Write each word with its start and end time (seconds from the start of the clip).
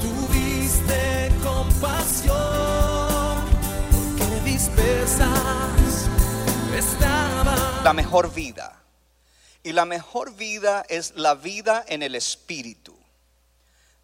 tuviste 0.00 1.30
compasión, 1.42 2.36
porque 3.90 4.40
la 7.84 7.92
mejor 7.92 8.32
vida. 8.32 8.76
Y 9.62 9.72
la 9.72 9.84
mejor 9.84 10.34
vida 10.36 10.84
es 10.88 11.14
la 11.16 11.34
vida 11.34 11.84
en 11.88 12.02
el 12.02 12.14
Espíritu. 12.14 12.96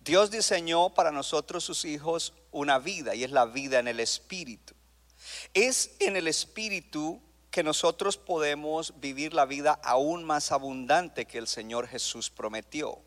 Dios 0.01 0.31
diseñó 0.31 0.91
para 0.91 1.11
nosotros 1.11 1.65
sus 1.65 1.85
hijos 1.85 2.35
una 2.53 2.79
vida 2.79 3.15
y 3.15 3.25
es 3.25 3.31
la 3.31 3.47
vida 3.47 3.79
en 3.79 3.89
el 3.89 4.01
Espíritu. 4.01 4.75
Es 5.55 5.97
en 5.99 6.17
el 6.17 6.29
Espíritu 6.29 7.21
que 7.51 7.63
nosotros 7.63 8.19
podemos 8.19 9.01
vivir 9.01 9.33
la 9.33 9.47
vida 9.47 9.81
aún 9.83 10.25
más 10.25 10.53
abundante 10.53 11.25
que 11.25 11.39
el 11.39 11.49
Señor 11.49 11.89
Jesús 11.89 12.31
prometió. 12.31 13.01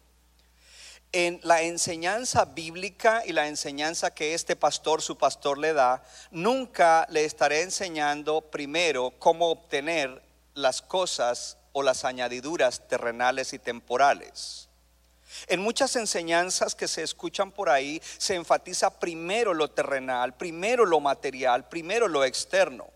En 1.11 1.39
la 1.41 1.63
enseñanza 1.63 2.45
bíblica 2.45 3.23
y 3.25 3.33
la 3.33 3.47
enseñanza 3.47 4.13
que 4.13 4.35
este 4.35 4.55
pastor, 4.55 5.01
su 5.01 5.17
pastor, 5.17 5.57
le 5.57 5.73
da, 5.73 6.03
nunca 6.29 7.07
le 7.09 7.25
estaré 7.25 7.63
enseñando 7.63 8.41
primero 8.41 9.13
cómo 9.17 9.49
obtener 9.49 10.21
las 10.53 10.83
cosas 10.83 11.57
o 11.71 11.81
las 11.81 12.05
añadiduras 12.05 12.87
terrenales 12.87 13.53
y 13.53 13.59
temporales. 13.59 14.69
En 15.47 15.61
muchas 15.61 15.95
enseñanzas 15.95 16.75
que 16.75 16.87
se 16.87 17.03
escuchan 17.03 17.51
por 17.51 17.69
ahí 17.69 18.01
se 18.17 18.35
enfatiza 18.35 18.99
primero 18.99 19.53
lo 19.53 19.69
terrenal, 19.69 20.35
primero 20.35 20.85
lo 20.85 20.99
material, 20.99 21.67
primero 21.69 22.07
lo 22.07 22.23
externo. 22.23 22.87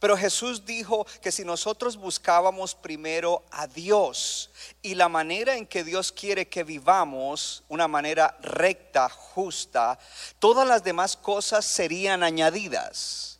Pero 0.00 0.16
Jesús 0.16 0.64
dijo 0.64 1.06
que 1.20 1.32
si 1.32 1.44
nosotros 1.44 1.96
buscábamos 1.96 2.74
primero 2.74 3.44
a 3.50 3.66
Dios 3.66 4.50
y 4.82 4.94
la 4.94 5.08
manera 5.08 5.56
en 5.56 5.66
que 5.66 5.84
Dios 5.84 6.12
quiere 6.12 6.48
que 6.48 6.64
vivamos, 6.64 7.64
una 7.68 7.88
manera 7.88 8.36
recta, 8.40 9.08
justa, 9.08 9.98
todas 10.38 10.66
las 10.66 10.82
demás 10.82 11.16
cosas 11.16 11.64
serían 11.64 12.22
añadidas. 12.22 13.33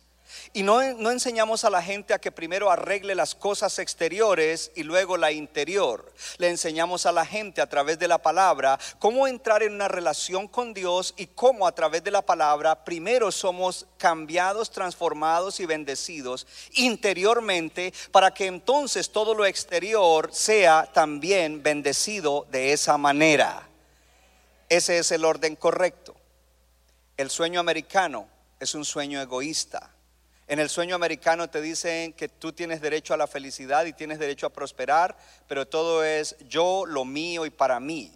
Y 0.55 0.63
no, 0.63 0.81
no 0.93 1.11
enseñamos 1.11 1.65
a 1.65 1.69
la 1.69 1.81
gente 1.81 2.13
a 2.13 2.19
que 2.19 2.31
primero 2.31 2.71
arregle 2.71 3.13
las 3.13 3.35
cosas 3.35 3.77
exteriores 3.77 4.71
y 4.73 4.83
luego 4.83 5.17
la 5.17 5.33
interior. 5.33 6.13
Le 6.37 6.47
enseñamos 6.47 7.05
a 7.05 7.11
la 7.11 7.25
gente 7.25 7.59
a 7.59 7.67
través 7.67 7.99
de 7.99 8.07
la 8.07 8.19
palabra 8.19 8.79
cómo 8.97 9.27
entrar 9.27 9.63
en 9.63 9.73
una 9.73 9.89
relación 9.89 10.47
con 10.47 10.73
Dios 10.73 11.13
y 11.17 11.27
cómo 11.27 11.67
a 11.67 11.75
través 11.75 12.05
de 12.05 12.11
la 12.11 12.21
palabra 12.21 12.85
primero 12.85 13.33
somos 13.33 13.85
cambiados, 13.97 14.71
transformados 14.71 15.59
y 15.59 15.65
bendecidos 15.65 16.47
interiormente 16.75 17.93
para 18.11 18.33
que 18.33 18.45
entonces 18.45 19.09
todo 19.09 19.35
lo 19.35 19.45
exterior 19.45 20.29
sea 20.31 20.89
también 20.93 21.63
bendecido 21.63 22.47
de 22.49 22.71
esa 22.71 22.97
manera. 22.97 23.67
Ese 24.69 24.99
es 24.99 25.11
el 25.11 25.25
orden 25.25 25.57
correcto. 25.57 26.15
El 27.17 27.29
sueño 27.29 27.59
americano 27.59 28.29
es 28.57 28.73
un 28.73 28.85
sueño 28.85 29.19
egoísta. 29.19 29.91
En 30.47 30.59
el 30.59 30.69
sueño 30.69 30.95
americano 30.95 31.49
te 31.49 31.61
dicen 31.61 32.13
que 32.13 32.29
tú 32.29 32.53
tienes 32.53 32.81
derecho 32.81 33.13
a 33.13 33.17
la 33.17 33.27
felicidad 33.27 33.85
y 33.85 33.93
tienes 33.93 34.19
derecho 34.19 34.45
a 34.45 34.53
prosperar, 34.53 35.17
pero 35.47 35.67
todo 35.67 36.03
es 36.03 36.35
yo, 36.47 36.85
lo 36.85 37.03
mío 37.03 37.45
y 37.45 37.49
para 37.49 37.79
mí. 37.79 38.11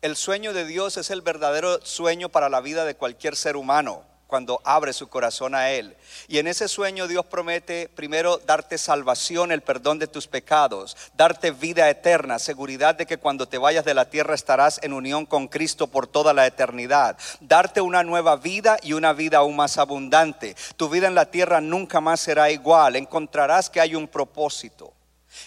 El 0.00 0.14
sueño 0.14 0.52
de 0.52 0.64
Dios 0.64 0.96
es 0.96 1.10
el 1.10 1.22
verdadero 1.22 1.84
sueño 1.84 2.28
para 2.28 2.48
la 2.48 2.60
vida 2.60 2.84
de 2.84 2.94
cualquier 2.94 3.34
ser 3.34 3.56
humano 3.56 4.04
cuando 4.26 4.60
abre 4.64 4.92
su 4.92 5.08
corazón 5.08 5.54
a 5.54 5.70
Él. 5.70 5.96
Y 6.28 6.38
en 6.38 6.46
ese 6.46 6.68
sueño 6.68 7.06
Dios 7.06 7.26
promete 7.26 7.88
primero 7.94 8.38
darte 8.38 8.78
salvación, 8.78 9.52
el 9.52 9.62
perdón 9.62 9.98
de 9.98 10.06
tus 10.06 10.26
pecados, 10.26 10.96
darte 11.16 11.50
vida 11.50 11.88
eterna, 11.88 12.38
seguridad 12.38 12.94
de 12.94 13.06
que 13.06 13.18
cuando 13.18 13.46
te 13.48 13.58
vayas 13.58 13.84
de 13.84 13.94
la 13.94 14.10
tierra 14.10 14.34
estarás 14.34 14.80
en 14.82 14.92
unión 14.92 15.26
con 15.26 15.48
Cristo 15.48 15.86
por 15.86 16.06
toda 16.06 16.32
la 16.32 16.46
eternidad, 16.46 17.16
darte 17.40 17.80
una 17.80 18.02
nueva 18.02 18.36
vida 18.36 18.76
y 18.82 18.92
una 18.92 19.12
vida 19.12 19.38
aún 19.38 19.56
más 19.56 19.78
abundante. 19.78 20.56
Tu 20.76 20.88
vida 20.88 21.06
en 21.06 21.14
la 21.14 21.30
tierra 21.30 21.60
nunca 21.60 22.00
más 22.00 22.20
será 22.20 22.50
igual, 22.50 22.96
encontrarás 22.96 23.70
que 23.70 23.80
hay 23.80 23.94
un 23.94 24.08
propósito. 24.08 24.92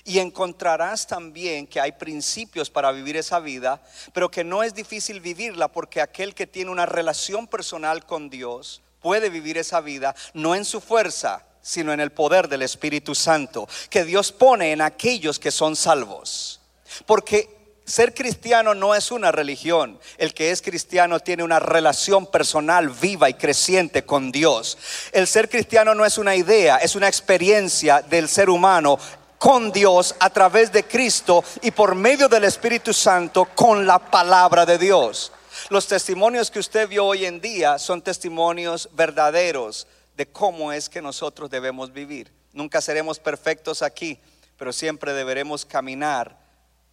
Y 0.04 0.20
encontrarás 0.20 1.08
también 1.08 1.68
que 1.68 1.80
hay 1.80 1.94
principios 1.94 2.70
para 2.70 2.92
vivir 2.92 3.18
esa 3.18 3.40
vida, 3.40 3.82
pero 4.14 4.30
que 4.30 4.44
no 4.44 4.64
es 4.64 4.74
difícil 4.74 5.22
vivirla 5.22 5.68
porque 5.68 6.02
aquel 6.02 6.34
que 6.34 6.48
tiene 6.48 6.72
una 6.72 6.86
relación 6.86 7.48
personal 7.48 8.06
con 8.06 8.30
Dios 8.30 8.82
puede 9.02 9.30
vivir 9.30 9.58
esa 9.58 9.82
vida 9.82 10.16
no 10.34 10.56
en 10.56 10.66
su 10.66 10.82
fuerza, 10.82 11.46
sino 11.62 11.94
en 11.94 12.00
el 12.00 12.12
poder 12.12 12.48
del 12.48 12.62
Espíritu 12.62 13.16
Santo, 13.16 13.68
que 13.90 14.04
Dios 14.04 14.32
pone 14.32 14.72
en 14.72 14.82
aquellos 14.82 15.40
que 15.40 15.52
son 15.52 15.76
salvos. 15.76 16.62
Porque 17.06 17.60
ser 17.90 18.14
cristiano 18.14 18.76
no 18.76 18.94
es 18.94 19.12
una 19.12 19.32
religión. 19.32 20.00
El 20.18 20.34
que 20.34 20.52
es 20.52 20.62
cristiano 20.62 21.20
tiene 21.20 21.44
una 21.44 21.60
relación 21.60 22.28
personal 22.28 22.90
viva 22.90 23.30
y 23.30 23.34
creciente 23.34 24.06
con 24.06 24.32
Dios. 24.32 24.78
El 25.12 25.28
ser 25.28 25.50
cristiano 25.50 25.96
no 25.96 26.06
es 26.06 26.18
una 26.18 26.36
idea, 26.36 26.78
es 26.78 26.96
una 26.96 27.08
experiencia 27.08 28.02
del 28.02 28.30
ser 28.30 28.50
humano 28.50 29.00
con 29.40 29.72
Dios 29.72 30.16
a 30.20 30.30
través 30.30 30.72
de 30.72 30.84
Cristo 30.84 31.44
y 31.62 31.72
por 31.72 31.96
medio 31.96 32.28
del 32.28 32.44
Espíritu 32.44 32.94
Santo 32.94 33.46
con 33.56 33.88
la 33.88 33.98
palabra 33.98 34.66
de 34.66 34.78
Dios. 34.78 35.32
Los 35.70 35.88
testimonios 35.88 36.52
que 36.52 36.60
usted 36.60 36.88
vio 36.88 37.06
hoy 37.06 37.26
en 37.26 37.40
día 37.40 37.80
son 37.80 38.02
testimonios 38.02 38.90
verdaderos 38.94 39.88
de 40.16 40.30
cómo 40.30 40.74
es 40.74 40.90
que 40.90 41.02
nosotros 41.02 41.50
debemos 41.50 41.94
vivir. 41.94 42.32
Nunca 42.52 42.82
seremos 42.82 43.18
perfectos 43.18 43.82
aquí, 43.82 44.20
pero 44.58 44.74
siempre 44.74 45.14
deberemos 45.14 45.66
caminar 45.66 46.38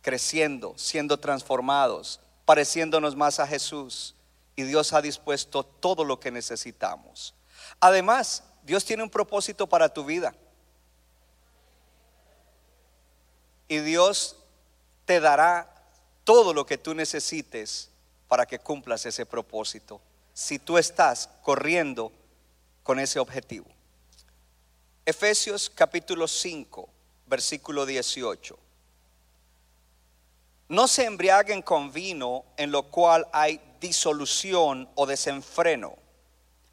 creciendo, 0.01 0.75
siendo 0.77 1.19
transformados, 1.19 2.21
pareciéndonos 2.45 3.17
más 3.17 3.41
a 3.41 3.47
Jesús. 3.49 4.15
Y 4.55 4.63
Dios 4.63 4.93
ha 4.93 5.03
dispuesto 5.03 5.65
todo 5.65 6.05
lo 6.05 6.21
que 6.21 6.31
necesitamos. 6.31 7.35
Además, 7.81 8.45
Dios 8.63 8.85
tiene 8.85 9.03
un 9.03 9.11
propósito 9.11 9.67
para 9.67 9.89
tu 9.89 10.05
vida. 10.05 10.33
Y 13.69 13.79
Dios 13.79 14.37
te 15.05 15.21
dará 15.21 15.73
todo 16.25 16.53
lo 16.53 16.67
que 16.67 16.79
tú 16.79 16.95
necesites 16.95 17.91
para 18.29 18.47
que 18.47 18.59
cumplas 18.59 19.07
ese 19.07 19.27
propósito, 19.27 20.01
si 20.35 20.59
tú 20.59 20.79
estás 20.79 21.29
corriendo 21.43 22.13
con 22.83 22.99
ese 22.99 23.19
objetivo. 23.19 23.67
Efesios 25.05 25.71
capítulo 25.71 26.27
5, 26.27 26.89
versículo 27.27 27.87
18. 27.87 28.59
No 30.69 30.89
se 30.89 31.05
embriaguen 31.05 31.63
con 31.63 31.93
vino 31.93 32.45
en 32.57 32.73
lo 32.73 32.91
cual 32.91 33.29
hay 33.33 33.61
disolución 33.81 34.89
o 34.97 35.07
desenfreno, 35.07 35.97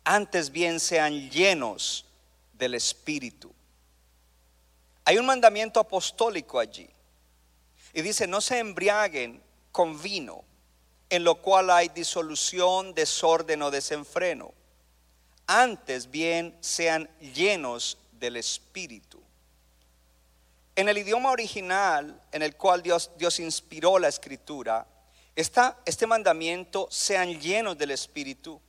antes 0.04 0.52
bien 0.52 0.80
sean 0.80 1.30
llenos 1.30 2.06
del 2.54 2.74
Espíritu 2.74 3.54
hay 5.06 5.18
un 5.18 5.26
mandamiento 5.26 5.80
apostólico 5.80 6.60
allí. 6.60 6.90
Y 7.94 8.02
dice, 8.02 8.28
no 8.28 8.42
se 8.42 8.60
embriaguen 8.60 9.42
con 9.72 10.02
vino, 10.02 10.44
en 11.10 11.24
lo 11.24 11.36
cual 11.36 11.70
hay 11.70 11.90
disolución, 11.90 12.94
desorden 12.94 13.62
o 13.62 13.72
desenfreno. 13.72 14.54
Antes 15.46 16.10
bien 16.10 16.58
sean 16.62 17.10
llenos 17.20 17.98
del 18.14 18.38
Espíritu. 18.38 19.22
En 20.76 20.90
el 20.90 20.98
idioma 20.98 21.30
original 21.30 22.20
en 22.32 22.42
el 22.42 22.56
cual 22.56 22.82
Dios, 22.82 23.12
Dios 23.18 23.40
inspiró 23.40 24.00
la 24.00 24.08
escritura, 24.08 24.88
está 25.36 25.78
este 25.86 26.08
mandamiento, 26.08 26.88
sean 26.90 27.40
llenos 27.40 27.78
del 27.78 27.92
Espíritu 27.92 28.60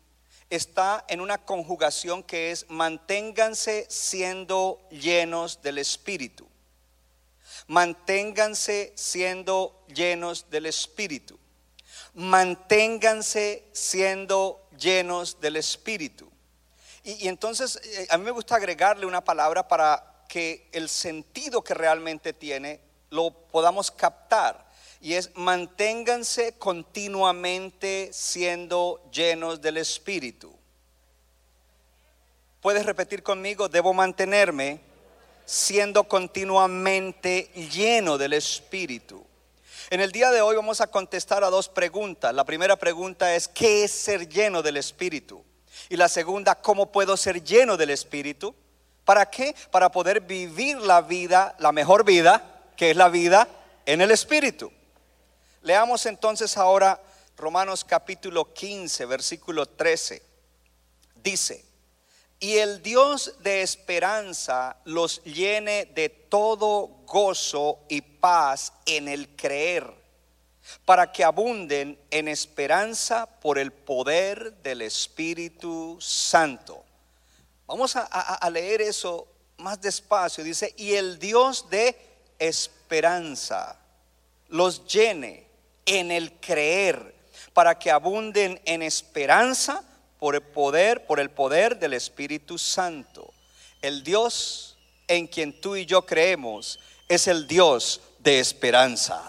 está 0.51 1.05
en 1.09 1.21
una 1.21 1.39
conjugación 1.39 2.23
que 2.23 2.51
es 2.51 2.67
manténganse 2.69 3.87
siendo 3.89 4.81
llenos 4.91 5.63
del 5.63 5.79
Espíritu. 5.79 6.49
Manténganse 7.67 8.93
siendo 8.97 9.85
llenos 9.89 10.51
del 10.51 10.67
Espíritu. 10.67 11.39
Manténganse 12.15 13.65
siendo 13.73 14.69
llenos 14.79 15.41
del 15.41 15.57
Espíritu. 15.57 16.31
Y, 17.03 17.29
entonces 17.29 17.81
eh, 17.85 18.07
a 18.11 18.19
mí 18.19 18.25
me 18.25 18.31
gusta 18.31 18.57
agregarle 18.57 19.07
una 19.07 19.23
palabra 19.23 19.67
para 19.67 20.25
que 20.29 20.69
el 20.73 20.89
sentido 20.89 21.63
que 21.63 21.75
realmente 21.75 22.33
tiene 22.33 22.81
lo 23.11 23.31
podamos 23.31 23.91
captar. 23.91 24.67
Y 25.05 25.17
es 25.17 25.33
manténganse 25.35 26.55
continuamente 26.57 28.09
siendo 28.11 29.03
llenos 29.13 29.61
del 29.61 29.77
Espíritu. 29.77 30.51
¿Puedes 32.63 32.87
repetir 32.87 33.23
conmigo? 33.23 33.69
Debo 33.69 33.93
mantenerme 33.93 34.81
siendo 35.45 36.05
continuamente 36.05 37.51
lleno 37.71 38.17
del 38.17 38.33
Espíritu. 38.33 39.23
En 39.91 40.01
el 40.01 40.11
día 40.11 40.31
de 40.31 40.41
hoy 40.41 40.57
vamos 40.57 40.81
a 40.81 40.87
contestar 40.87 41.45
a 41.45 41.51
dos 41.51 41.69
preguntas. 41.69 42.35
La 42.35 42.45
primera 42.45 42.77
pregunta 42.77 43.35
es, 43.35 43.47
¿qué 43.47 43.85
es 43.85 43.91
ser 43.91 44.27
lleno 44.27 44.63
del 44.63 44.79
Espíritu? 44.79 45.45
Y 45.91 45.99
la 45.99 46.09
segunda, 46.09 46.55
¿cómo 46.55 46.91
puedo 46.91 47.19
ser 47.19 47.45
lleno 47.45 47.77
del 47.77 47.91
Espíritu? 47.91 48.55
¿Para 49.05 49.29
qué? 49.29 49.55
Para 49.71 49.93
poder 49.93 50.23
vivir 50.23 50.79
la 50.79 51.03
vida, 51.03 51.55
la 51.59 51.73
mejor 51.73 52.07
vida, 52.07 52.63
que 52.75 52.93
es 52.93 52.97
la 52.97 53.11
vida 53.11 53.47
en 53.85 54.01
el 54.01 54.11
Espíritu. 54.11 54.73
Leamos 55.65 56.05
entonces 56.05 56.59
ahora 56.59 57.01
Romanos 57.39 57.87
capítulo 57.87 58.53
15, 58.53 59.07
versículo 59.07 59.65
13. 59.65 60.23
Dice, 61.23 61.65
y 62.39 62.59
el 62.59 62.83
Dios 62.83 63.37
de 63.39 63.63
esperanza 63.63 64.77
los 64.85 65.25
llene 65.25 65.87
de 65.87 66.11
todo 66.11 66.89
gozo 67.07 67.79
y 67.89 68.03
paz 68.03 68.75
en 68.85 69.09
el 69.09 69.35
creer, 69.37 69.91
para 70.85 71.11
que 71.11 71.25
abunden 71.25 71.99
en 72.11 72.29
esperanza 72.29 73.25
por 73.25 73.59
el 73.59 73.73
poder 73.73 74.53
del 74.63 74.83
Espíritu 74.83 75.97
Santo. 75.99 76.85
Vamos 77.67 77.97
a, 77.97 78.51
leer 78.51 78.83
eso 78.83 79.27
más 79.57 79.81
despacio. 79.81 80.45
Dice, 80.45 80.75
y 80.77 80.93
el 80.93 81.19
Dios 81.19 81.71
de 81.71 81.97
esperanza 82.39 83.79
los 84.49 84.87
llene 84.87 85.54
en 85.87 86.11
el 86.11 86.33
creer, 86.41 87.15
para 87.53 87.79
que 87.79 87.91
abunden 87.91 88.61
en 88.65 88.83
esperanza 88.83 89.83
por 90.19 90.35
el 90.35 90.43
poder, 90.43 91.07
por 91.07 91.21
el 91.21 91.31
poder 91.31 91.79
del 91.79 91.93
Espíritu 91.93 92.59
Santo. 92.59 93.33
El 93.83 94.03
Dios 94.03 94.77
en 95.09 95.27
quien 95.27 95.61
tú 95.61 95.77
y 95.77 95.87
yo 95.87 96.07
creemos 96.07 96.79
es 97.09 97.29
el 97.29 97.47
Dios 97.47 98.01
de 98.21 98.41
esperanza. 98.41 99.23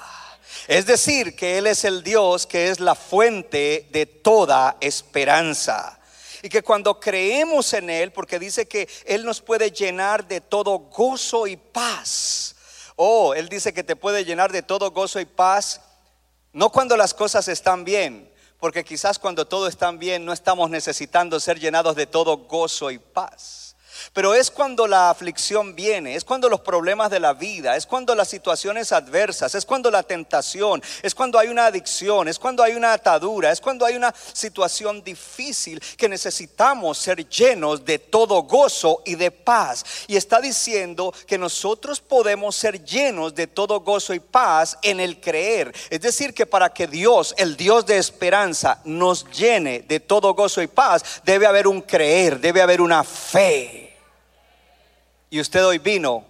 Es 0.68 0.86
decir, 0.86 1.36
que 1.36 1.58
Él 1.58 1.68
es 1.68 1.84
el 1.84 2.04
Dios 2.04 2.48
que 2.48 2.70
es 2.70 2.80
la 2.80 2.96
fuente 2.96 3.88
de 3.92 4.06
toda 4.06 4.78
esperanza. 4.80 6.00
Y 6.42 6.50
que 6.50 6.64
cuando 6.64 7.00
creemos 7.00 7.74
en 7.74 7.90
Él, 7.90 8.12
porque 8.12 8.40
dice 8.40 8.68
que 8.68 8.88
Él 9.06 9.26
nos 9.26 9.42
puede 9.42 9.72
llenar 9.72 10.28
de 10.28 10.42
todo 10.42 10.80
gozo 10.80 11.48
y 11.48 11.58
paz. 11.58 12.56
Oh, 12.96 13.34
Él 13.34 13.50
dice 13.50 13.74
que 13.74 13.84
te 13.84 13.96
puede 13.96 14.24
llenar 14.24 14.52
de 14.52 14.62
todo 14.62 14.92
gozo 14.92 15.20
y 15.20 15.26
paz, 15.26 15.82
no 16.56 16.72
cuando 16.72 16.96
las 16.96 17.14
cosas 17.14 17.50
están 17.50 17.84
bien, 17.84 18.32
porque 18.62 18.86
quizás 18.86 19.20
cuando 19.20 19.46
todo 19.46 19.68
está 19.68 19.92
bien 19.92 20.24
no 20.24 20.32
estamos 20.32 20.70
necesitando 20.70 21.38
ser 21.42 21.60
llenados 21.60 21.98
de 21.98 22.08
todo 22.08 22.38
gozo 22.38 22.92
y 22.92 22.98
paz. 22.98 23.65
Pero 24.14 24.34
es 24.34 24.52
cuando 24.52 24.88
la 24.88 25.10
aflicción 25.10 25.76
viene, 25.76 26.16
es 26.16 26.24
cuando 26.24 26.50
los 26.50 26.62
problemas 26.62 27.10
de 27.10 27.20
la 27.20 27.34
vida, 27.34 27.76
es 27.76 27.86
cuando 27.86 28.16
las 28.16 28.28
situaciones 28.28 28.92
adversas, 28.92 29.56
es 29.56 29.66
cuando 29.66 29.92
la 29.92 30.04
tentación, 30.04 30.82
es 31.02 31.16
cuando 31.16 31.40
hay 31.40 31.48
una 31.48 31.66
adicción, 31.66 32.28
es 32.28 32.40
cuando 32.40 32.64
hay 32.64 32.74
una 32.74 32.94
atadura, 32.94 33.52
es 33.52 33.62
cuando 33.62 33.86
hay 33.86 33.96
una 33.96 34.14
situación 34.34 35.04
difícil 35.04 35.82
que 35.98 36.10
necesitamos 36.10 36.98
ser 36.98 37.28
llenos 37.28 37.86
de 37.86 38.00
todo 38.00 38.44
gozo 38.44 39.02
y 39.06 39.16
de 39.16 39.32
paz. 39.32 39.86
Y 40.08 40.16
está 40.16 40.40
diciendo 40.40 41.14
que 41.28 41.38
nosotros 41.38 42.02
podemos 42.02 42.56
ser 42.56 42.84
llenos 42.84 43.36
de 43.36 43.48
todo 43.48 43.82
gozo 43.82 44.14
y 44.14 44.20
paz 44.20 44.78
en 44.82 45.00
el 45.00 45.20
creer. 45.20 45.74
Es 45.90 46.02
decir, 46.02 46.34
que 46.34 46.46
para 46.46 46.74
que 46.74 46.88
Dios, 46.88 47.34
el 47.38 47.58
Dios 47.58 47.86
de 47.86 47.98
esperanza, 47.98 48.82
nos 48.86 49.30
llene 49.32 49.82
de 49.82 50.00
todo 50.00 50.34
gozo 50.34 50.62
y 50.62 50.68
paz, 50.68 51.22
debe 51.24 51.46
haber 51.46 51.68
un 51.68 51.82
creer, 51.82 52.40
debe 52.40 52.62
haber 52.62 52.82
una 52.82 53.04
fe. 53.04 53.95
Y 55.30 55.40
usted 55.40 55.66
hoy 55.66 55.80
vino 55.80 56.26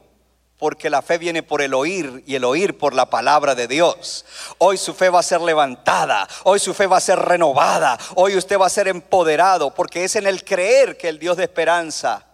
porque 0.57 0.89
la 0.89 1.01
fe 1.01 1.17
viene 1.17 1.43
por 1.43 1.61
el 1.61 1.73
oír 1.73 2.23
y 2.25 2.35
el 2.35 2.43
oír 2.45 2.77
por 2.77 2.93
la 2.93 3.09
palabra 3.09 3.55
de 3.55 3.67
Dios. 3.67 4.25
Hoy 4.57 4.77
su 4.77 4.93
fe 4.93 5.09
va 5.09 5.19
a 5.19 5.23
ser 5.23 5.41
levantada, 5.41 6.27
hoy 6.43 6.59
su 6.59 6.73
fe 6.73 6.87
va 6.87 6.97
a 6.97 7.01
ser 7.01 7.19
renovada, 7.19 7.99
hoy 8.15 8.35
usted 8.37 8.57
va 8.57 8.67
a 8.67 8.69
ser 8.69 8.87
empoderado 8.87 9.73
porque 9.73 10.05
es 10.05 10.15
en 10.15 10.27
el 10.27 10.43
creer 10.43 10.97
que 10.97 11.09
el 11.09 11.19
Dios 11.19 11.37
de 11.37 11.43
esperanza 11.43 12.25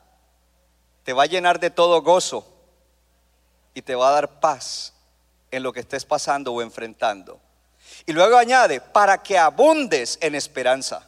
te 1.03 1.13
va 1.13 1.23
a 1.23 1.27
llenar 1.27 1.59
de 1.59 1.71
todo 1.71 2.01
gozo 2.03 2.45
y 3.73 3.81
te 3.81 3.95
va 3.95 4.09
a 4.09 4.13
dar 4.13 4.39
paz 4.39 4.93
en 5.49 5.63
lo 5.63 5.73
que 5.73 5.79
estés 5.79 6.05
pasando 6.05 6.53
o 6.53 6.61
enfrentando. 6.61 7.39
Y 8.05 8.13
luego 8.13 8.37
añade, 8.37 8.81
para 8.81 9.21
que 9.21 9.37
abundes 9.37 10.17
en 10.21 10.35
esperanza. 10.35 11.07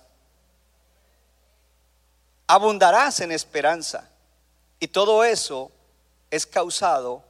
Abundarás 2.47 3.19
en 3.21 3.31
esperanza. 3.31 4.09
Y 4.83 4.89
todo 4.89 5.24
eso 5.24 5.71
es 6.30 6.45
causado 6.45 7.24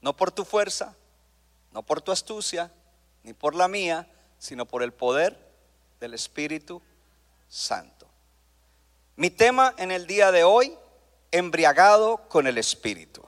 no 0.00 0.16
por 0.16 0.32
tu 0.32 0.44
fuerza, 0.44 0.96
no 1.70 1.84
por 1.84 2.02
tu 2.02 2.10
astucia, 2.10 2.72
ni 3.22 3.32
por 3.34 3.54
la 3.54 3.68
mía, 3.68 4.08
sino 4.36 4.66
por 4.66 4.82
el 4.82 4.92
poder 4.92 5.38
del 6.00 6.14
Espíritu 6.14 6.82
Santo. 7.48 8.08
Mi 9.14 9.30
tema 9.30 9.76
en 9.78 9.92
el 9.92 10.08
día 10.08 10.32
de 10.32 10.42
hoy, 10.42 10.76
embriagado 11.30 12.16
con 12.28 12.48
el 12.48 12.58
Espíritu. 12.58 13.22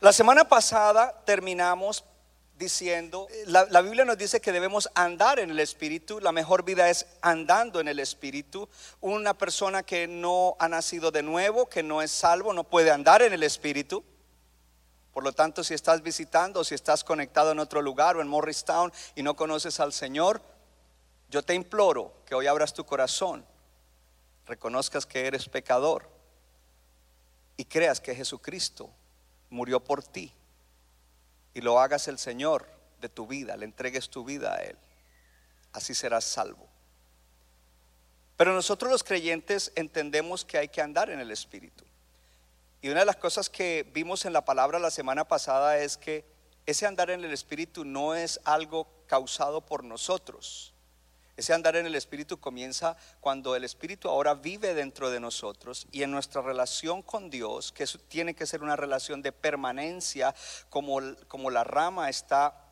La 0.00 0.14
semana 0.14 0.48
pasada 0.48 1.20
terminamos 1.26 2.02
diciendo, 2.60 3.26
la, 3.46 3.80
Biblia 3.80 4.04
nos 4.04 4.18
dice 4.18 4.40
que 4.40 4.52
debemos 4.52 4.90
andar 4.94 5.40
en 5.40 5.50
el 5.50 5.58
Espíritu, 5.58 6.20
la 6.20 6.30
mejor 6.30 6.62
vida 6.62 6.90
es 6.90 7.06
andando 7.22 7.80
en 7.80 7.88
el 7.88 7.98
Espíritu. 7.98 8.68
Una 9.00 9.32
persona 9.32 9.82
que 9.82 10.06
no 10.06 10.56
ha 10.60 10.68
nacido 10.68 11.10
de 11.10 11.22
nuevo, 11.22 11.70
que 11.70 11.82
no 11.82 12.02
es 12.02 12.12
salvo, 12.12 12.52
no 12.52 12.62
puede 12.62 12.90
andar 12.90 13.22
en 13.22 13.32
el 13.32 13.42
Espíritu. 13.42 14.04
Por 15.14 15.24
lo 15.24 15.32
tanto, 15.32 15.64
si 15.64 15.72
estás 15.72 16.02
visitando, 16.02 16.62
si 16.62 16.74
estás 16.74 17.02
conectado 17.02 17.50
en 17.50 17.58
otro 17.60 17.80
lugar 17.80 18.16
o 18.16 18.20
en 18.20 18.28
Morristown 18.28 18.92
y 19.14 19.22
no 19.22 19.34
conoces 19.34 19.80
al 19.80 19.94
Señor, 19.94 20.42
yo 21.30 21.42
te 21.42 21.54
imploro 21.54 22.12
que 22.26 22.34
hoy 22.34 22.46
abras 22.46 22.74
tu 22.74 22.84
corazón, 22.84 23.44
reconozcas 24.46 25.06
que 25.06 25.26
eres 25.26 25.48
pecador 25.48 26.06
y 27.56 27.64
creas 27.64 28.00
que 28.00 28.14
Jesucristo 28.14 28.90
murió 29.48 29.80
por 29.80 30.04
ti 30.04 30.34
y 31.54 31.60
lo 31.60 31.80
hagas 31.80 32.08
el 32.08 32.18
Señor 32.18 32.66
de 33.00 33.08
tu 33.08 33.26
vida, 33.26 33.56
le 33.56 33.64
entregues 33.64 34.10
tu 34.10 34.24
vida 34.24 34.54
a 34.54 34.58
Él. 34.58 34.76
Así 35.72 35.94
serás 35.94 36.24
salvo. 36.24 36.68
Pero 38.36 38.54
nosotros 38.54 38.90
los 38.90 39.04
creyentes 39.04 39.72
entendemos 39.74 40.44
que 40.44 40.58
hay 40.58 40.68
que 40.68 40.80
andar 40.80 41.10
en 41.10 41.20
el 41.20 41.30
Espíritu. 41.30 41.84
Y 42.82 42.88
una 42.88 43.00
de 43.00 43.06
las 43.06 43.16
cosas 43.16 43.50
que 43.50 43.88
vimos 43.92 44.24
en 44.24 44.32
la 44.32 44.44
palabra 44.44 44.78
la 44.78 44.90
semana 44.90 45.26
pasada 45.26 45.78
es 45.78 45.96
que 45.96 46.24
ese 46.64 46.86
andar 46.86 47.10
en 47.10 47.24
el 47.24 47.32
Espíritu 47.32 47.84
no 47.84 48.14
es 48.14 48.40
algo 48.44 48.88
causado 49.06 49.60
por 49.60 49.84
nosotros. 49.84 50.72
Ese 51.40 51.54
andar 51.54 51.74
en 51.76 51.86
el 51.86 51.94
Espíritu 51.94 52.38
comienza 52.38 52.98
cuando 53.18 53.56
el 53.56 53.64
Espíritu 53.64 54.10
ahora 54.10 54.34
vive 54.34 54.74
dentro 54.74 55.08
de 55.08 55.20
nosotros 55.20 55.86
y 55.90 56.02
en 56.02 56.10
nuestra 56.10 56.42
relación 56.42 57.00
con 57.00 57.30
Dios, 57.30 57.72
que 57.72 57.86
tiene 58.08 58.34
que 58.34 58.44
ser 58.44 58.62
una 58.62 58.76
relación 58.76 59.22
de 59.22 59.32
permanencia, 59.32 60.34
como, 60.68 61.00
como 61.28 61.48
la 61.48 61.64
rama 61.64 62.10
está 62.10 62.62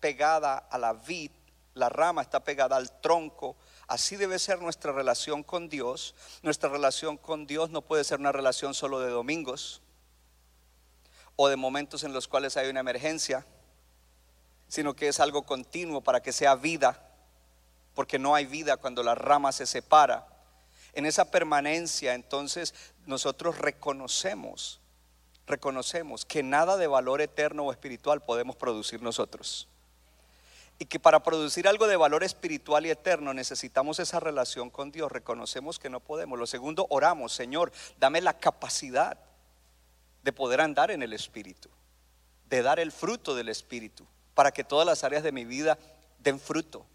pegada 0.00 0.58
a 0.58 0.76
la 0.76 0.92
vid, 0.92 1.30
la 1.72 1.88
rama 1.88 2.20
está 2.20 2.44
pegada 2.44 2.76
al 2.76 3.00
tronco, 3.00 3.56
Así 3.86 4.16
debe 4.16 4.38
ser 4.38 4.60
nuestra 4.60 4.92
relación 4.92 5.42
con 5.42 5.70
Dios. 5.70 6.14
Nuestra 6.42 6.68
relación 6.68 7.16
con 7.16 7.46
Dios 7.46 7.70
no 7.70 7.80
puede 7.80 8.04
ser 8.04 8.20
una 8.20 8.32
relación 8.32 8.74
solo 8.74 9.00
de 9.00 9.08
domingos 9.08 9.80
o 11.36 11.48
de 11.48 11.56
momentos 11.56 12.04
en 12.04 12.12
los 12.12 12.28
cuales 12.28 12.58
hay 12.58 12.68
una 12.68 12.80
emergencia, 12.80 13.46
sino 14.68 14.94
que 14.94 15.08
es 15.08 15.20
algo 15.20 15.44
continuo 15.44 16.02
para 16.02 16.22
que 16.22 16.32
sea 16.32 16.54
vida 16.54 17.13
porque 17.94 18.18
no 18.18 18.34
hay 18.34 18.46
vida 18.46 18.76
cuando 18.76 19.02
la 19.02 19.14
rama 19.14 19.52
se 19.52 19.66
separa. 19.66 20.26
En 20.92 21.06
esa 21.06 21.30
permanencia, 21.30 22.14
entonces, 22.14 22.74
nosotros 23.06 23.58
reconocemos, 23.58 24.80
reconocemos 25.46 26.24
que 26.24 26.42
nada 26.42 26.76
de 26.76 26.86
valor 26.86 27.20
eterno 27.20 27.64
o 27.64 27.72
espiritual 27.72 28.22
podemos 28.22 28.56
producir 28.56 29.02
nosotros. 29.02 29.68
Y 30.78 30.86
que 30.86 30.98
para 30.98 31.22
producir 31.22 31.68
algo 31.68 31.86
de 31.86 31.96
valor 31.96 32.24
espiritual 32.24 32.84
y 32.84 32.90
eterno 32.90 33.32
necesitamos 33.32 34.00
esa 34.00 34.18
relación 34.18 34.70
con 34.70 34.90
Dios. 34.90 35.10
Reconocemos 35.10 35.78
que 35.78 35.88
no 35.88 36.00
podemos. 36.00 36.38
Lo 36.38 36.46
segundo, 36.46 36.86
oramos, 36.90 37.32
Señor, 37.32 37.72
dame 37.98 38.20
la 38.20 38.38
capacidad 38.38 39.18
de 40.24 40.32
poder 40.32 40.60
andar 40.60 40.90
en 40.90 41.02
el 41.02 41.12
Espíritu, 41.12 41.68
de 42.48 42.62
dar 42.62 42.80
el 42.80 42.90
fruto 42.90 43.36
del 43.36 43.50
Espíritu, 43.50 44.04
para 44.34 44.50
que 44.50 44.64
todas 44.64 44.86
las 44.86 45.04
áreas 45.04 45.22
de 45.22 45.30
mi 45.30 45.44
vida 45.44 45.78
den 46.18 46.40
fruto. 46.40 46.86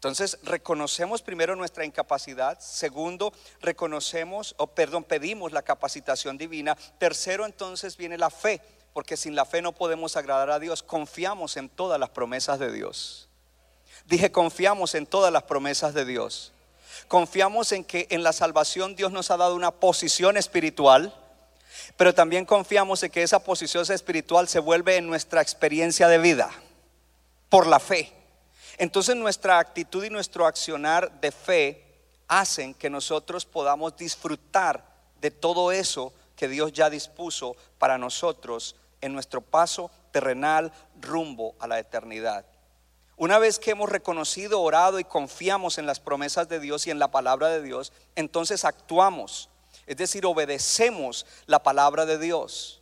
Entonces, 0.00 0.38
reconocemos 0.44 1.20
primero 1.20 1.54
nuestra 1.56 1.84
incapacidad. 1.84 2.58
Segundo, 2.58 3.34
reconocemos, 3.60 4.54
o 4.56 4.66
perdón, 4.66 5.04
pedimos 5.04 5.52
la 5.52 5.60
capacitación 5.60 6.38
divina. 6.38 6.74
Tercero, 6.96 7.44
entonces 7.44 7.98
viene 7.98 8.16
la 8.16 8.30
fe. 8.30 8.62
porque 8.94 9.16
sin 9.16 9.36
la 9.36 9.44
fe 9.44 9.60
no 9.60 9.72
podemos 9.72 10.16
agradar 10.16 10.50
a 10.50 10.58
Dios. 10.58 10.82
Confiamos 10.82 11.58
en 11.58 11.68
todas 11.68 12.00
las 12.00 12.08
promesas 12.08 12.58
de 12.58 12.72
Dios. 12.72 13.28
Dije, 14.06 14.32
confiamos 14.32 14.94
en 14.94 15.04
todas 15.04 15.30
las 15.30 15.42
promesas 15.42 15.92
de 15.92 16.06
Dios. 16.06 16.52
Confiamos 17.06 17.70
en 17.72 17.84
que 17.84 18.08
en 18.10 18.22
la 18.22 18.32
salvación 18.32 18.96
Dios 18.96 19.12
nos 19.12 19.30
ha 19.30 19.36
dado 19.36 19.54
una 19.54 19.70
posición 19.70 20.38
espiritual, 20.38 21.14
pero 21.98 22.14
también 22.14 22.46
confiamos 22.46 23.02
en 23.02 23.10
que 23.10 23.22
esa 23.22 23.44
posición 23.44 23.84
espiritual 23.92 24.48
se 24.48 24.60
vuelve 24.60 24.96
en 24.96 25.06
nuestra 25.06 25.42
experiencia 25.42 26.08
de 26.08 26.18
vida 26.18 26.50
por 27.50 27.66
la 27.66 27.78
fe. 27.78 28.19
Entonces 28.80 29.14
nuestra 29.14 29.58
actitud 29.58 30.02
y 30.02 30.08
nuestro 30.08 30.46
accionar 30.46 31.20
de 31.20 31.30
fe 31.30 31.84
hacen 32.26 32.72
que 32.72 32.88
nosotros 32.88 33.44
podamos 33.44 33.94
disfrutar 33.94 34.82
de 35.20 35.30
todo 35.30 35.70
eso 35.70 36.14
que 36.34 36.48
Dios 36.48 36.72
ya 36.72 36.88
dispuso 36.88 37.56
para 37.76 37.98
nosotros 37.98 38.74
en 39.02 39.12
nuestro 39.12 39.42
paso 39.42 39.90
terrenal 40.12 40.72
rumbo 40.98 41.54
a 41.60 41.66
la 41.66 41.78
eternidad. 41.78 42.46
Una 43.18 43.38
vez 43.38 43.58
que 43.58 43.72
hemos 43.72 43.90
reconocido, 43.90 44.62
orado 44.62 44.98
y 44.98 45.04
confiamos 45.04 45.76
en 45.76 45.84
las 45.84 46.00
promesas 46.00 46.48
de 46.48 46.58
Dios 46.58 46.86
y 46.86 46.90
en 46.90 46.98
la 46.98 47.10
palabra 47.10 47.48
de 47.48 47.60
Dios, 47.60 47.92
entonces 48.16 48.64
actuamos, 48.64 49.50
es 49.86 49.98
decir, 49.98 50.24
obedecemos 50.24 51.26
la 51.44 51.62
palabra 51.62 52.06
de 52.06 52.16
Dios. 52.16 52.79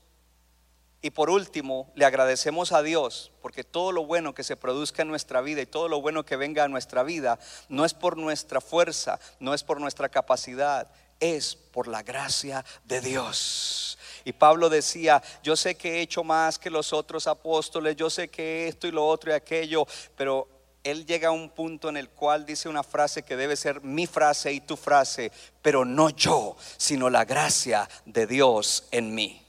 Y 1.00 1.10
por 1.10 1.30
último, 1.30 1.92
le 1.94 2.04
agradecemos 2.04 2.72
a 2.72 2.82
Dios 2.82 3.30
porque 3.40 3.62
todo 3.62 3.92
lo 3.92 4.04
bueno 4.04 4.34
que 4.34 4.42
se 4.42 4.56
produzca 4.56 5.02
en 5.02 5.08
nuestra 5.08 5.40
vida 5.40 5.62
y 5.62 5.66
todo 5.66 5.88
lo 5.88 6.00
bueno 6.00 6.24
que 6.24 6.36
venga 6.36 6.64
a 6.64 6.68
nuestra 6.68 7.04
vida 7.04 7.38
no 7.68 7.84
es 7.84 7.94
por 7.94 8.16
nuestra 8.16 8.60
fuerza, 8.60 9.20
no 9.38 9.54
es 9.54 9.62
por 9.62 9.80
nuestra 9.80 10.08
capacidad, 10.08 10.90
es 11.20 11.54
por 11.54 11.86
la 11.86 12.02
gracia 12.02 12.64
de 12.84 13.00
Dios. 13.00 13.96
Y 14.24 14.32
Pablo 14.32 14.68
decía, 14.68 15.22
yo 15.42 15.56
sé 15.56 15.76
que 15.76 15.98
he 15.98 16.00
hecho 16.00 16.24
más 16.24 16.58
que 16.58 16.68
los 16.68 16.92
otros 16.92 17.28
apóstoles, 17.28 17.94
yo 17.94 18.10
sé 18.10 18.28
que 18.28 18.66
esto 18.66 18.88
y 18.88 18.90
lo 18.90 19.06
otro 19.06 19.30
y 19.30 19.34
aquello, 19.34 19.86
pero 20.16 20.48
él 20.82 21.06
llega 21.06 21.28
a 21.28 21.32
un 21.32 21.50
punto 21.50 21.88
en 21.88 21.96
el 21.96 22.08
cual 22.10 22.44
dice 22.44 22.68
una 22.68 22.82
frase 22.82 23.22
que 23.22 23.36
debe 23.36 23.56
ser 23.56 23.82
mi 23.82 24.06
frase 24.06 24.52
y 24.52 24.60
tu 24.60 24.76
frase, 24.76 25.30
pero 25.62 25.84
no 25.84 26.10
yo, 26.10 26.56
sino 26.76 27.08
la 27.08 27.24
gracia 27.24 27.88
de 28.04 28.26
Dios 28.26 28.88
en 28.90 29.14
mí. 29.14 29.47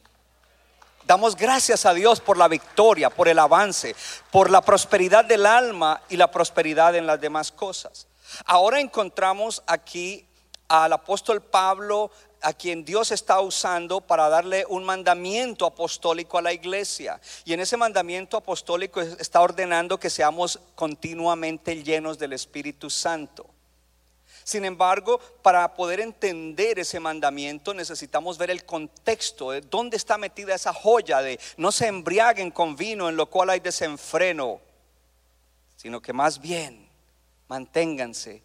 Damos 1.10 1.36
gracias 1.36 1.88
a 1.88 1.96
Dios 1.96 2.20
por 2.20 2.38
la 2.38 2.48
victoria, 2.48 3.10
por 3.10 3.28
el 3.28 3.40
avance, 3.40 3.96
por 4.30 4.52
la 4.52 4.62
prosperidad 4.62 5.26
del 5.26 5.48
alma 5.48 6.04
y 6.08 6.18
la 6.18 6.30
prosperidad 6.30 6.96
en 6.96 7.08
las 7.08 7.20
demás 7.20 7.52
cosas. 7.52 8.06
Ahora 8.46 8.80
encontramos 8.80 9.64
aquí 9.66 10.24
al 10.68 10.94
apóstol 10.94 11.42
Pablo 11.42 12.12
a 12.44 12.54
quien 12.54 12.86
Dios 12.86 13.12
está 13.12 13.42
usando 13.42 14.02
para 14.02 14.30
darle 14.30 14.68
un 14.70 14.84
mandamiento 14.84 15.66
apostólico 15.66 16.38
a 16.38 16.44
la 16.44 16.54
iglesia. 16.54 17.20
Y 17.44 17.54
en 17.54 17.62
ese 17.62 17.76
mandamiento 17.76 18.38
apostólico 18.38 19.02
está 19.02 19.42
ordenando 19.42 20.00
que 20.00 20.12
seamos 20.12 20.60
continuamente 20.76 21.82
llenos 21.82 22.20
del 22.20 22.34
Espíritu 22.34 22.88
Santo. 22.92 23.48
Sin 24.50 24.66
embargo, 24.66 25.20
para 25.44 25.76
poder 25.76 26.00
entender 26.00 26.80
ese 26.80 27.00
mandamiento 27.00 27.72
necesitamos 27.72 28.36
ver 28.40 28.50
el 28.50 28.66
contexto 28.66 29.52
de 29.52 29.62
dónde 29.62 29.96
está 29.96 30.18
metida 30.18 30.56
esa 30.56 30.74
joya 30.74 31.22
de 31.22 31.40
no 31.58 31.72
se 31.72 31.86
embriaguen 31.86 32.50
con 32.50 32.76
vino 32.76 33.08
en 33.08 33.16
lo 33.16 33.28
cual 33.28 33.52
hay 33.52 33.60
desenfreno, 33.60 34.60
sino 35.76 36.02
que 36.02 36.14
más 36.14 36.42
bien 36.42 36.90
manténganse 37.48 38.42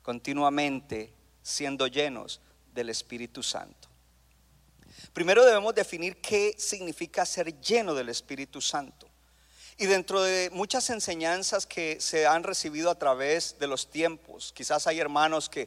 continuamente 0.00 1.12
siendo 1.42 1.88
llenos 1.88 2.40
del 2.72 2.88
Espíritu 2.88 3.42
Santo. 3.42 3.86
Primero 5.12 5.44
debemos 5.44 5.74
definir 5.74 6.22
qué 6.22 6.54
significa 6.56 7.26
ser 7.26 7.60
lleno 7.60 7.92
del 7.92 8.08
Espíritu 8.08 8.62
Santo. 8.62 9.06
Y 9.76 9.86
dentro 9.86 10.22
de 10.22 10.50
muchas 10.52 10.88
enseñanzas 10.90 11.66
que 11.66 12.00
se 12.00 12.28
han 12.28 12.44
recibido 12.44 12.90
a 12.90 12.94
través 12.94 13.58
de 13.58 13.66
los 13.66 13.90
tiempos, 13.90 14.52
quizás 14.54 14.86
hay 14.86 15.00
hermanos 15.00 15.48
que 15.48 15.66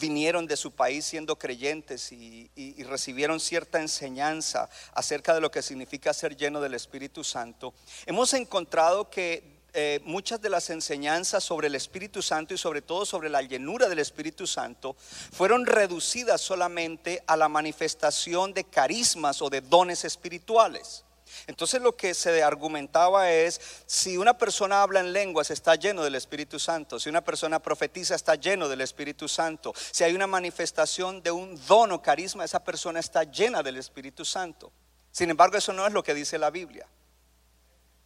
vinieron 0.00 0.46
de 0.46 0.56
su 0.56 0.72
país 0.72 1.04
siendo 1.04 1.38
creyentes 1.38 2.10
y, 2.10 2.50
recibieron 2.84 3.38
cierta 3.38 3.80
enseñanza 3.80 4.68
acerca 4.92 5.34
de 5.34 5.40
lo 5.40 5.50
que 5.50 5.62
significa 5.62 6.12
ser 6.12 6.36
lleno 6.36 6.60
del 6.60 6.74
Espíritu 6.74 7.22
Santo, 7.22 7.72
hemos 8.06 8.34
encontrado 8.34 9.08
que 9.08 9.54
eh, 9.72 10.00
muchas 10.04 10.40
de 10.40 10.50
las 10.50 10.70
enseñanzas 10.70 11.42
sobre 11.42 11.68
el 11.68 11.74
Espíritu 11.76 12.22
Santo 12.22 12.54
y 12.54 12.58
sobre 12.58 12.82
todo 12.82 13.06
sobre 13.06 13.28
la 13.28 13.42
llenura 13.42 13.88
del 13.88 14.00
Espíritu 14.00 14.46
Santo 14.46 14.96
fueron 15.32 15.66
reducidas 15.66 16.40
solamente 16.40 17.22
a 17.26 17.36
la 17.36 17.48
manifestación 17.48 18.52
de 18.52 18.64
carismas 18.64 19.42
o 19.42 19.50
de 19.50 19.60
dones 19.60 20.04
espirituales. 20.04 21.04
Entonces 21.46 21.80
lo 21.80 21.96
que 21.96 22.14
se 22.14 22.42
argumentaba 22.42 23.30
es, 23.30 23.60
si 23.86 24.16
una 24.16 24.36
persona 24.36 24.82
habla 24.82 25.00
en 25.00 25.12
lenguas 25.12 25.50
está 25.50 25.74
lleno 25.74 26.02
del 26.02 26.14
Espíritu 26.14 26.58
Santo, 26.58 26.98
si 26.98 27.08
una 27.08 27.22
persona 27.22 27.60
profetiza 27.60 28.14
está 28.14 28.34
lleno 28.34 28.68
del 28.68 28.80
Espíritu 28.80 29.28
Santo, 29.28 29.74
si 29.90 30.04
hay 30.04 30.14
una 30.14 30.26
manifestación 30.26 31.22
de 31.22 31.30
un 31.30 31.60
don 31.66 31.92
o 31.92 32.02
carisma, 32.02 32.44
esa 32.44 32.62
persona 32.62 33.00
está 33.00 33.24
llena 33.24 33.62
del 33.62 33.76
Espíritu 33.76 34.24
Santo. 34.24 34.72
Sin 35.10 35.30
embargo, 35.30 35.56
eso 35.56 35.72
no 35.72 35.86
es 35.86 35.92
lo 35.92 36.02
que 36.02 36.14
dice 36.14 36.38
la 36.38 36.50
Biblia. 36.50 36.88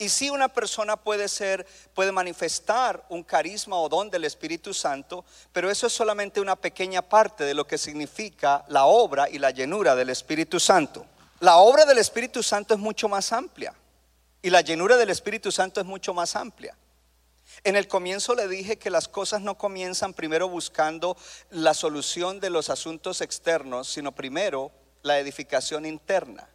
Y 0.01 0.11
si 0.11 0.31
una 0.31 0.47
persona 0.47 0.97
puede 0.97 1.27
ser, 1.27 1.67
puede 1.93 2.13
manifestar 2.13 3.05
un 3.09 3.25
carisma 3.25 3.77
o 3.77 3.89
don 3.89 4.11
del 4.11 4.25
Espíritu 4.25 4.73
Santo, 4.73 5.25
pero 5.53 5.69
eso 5.71 5.89
es 5.89 5.93
solamente 5.93 6.41
una 6.41 6.55
pequeña 6.55 7.03
parte 7.03 7.43
de 7.43 7.55
lo 7.55 7.67
que 7.67 7.79
significa 7.79 8.65
la 8.69 8.85
obra 8.85 9.29
y 9.29 9.39
la 9.41 9.51
llenura 9.51 9.97
del 9.97 10.11
Espíritu 10.11 10.61
Santo. 10.61 11.05
La 11.41 11.59
obra 11.59 11.85
del 11.85 11.99
Espíritu 11.99 12.43
Santo 12.43 12.75
es 12.75 12.81
mucho 12.81 13.09
más 13.09 13.33
amplia 13.33 13.75
y 14.43 14.51
la 14.51 14.61
llenura 14.61 14.97
del 14.97 15.11
Espíritu 15.11 15.53
Santo 15.53 15.81
es 15.81 15.87
mucho 15.87 16.15
más 16.15 16.37
amplia. 16.37 16.77
En 17.65 17.77
el 17.77 17.89
comienzo 17.89 18.35
le 18.35 18.47
dije 18.47 18.79
que 18.79 18.91
las 18.91 19.09
cosas 19.09 19.41
no 19.41 19.57
comienzan 19.57 20.15
primero 20.15 20.49
buscando 20.49 21.17
la 21.51 21.75
solución 21.75 22.41
de 22.41 22.51
los 22.51 22.71
asuntos 22.71 23.21
externos, 23.21 23.89
sino 23.89 24.13
primero 24.13 24.71
la 25.03 25.19
edificación 25.19 25.87
interna. 25.87 26.49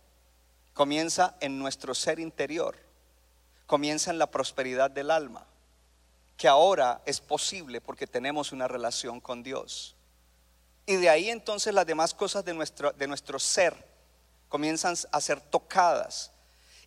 Comienza 0.73 1.35
en 1.39 1.59
nuestro 1.59 1.95
ser 1.95 2.19
interior 2.19 2.75
comienza 3.65 4.11
en 4.11 4.19
la 4.19 4.29
prosperidad 4.29 4.91
del 4.91 5.11
alma, 5.11 5.45
que 6.37 6.47
ahora 6.47 7.01
es 7.05 7.19
posible 7.19 7.81
porque 7.81 8.07
tenemos 8.07 8.51
una 8.51 8.67
relación 8.67 9.19
con 9.19 9.41
Dios. 9.41 9.95
Y 10.85 10.97
de 10.97 11.09
ahí 11.09 11.29
entonces 11.29 11.73
las 11.73 11.85
demás 11.85 12.13
cosas 12.13 12.43
de 12.45 12.53
nuestro, 12.53 12.91
de 12.91 13.07
nuestro 13.07 13.39
ser 13.39 13.92
comienzan 14.53 14.95
a 15.11 15.19
ser 15.19 15.41
tocadas. 15.41 16.29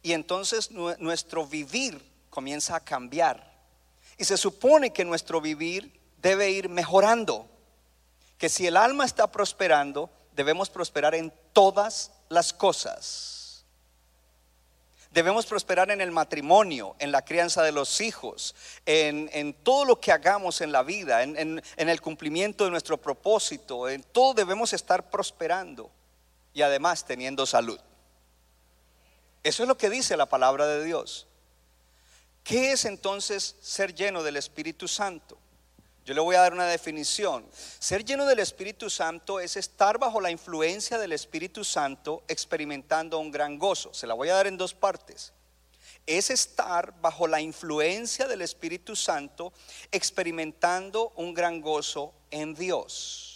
Y 0.00 0.12
entonces 0.12 0.70
nuestro 0.70 1.48
vivir 1.48 2.00
comienza 2.30 2.76
a 2.76 2.84
cambiar. 2.84 3.42
Y 4.16 4.24
se 4.24 4.36
supone 4.36 4.92
que 4.92 5.04
nuestro 5.04 5.40
vivir 5.40 6.00
debe 6.18 6.48
ir 6.48 6.68
mejorando. 6.68 7.48
Que 8.38 8.48
si 8.48 8.68
el 8.68 8.76
alma 8.76 9.04
está 9.04 9.32
prosperando, 9.32 10.08
debemos 10.36 10.70
prosperar 10.70 11.16
en 11.16 11.32
todas 11.52 12.12
las 12.28 12.52
cosas. 12.52 13.64
Debemos 15.10 15.44
prosperar 15.44 15.90
en 15.90 16.00
el 16.00 16.12
matrimonio, 16.12 16.94
en 17.00 17.10
la 17.10 17.24
crianza 17.24 17.64
de 17.64 17.72
los 17.72 18.00
hijos, 18.00 18.54
en, 18.84 19.54
todo 19.64 19.84
lo 19.84 19.98
que 19.98 20.12
hagamos 20.12 20.60
en 20.60 20.70
la 20.70 20.84
vida, 20.84 21.24
en, 21.24 21.60
en 21.76 21.88
el 21.88 22.00
cumplimiento 22.00 22.64
de 22.64 22.70
nuestro 22.70 22.96
propósito. 22.96 23.88
En 23.88 24.04
todo 24.04 24.34
debemos 24.34 24.72
estar 24.72 25.10
prosperando 25.10 25.90
y 26.56 26.62
además 26.62 27.04
teniendo 27.04 27.44
salud. 27.44 27.78
Eso 29.42 29.62
es 29.62 29.68
lo 29.68 29.76
que 29.76 29.90
dice 29.90 30.16
la 30.16 30.24
palabra 30.24 30.66
de 30.66 30.82
Dios. 30.82 31.26
¿Qué 32.42 32.72
es 32.72 32.86
entonces 32.86 33.56
ser 33.60 33.94
lleno 33.94 34.22
del 34.22 34.38
Espíritu 34.38 34.88
Santo? 34.88 35.36
Yo 36.06 36.14
le 36.14 36.20
voy 36.22 36.34
a 36.34 36.40
dar 36.40 36.54
una 36.54 36.64
definición. 36.64 37.46
Ser 37.78 38.06
lleno 38.06 38.24
del 38.24 38.38
Espíritu 38.38 38.88
Santo 38.88 39.38
es 39.38 39.58
estar 39.58 39.98
bajo 39.98 40.18
la 40.18 40.30
influencia 40.30 40.98
del 40.98 41.12
Espíritu 41.12 41.62
Santo 41.62 42.22
experimentando 42.26 43.18
un 43.18 43.30
gran 43.30 43.58
gozo. 43.58 43.92
Se 43.92 44.06
la 44.06 44.14
voy 44.14 44.30
a 44.30 44.36
dar 44.36 44.46
en 44.46 44.56
dos 44.56 44.72
partes. 44.72 45.34
Es 46.06 46.30
estar 46.30 46.98
bajo 47.02 47.26
la 47.26 47.42
influencia 47.42 48.26
del 48.26 48.40
Espíritu 48.40 48.96
Santo 48.96 49.52
experimentando 49.92 51.12
un 51.16 51.34
gran 51.34 51.60
gozo 51.60 52.14
en 52.30 52.54
Dios. 52.54 53.35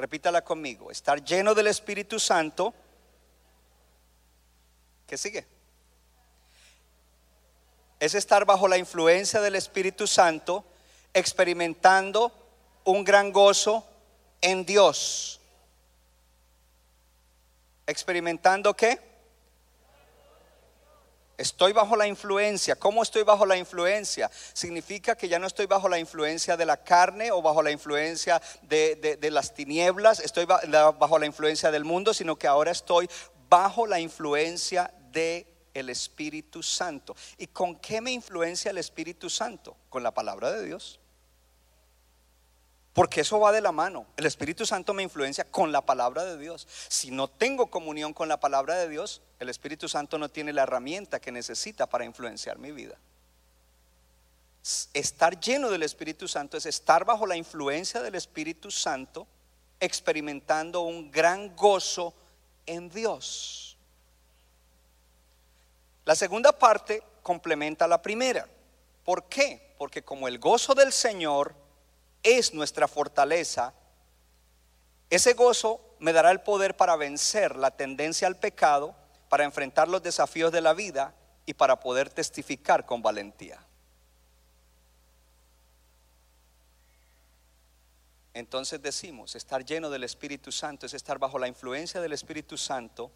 Repítala 0.00 0.42
conmigo. 0.42 0.90
Estar 0.90 1.22
lleno 1.22 1.54
del 1.54 1.66
Espíritu 1.66 2.18
Santo. 2.18 2.72
¿Qué 5.06 5.18
sigue? 5.18 5.46
Es 7.98 8.14
estar 8.14 8.46
bajo 8.46 8.66
la 8.66 8.78
influencia 8.78 9.42
del 9.42 9.56
Espíritu 9.56 10.06
Santo 10.06 10.64
experimentando 11.12 12.32
un 12.84 13.04
gran 13.04 13.30
gozo 13.30 13.86
en 14.40 14.64
Dios. 14.64 15.38
¿Experimentando 17.86 18.72
qué? 18.72 18.98
Estoy 21.40 21.72
bajo 21.72 21.96
la 21.96 22.06
influencia. 22.06 22.76
¿Cómo 22.76 23.02
estoy 23.02 23.22
bajo 23.22 23.46
la 23.46 23.56
influencia? 23.56 24.30
Significa 24.52 25.16
que 25.16 25.26
ya 25.26 25.38
no 25.38 25.46
estoy 25.46 25.64
bajo 25.64 25.88
la 25.88 25.98
influencia 25.98 26.54
de 26.54 26.66
la 26.66 26.76
carne 26.76 27.32
o 27.32 27.40
bajo 27.40 27.62
la 27.62 27.70
influencia 27.70 28.42
de, 28.60 29.18
las 29.32 29.54
tinieblas, 29.54 30.20
estoy 30.20 30.44
bajo 30.44 31.18
la 31.18 31.24
influencia 31.24 31.70
del 31.70 31.86
mundo, 31.86 32.12
sino 32.12 32.36
que 32.36 32.46
ahora 32.46 32.70
estoy 32.72 33.08
bajo 33.48 33.86
la 33.86 33.98
influencia 34.00 34.92
de 35.12 35.46
el 35.72 35.88
Espíritu 35.88 36.62
Santo. 36.62 37.16
¿Y 37.38 37.46
con 37.46 37.76
qué 37.76 38.02
me 38.02 38.12
influencia 38.12 38.70
el 38.70 38.76
Espíritu 38.76 39.30
Santo? 39.30 39.78
Con 39.88 40.02
la 40.02 40.12
palabra 40.12 40.52
de 40.52 40.66
Dios. 40.66 40.99
Porque 42.92 43.20
eso 43.20 43.38
va 43.38 43.52
de 43.52 43.60
la 43.60 43.72
mano. 43.72 44.06
El 44.16 44.26
Espíritu 44.26 44.66
Santo 44.66 44.92
me 44.94 45.02
influencia 45.02 45.44
con 45.44 45.70
la 45.70 45.80
palabra 45.80 46.24
de 46.24 46.36
Dios. 46.38 46.66
Si 46.88 47.10
no 47.10 47.28
tengo 47.28 47.70
comunión 47.70 48.12
con 48.12 48.28
la 48.28 48.40
palabra 48.40 48.76
de 48.76 48.88
Dios, 48.88 49.22
el 49.38 49.48
Espíritu 49.48 49.88
Santo 49.88 50.18
no 50.18 50.28
tiene 50.28 50.52
la 50.52 50.64
herramienta 50.64 51.20
que 51.20 51.30
necesita 51.30 51.86
para 51.86 52.04
influenciar 52.04 52.58
mi 52.58 52.72
vida. 52.72 52.96
Estar 54.92 55.38
lleno 55.38 55.70
del 55.70 55.84
Espíritu 55.84 56.26
Santo 56.26 56.56
es 56.56 56.66
estar 56.66 57.04
bajo 57.04 57.26
la 57.26 57.36
influencia 57.36 58.02
del 58.02 58.16
Espíritu 58.16 58.70
Santo, 58.70 59.26
experimentando 59.78 60.82
un 60.82 61.10
gran 61.10 61.54
gozo 61.54 62.12
en 62.66 62.90
Dios. 62.90 63.76
La 66.04 66.16
segunda 66.16 66.52
parte 66.52 67.02
complementa 67.22 67.86
la 67.86 68.02
primera. 68.02 68.48
¿Por 69.04 69.24
qué? 69.24 69.74
Porque 69.78 70.02
como 70.02 70.28
el 70.28 70.38
gozo 70.38 70.74
del 70.74 70.92
Señor 70.92 71.54
es 72.22 72.54
nuestra 72.54 72.88
fortaleza, 72.88 73.74
ese 75.10 75.32
gozo 75.32 75.80
me 75.98 76.12
dará 76.12 76.30
el 76.30 76.40
poder 76.40 76.76
para 76.76 76.96
vencer 76.96 77.56
la 77.56 77.72
tendencia 77.72 78.28
al 78.28 78.36
pecado, 78.36 78.94
para 79.28 79.44
enfrentar 79.44 79.88
los 79.88 80.02
desafíos 80.02 80.52
de 80.52 80.60
la 80.60 80.72
vida 80.72 81.14
y 81.46 81.54
para 81.54 81.80
poder 81.80 82.10
testificar 82.10 82.86
con 82.86 83.02
valentía. 83.02 83.58
Entonces 88.32 88.80
decimos, 88.80 89.34
estar 89.34 89.64
lleno 89.64 89.90
del 89.90 90.04
Espíritu 90.04 90.52
Santo 90.52 90.86
es 90.86 90.94
estar 90.94 91.18
bajo 91.18 91.38
la 91.38 91.48
influencia 91.48 92.00
del 92.00 92.12
Espíritu 92.12 92.56
Santo, 92.56 93.10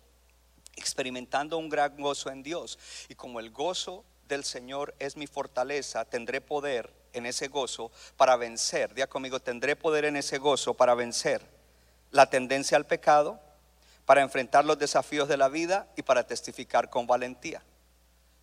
experimentando 0.75 1.57
un 1.57 1.69
gran 1.69 1.97
gozo 1.97 2.31
en 2.31 2.43
Dios. 2.43 2.79
Y 3.09 3.15
como 3.15 3.39
el 3.39 3.51
gozo 3.51 4.05
del 4.29 4.45
Señor 4.45 4.95
es 4.99 5.17
mi 5.17 5.27
fortaleza, 5.27 6.05
tendré 6.05 6.41
poder 6.41 6.93
en 7.13 7.27
ese 7.27 7.49
gozo 7.49 7.91
para 8.17 8.37
vencer. 8.37 8.95
Día 8.95 9.09
conmigo, 9.09 9.41
tendré 9.41 9.77
poder 9.77 10.05
en 10.05 10.17
ese 10.17 10.39
gozo 10.39 10.75
para 10.75 10.95
vencer 10.95 11.43
la 12.11 12.31
tendencia 12.31 12.77
al 12.77 12.87
pecado, 12.87 13.41
para 14.05 14.23
enfrentar 14.23 14.65
los 14.65 14.79
desafíos 14.79 15.29
de 15.29 15.37
la 15.37 15.49
vida 15.49 15.89
y 15.97 16.03
para 16.03 16.27
testificar 16.27 16.91
con 16.91 17.07
valentía. 17.07 17.63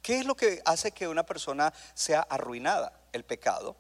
¿Qué 0.02 0.20
es 0.20 0.26
lo 0.26 0.36
que 0.36 0.62
hace 0.66 0.92
que 0.92 1.08
una 1.08 1.26
persona 1.26 1.74
sea 1.94 2.22
arruinada? 2.22 2.94
El 3.14 3.24
pecado. 3.24 3.76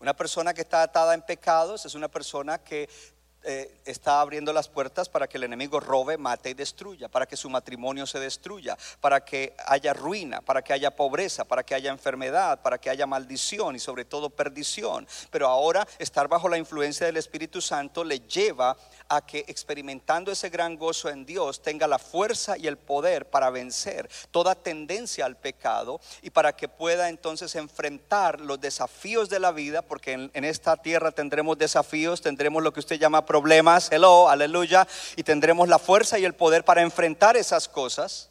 Una 0.00 0.14
persona 0.14 0.54
que 0.54 0.62
está 0.62 0.82
atada 0.82 1.14
en 1.14 1.22
pecados 1.22 1.86
es 1.86 1.94
una 1.94 2.08
persona 2.08 2.58
que 2.58 2.88
eh, 3.44 3.74
está 3.84 4.20
abriendo 4.20 4.52
las 4.52 4.68
puertas 4.68 5.08
para 5.08 5.28
que 5.28 5.36
el 5.36 5.44
enemigo 5.44 5.78
robe, 5.78 6.16
mate 6.16 6.50
y 6.50 6.54
destruya, 6.54 7.08
para 7.08 7.26
que 7.26 7.36
su 7.36 7.50
matrimonio 7.50 8.06
se 8.06 8.18
destruya, 8.18 8.76
para 9.00 9.24
que 9.24 9.54
haya 9.66 9.92
ruina, 9.92 10.40
para 10.40 10.62
que 10.62 10.72
haya 10.72 10.96
pobreza, 10.96 11.44
para 11.44 11.62
que 11.62 11.74
haya 11.74 11.90
enfermedad, 11.90 12.62
para 12.62 12.78
que 12.78 12.88
haya 12.88 13.06
maldición 13.06 13.76
y 13.76 13.78
sobre 13.78 14.04
todo 14.04 14.30
perdición. 14.30 15.06
Pero 15.30 15.48
ahora 15.48 15.86
estar 15.98 16.26
bajo 16.26 16.48
la 16.48 16.58
influencia 16.58 17.06
del 17.06 17.18
Espíritu 17.18 17.60
Santo 17.60 18.02
le 18.02 18.20
lleva 18.20 18.76
a 19.08 19.24
que 19.24 19.44
experimentando 19.46 20.32
ese 20.32 20.48
gran 20.48 20.76
gozo 20.76 21.10
en 21.10 21.26
Dios 21.26 21.62
tenga 21.62 21.86
la 21.86 21.98
fuerza 21.98 22.56
y 22.56 22.66
el 22.66 22.78
poder 22.78 23.28
para 23.28 23.50
vencer 23.50 24.08
toda 24.30 24.54
tendencia 24.54 25.26
al 25.26 25.36
pecado 25.36 26.00
y 26.22 26.30
para 26.30 26.56
que 26.56 26.68
pueda 26.68 27.08
entonces 27.08 27.54
enfrentar 27.54 28.40
los 28.40 28.60
desafíos 28.60 29.28
de 29.28 29.38
la 29.38 29.52
vida, 29.52 29.82
porque 29.82 30.12
en, 30.12 30.30
en 30.32 30.44
esta 30.44 30.76
tierra 30.76 31.12
tendremos 31.12 31.58
desafíos, 31.58 32.22
tendremos 32.22 32.62
lo 32.62 32.72
que 32.72 32.80
usted 32.80 32.98
llama 32.98 33.26
problemas, 33.34 33.90
hello, 33.90 34.28
aleluya, 34.28 34.86
y 35.16 35.24
tendremos 35.24 35.68
la 35.68 35.80
fuerza 35.80 36.20
y 36.20 36.24
el 36.24 36.36
poder 36.36 36.64
para 36.64 36.82
enfrentar 36.82 37.36
esas 37.36 37.68
cosas. 37.68 38.30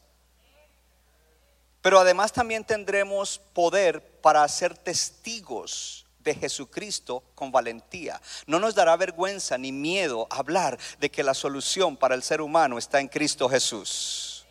Pero 1.81 2.00
además 2.00 2.31
también 2.31 2.63
tendremos 2.63 3.38
poder 3.51 4.01
para 4.21 4.47
ser 4.47 4.77
testigos 4.77 6.06
de 6.19 6.36
Jesucristo 6.36 7.21
con 7.36 7.51
valentía. 7.51 8.21
No 8.47 8.62
nos 8.62 8.75
dará 8.75 8.95
vergüenza 8.95 9.58
ni 9.58 9.73
miedo 9.73 10.25
hablar 10.30 10.80
de 11.01 11.12
que 11.12 11.21
la 11.21 11.34
solución 11.34 11.97
para 11.97 12.15
el 12.15 12.23
ser 12.23 12.39
humano 12.39 12.77
está 12.77 13.01
en 13.01 13.10
Cristo 13.10 13.49
Jesús. 13.49 14.45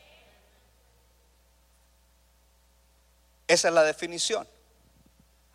Esa 3.48 3.68
es 3.68 3.74
la 3.74 3.84
definición. 3.84 4.46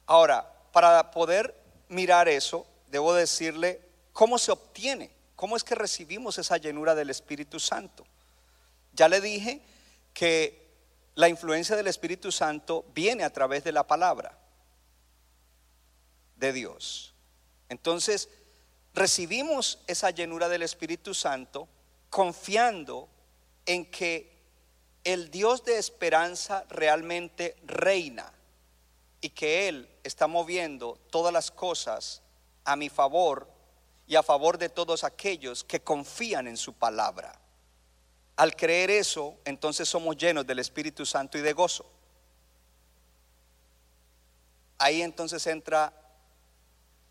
Ahora, 0.07 0.51
para 0.71 1.11
poder 1.11 1.55
mirar 1.87 2.27
eso, 2.27 2.65
debo 2.87 3.13
decirle 3.13 3.86
¿Cómo 4.17 4.39
se 4.39 4.51
obtiene? 4.51 5.11
¿Cómo 5.35 5.55
es 5.55 5.63
que 5.63 5.75
recibimos 5.75 6.39
esa 6.39 6.57
llenura 6.57 6.95
del 6.95 7.11
Espíritu 7.11 7.59
Santo? 7.59 8.03
Ya 8.93 9.07
le 9.07 9.21
dije 9.21 9.61
que 10.11 10.71
la 11.13 11.29
influencia 11.29 11.75
del 11.75 11.85
Espíritu 11.85 12.31
Santo 12.31 12.83
viene 12.95 13.23
a 13.23 13.31
través 13.31 13.63
de 13.63 13.71
la 13.71 13.85
palabra 13.85 14.35
de 16.35 16.51
Dios. 16.51 17.13
Entonces, 17.69 18.27
recibimos 18.95 19.83
esa 19.85 20.09
llenura 20.09 20.49
del 20.49 20.63
Espíritu 20.63 21.13
Santo 21.13 21.69
confiando 22.09 23.09
en 23.67 23.85
que 23.91 24.35
el 25.03 25.29
Dios 25.29 25.63
de 25.63 25.77
esperanza 25.77 26.65
realmente 26.69 27.55
reina 27.65 28.33
y 29.21 29.29
que 29.29 29.69
Él 29.69 29.87
está 30.03 30.25
moviendo 30.25 30.99
todas 31.11 31.31
las 31.31 31.51
cosas 31.51 32.23
a 32.63 32.75
mi 32.75 32.89
favor 32.89 33.55
y 34.07 34.15
a 34.15 34.23
favor 34.23 34.57
de 34.57 34.69
todos 34.69 35.03
aquellos 35.03 35.65
que 35.65 35.81
confían 35.81 36.47
en 36.47 36.55
su 36.55 36.73
palabra. 36.73 37.37
Al 38.37 38.55
creer 38.55 38.89
eso, 38.89 39.35
entonces 39.43 39.89
somos 39.89 40.15
llenos 40.15 40.47
del 40.47 40.59
Espíritu 40.59 41.05
Santo 41.05 41.37
y 41.37 41.41
de 41.41 41.53
gozo. 41.53 41.85
Ahí 44.77 45.01
entonces 45.01 45.45
entra 45.47 45.91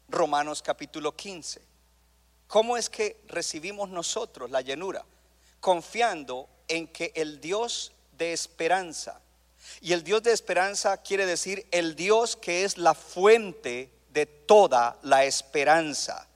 Romanos 0.08 0.62
capítulo 0.62 1.14
15. 1.14 1.60
¿Cómo 2.46 2.76
es 2.76 2.88
que 2.88 3.20
recibimos 3.26 3.90
nosotros 3.90 4.50
la 4.50 4.62
llenura? 4.62 5.04
Confiando 5.60 6.48
en 6.68 6.86
que 6.88 7.12
el 7.14 7.40
Dios 7.40 7.92
de 8.16 8.32
esperanza, 8.32 9.20
y 9.80 9.92
el 9.92 10.04
Dios 10.04 10.22
de 10.22 10.32
esperanza 10.32 10.96
quiere 11.02 11.26
decir 11.26 11.66
el 11.72 11.96
Dios 11.96 12.36
que 12.36 12.64
es 12.64 12.78
la 12.78 12.94
fuente 12.94 13.90
de 14.10 14.24
toda 14.24 14.96
la 15.02 15.24
esperanza 15.24 16.28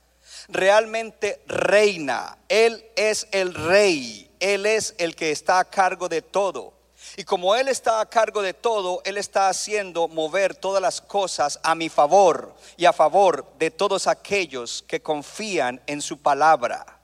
realmente 0.51 1.41
reina. 1.47 2.39
Él 2.49 2.85
es 2.97 3.29
el 3.33 3.55
rey. 3.55 4.31
Él 4.41 4.67
es 4.67 4.95
el 4.99 5.15
que 5.15 5.31
está 5.31 5.59
a 5.59 5.65
cargo 5.65 6.09
de 6.09 6.23
todo. 6.23 6.75
Y 7.17 7.25
como 7.25 7.55
Él 7.55 7.69
está 7.69 8.01
a 8.01 8.09
cargo 8.09 8.43
de 8.43 8.55
todo, 8.55 9.03
Él 9.05 9.17
está 9.19 9.49
haciendo 9.49 10.09
mover 10.09 10.55
todas 10.55 10.81
las 10.81 11.01
cosas 11.01 11.59
a 11.63 11.75
mi 11.75 11.89
favor 11.89 12.55
y 12.77 12.85
a 12.85 12.93
favor 12.93 13.47
de 13.59 13.71
todos 13.71 14.07
aquellos 14.07 14.85
que 14.87 15.03
confían 15.03 15.81
en 15.87 16.03
su 16.03 16.19
palabra. 16.19 17.01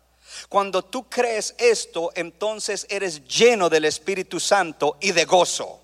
Cuando 0.49 0.85
tú 0.85 1.09
crees 1.09 1.55
esto, 1.59 2.13
entonces 2.15 2.87
eres 2.89 3.27
lleno 3.27 3.69
del 3.69 3.85
Espíritu 3.85 4.39
Santo 4.39 4.97
y 5.01 5.13
de 5.13 5.25
gozo. 5.25 5.81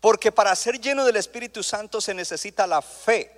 Porque 0.00 0.32
para 0.32 0.54
ser 0.54 0.80
lleno 0.80 1.04
del 1.04 1.16
Espíritu 1.16 1.62
Santo 1.62 2.00
se 2.00 2.14
necesita 2.14 2.66
la 2.66 2.82
fe. 2.82 3.37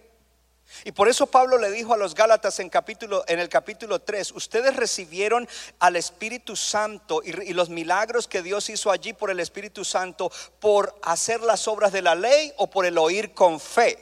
Y 0.84 0.92
por 0.92 1.08
eso 1.08 1.26
Pablo 1.26 1.58
le 1.58 1.70
dijo 1.70 1.94
a 1.94 1.96
los 1.96 2.14
Gálatas 2.14 2.60
en, 2.60 2.68
capítulo, 2.68 3.24
en 3.26 3.38
el 3.38 3.48
capítulo 3.48 4.00
3, 4.00 4.32
ustedes 4.32 4.76
recibieron 4.76 5.48
al 5.78 5.96
Espíritu 5.96 6.56
Santo 6.56 7.22
y, 7.24 7.50
y, 7.50 7.52
los 7.52 7.68
milagros 7.68 8.28
que 8.28 8.42
Dios 8.42 8.68
hizo 8.70 8.90
allí 8.90 9.12
por 9.12 9.30
el 9.30 9.40
Espíritu 9.40 9.84
Santo 9.84 10.30
por 10.60 10.98
hacer 11.02 11.40
las 11.40 11.68
obras 11.68 11.92
de 11.92 12.02
la 12.02 12.14
ley 12.14 12.52
o 12.56 12.68
por 12.68 12.86
el 12.86 12.98
oír 12.98 13.34
con 13.34 13.60
fe. 13.60 13.98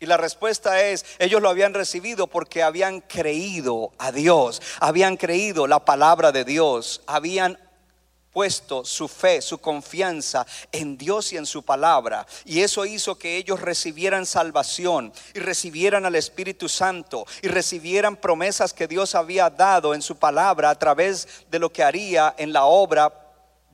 Y 0.00 0.06
la 0.06 0.16
respuesta 0.16 0.82
es, 0.82 1.04
ellos 1.18 1.42
lo 1.42 1.50
habían 1.50 1.74
recibido 1.74 2.26
porque 2.26 2.62
habían 2.62 3.02
creído 3.02 3.92
a 3.98 4.12
Dios, 4.12 4.62
habían 4.80 5.18
creído 5.18 5.66
la 5.66 5.84
palabra 5.84 6.32
de 6.32 6.44
Dios, 6.44 7.02
habían 7.06 7.58
puesto 8.32 8.84
su 8.84 9.08
fe, 9.08 9.42
su 9.42 9.58
confianza 9.58 10.46
en 10.72 10.96
Dios 10.96 11.32
y 11.32 11.36
en 11.36 11.46
su 11.46 11.62
palabra. 11.62 12.26
Y 12.44 12.60
eso 12.60 12.84
hizo 12.84 13.16
que 13.16 13.36
ellos 13.36 13.60
recibieran 13.60 14.26
salvación 14.26 15.12
y 15.34 15.40
recibieran 15.40 16.06
al 16.06 16.14
Espíritu 16.14 16.68
Santo 16.68 17.26
y 17.42 17.48
recibieran 17.48 18.16
promesas 18.16 18.72
que 18.72 18.88
Dios 18.88 19.14
había 19.14 19.50
dado 19.50 19.94
en 19.94 20.02
su 20.02 20.16
palabra 20.16 20.70
a 20.70 20.78
través 20.78 21.28
de 21.50 21.58
lo 21.58 21.72
que 21.72 21.82
haría 21.82 22.34
en 22.38 22.52
la 22.52 22.64
obra 22.64 23.29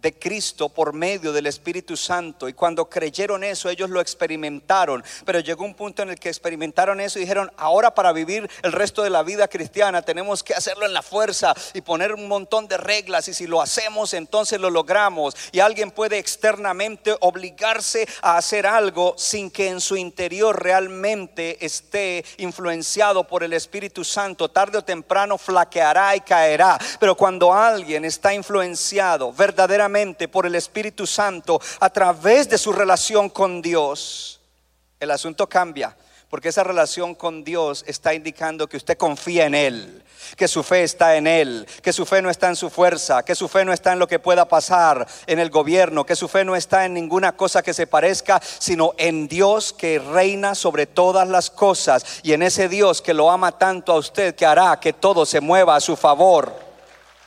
de 0.06 0.12
Cristo 0.12 0.68
por 0.68 0.92
medio 0.92 1.32
del 1.32 1.48
Espíritu 1.48 1.96
Santo. 1.96 2.48
Y 2.48 2.52
cuando 2.52 2.88
creyeron 2.88 3.42
eso, 3.42 3.68
ellos 3.68 3.90
lo 3.90 4.00
experimentaron. 4.00 5.02
Pero 5.24 5.40
llegó 5.40 5.64
un 5.64 5.74
punto 5.74 6.02
en 6.02 6.10
el 6.10 6.20
que 6.20 6.28
experimentaron 6.28 7.00
eso 7.00 7.18
y 7.18 7.22
dijeron, 7.22 7.50
ahora 7.56 7.92
para 7.92 8.12
vivir 8.12 8.48
el 8.62 8.70
resto 8.70 9.02
de 9.02 9.10
la 9.10 9.24
vida 9.24 9.48
cristiana 9.48 10.02
tenemos 10.02 10.44
que 10.44 10.54
hacerlo 10.54 10.86
en 10.86 10.92
la 10.92 11.02
fuerza 11.02 11.54
y 11.74 11.80
poner 11.80 12.12
un 12.12 12.28
montón 12.28 12.68
de 12.68 12.76
reglas. 12.76 13.26
Y 13.26 13.34
si 13.34 13.48
lo 13.48 13.60
hacemos, 13.60 14.14
entonces 14.14 14.60
lo 14.60 14.70
logramos. 14.70 15.34
Y 15.50 15.58
alguien 15.58 15.90
puede 15.90 16.18
externamente 16.18 17.16
obligarse 17.18 18.06
a 18.22 18.36
hacer 18.36 18.64
algo 18.64 19.16
sin 19.18 19.50
que 19.50 19.66
en 19.66 19.80
su 19.80 19.96
interior 19.96 20.62
realmente 20.62 21.66
esté 21.66 22.24
influenciado 22.36 23.26
por 23.26 23.42
el 23.42 23.54
Espíritu 23.54 24.04
Santo. 24.04 24.52
Tarde 24.52 24.78
o 24.78 24.84
temprano 24.84 25.36
flaqueará 25.36 26.14
y 26.14 26.20
caerá. 26.20 26.78
Pero 27.00 27.16
cuando 27.16 27.52
alguien 27.52 28.04
está 28.04 28.32
influenciado 28.32 29.32
verdaderamente, 29.32 29.95
por 30.30 30.44
el 30.44 30.54
Espíritu 30.54 31.06
Santo 31.06 31.58
a 31.80 31.88
través 31.88 32.48
de 32.50 32.58
su 32.58 32.72
relación 32.72 33.30
con 33.30 33.62
Dios, 33.62 34.40
el 35.00 35.10
asunto 35.10 35.48
cambia. 35.48 35.96
Porque 36.28 36.48
esa 36.48 36.64
relación 36.64 37.14
con 37.14 37.44
Dios 37.44 37.84
está 37.86 38.12
indicando 38.12 38.68
que 38.68 38.76
usted 38.76 38.98
confía 38.98 39.46
en 39.46 39.54
Él, 39.54 40.02
que 40.36 40.48
su 40.48 40.64
fe 40.64 40.82
está 40.82 41.16
en 41.16 41.28
Él, 41.28 41.68
que 41.82 41.92
su 41.92 42.04
fe 42.04 42.20
no 42.20 42.30
está 42.30 42.48
en 42.48 42.56
su 42.56 42.68
fuerza, 42.68 43.22
que 43.22 43.36
su 43.36 43.48
fe 43.48 43.64
no 43.64 43.72
está 43.72 43.92
en 43.92 44.00
lo 44.00 44.08
que 44.08 44.18
pueda 44.18 44.48
pasar 44.48 45.06
en 45.28 45.38
el 45.38 45.50
gobierno, 45.50 46.04
que 46.04 46.16
su 46.16 46.26
fe 46.26 46.44
no 46.44 46.56
está 46.56 46.84
en 46.84 46.94
ninguna 46.94 47.36
cosa 47.36 47.62
que 47.62 47.72
se 47.72 47.86
parezca, 47.86 48.42
sino 48.58 48.92
en 48.98 49.28
Dios 49.28 49.72
que 49.72 50.00
reina 50.00 50.56
sobre 50.56 50.86
todas 50.86 51.28
las 51.28 51.48
cosas 51.48 52.04
y 52.24 52.32
en 52.32 52.42
ese 52.42 52.68
Dios 52.68 53.02
que 53.02 53.14
lo 53.14 53.30
ama 53.30 53.56
tanto 53.56 53.92
a 53.92 53.98
usted 53.98 54.34
que 54.34 54.46
hará 54.46 54.80
que 54.80 54.92
todo 54.92 55.26
se 55.26 55.40
mueva 55.40 55.76
a 55.76 55.80
su 55.80 55.96
favor, 55.96 56.65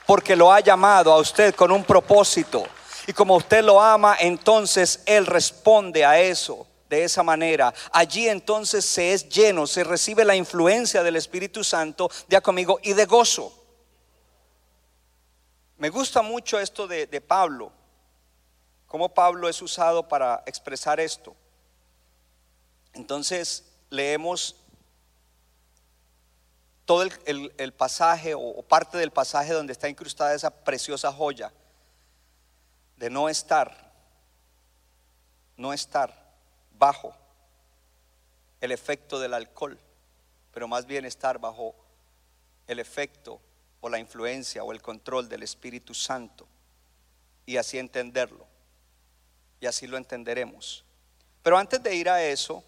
porque 0.09 0.35
lo 0.35 0.51
ha 0.51 0.59
llamado 0.59 1.13
a 1.13 1.19
usted 1.19 1.53
con 1.53 1.71
un 1.71 1.83
propósito. 1.83 2.63
Y 3.05 3.13
como 3.13 3.35
usted 3.35 3.63
lo 3.63 3.79
ama, 3.79 4.17
entonces 4.19 5.03
Él 5.05 5.27
responde 5.27 6.03
a 6.03 6.19
eso 6.19 6.65
de 6.89 7.03
esa 7.03 7.21
manera. 7.21 7.71
Allí 7.91 8.27
entonces 8.27 8.83
se 8.85 9.13
es 9.13 9.29
lleno, 9.29 9.67
se 9.67 9.83
recibe 9.83 10.25
la 10.25 10.35
influencia 10.35 11.03
del 11.03 11.15
Espíritu 11.15 11.63
Santo, 11.63 12.09
ya 12.27 12.41
conmigo, 12.41 12.79
y 12.81 12.93
de 12.93 13.05
gozo. 13.05 13.53
Me 15.77 15.89
gusta 15.89 16.23
mucho 16.23 16.59
esto 16.59 16.87
de, 16.87 17.05
de 17.05 17.21
Pablo, 17.21 17.71
cómo 18.87 19.13
Pablo 19.13 19.47
es 19.47 19.61
usado 19.61 20.07
para 20.07 20.41
expresar 20.47 20.99
esto. 20.99 21.35
Entonces 22.93 23.63
leemos 23.91 24.55
todo 26.89 27.03
el, 27.03 27.73
pasaje 27.73 28.33
o 28.33 28.63
parte 28.63 28.97
del 28.97 29.11
pasaje 29.11 29.53
donde 29.53 29.73
está 29.73 29.87
incrustada 29.87 30.33
esa 30.33 30.49
preciosa 30.49 31.13
joya 31.13 31.53
de 32.97 33.11
no 33.11 33.29
estar, 33.29 33.93
no 35.55 35.71
estar 35.71 36.33
bajo 36.79 37.13
el 38.59 38.71
efecto 38.71 39.19
del 39.19 39.35
alcohol, 39.35 39.79
pero 40.51 40.67
más 40.67 40.87
bien 40.87 41.05
estar 41.05 41.37
bajo 41.37 41.75
el 42.65 42.79
efecto 42.79 43.39
o 43.81 43.89
la 43.89 43.99
influencia 43.99 44.63
o 44.63 44.71
el 44.71 44.81
control 44.81 45.29
del 45.29 45.43
Espíritu 45.43 45.93
Santo 45.93 46.47
y 47.45 47.57
así 47.57 47.77
entenderlo. 47.77 48.47
Y 49.61 49.67
así 49.67 49.85
lo 49.85 49.95
entenderemos. 49.95 50.83
Pero 51.43 51.55
antes 51.55 51.83
de 51.83 51.93
ir 51.93 52.09
a 52.09 52.23
eso, 52.23 52.63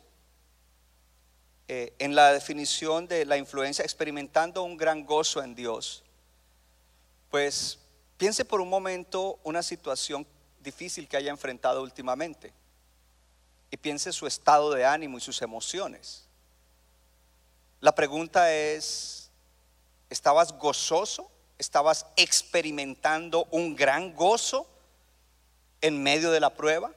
eh, 1.67 1.93
en 1.99 2.15
la 2.15 2.33
definición 2.33 3.07
de 3.07 3.25
la 3.25 3.37
influencia, 3.37 3.83
experimentando 3.83 4.63
un 4.63 4.77
gran 4.77 5.05
gozo 5.05 5.41
en 5.41 5.55
Dios, 5.55 6.03
pues 7.29 7.79
piense 8.17 8.45
por 8.45 8.61
un 8.61 8.69
momento 8.69 9.39
una 9.43 9.63
situación 9.63 10.27
difícil 10.59 11.07
que 11.07 11.17
haya 11.17 11.31
enfrentado 11.31 11.81
últimamente 11.81 12.53
y 13.71 13.77
piense 13.77 14.11
su 14.11 14.27
estado 14.27 14.71
de 14.71 14.85
ánimo 14.85 15.17
y 15.17 15.21
sus 15.21 15.41
emociones. 15.41 16.27
La 17.79 17.95
pregunta 17.95 18.53
es, 18.53 19.31
¿estabas 20.09 20.51
gozoso? 20.51 21.31
¿Estabas 21.57 22.05
experimentando 22.15 23.47
un 23.49 23.75
gran 23.75 24.13
gozo 24.13 24.67
en 25.79 26.03
medio 26.03 26.31
de 26.31 26.39
la 26.39 26.53
prueba? 26.53 26.91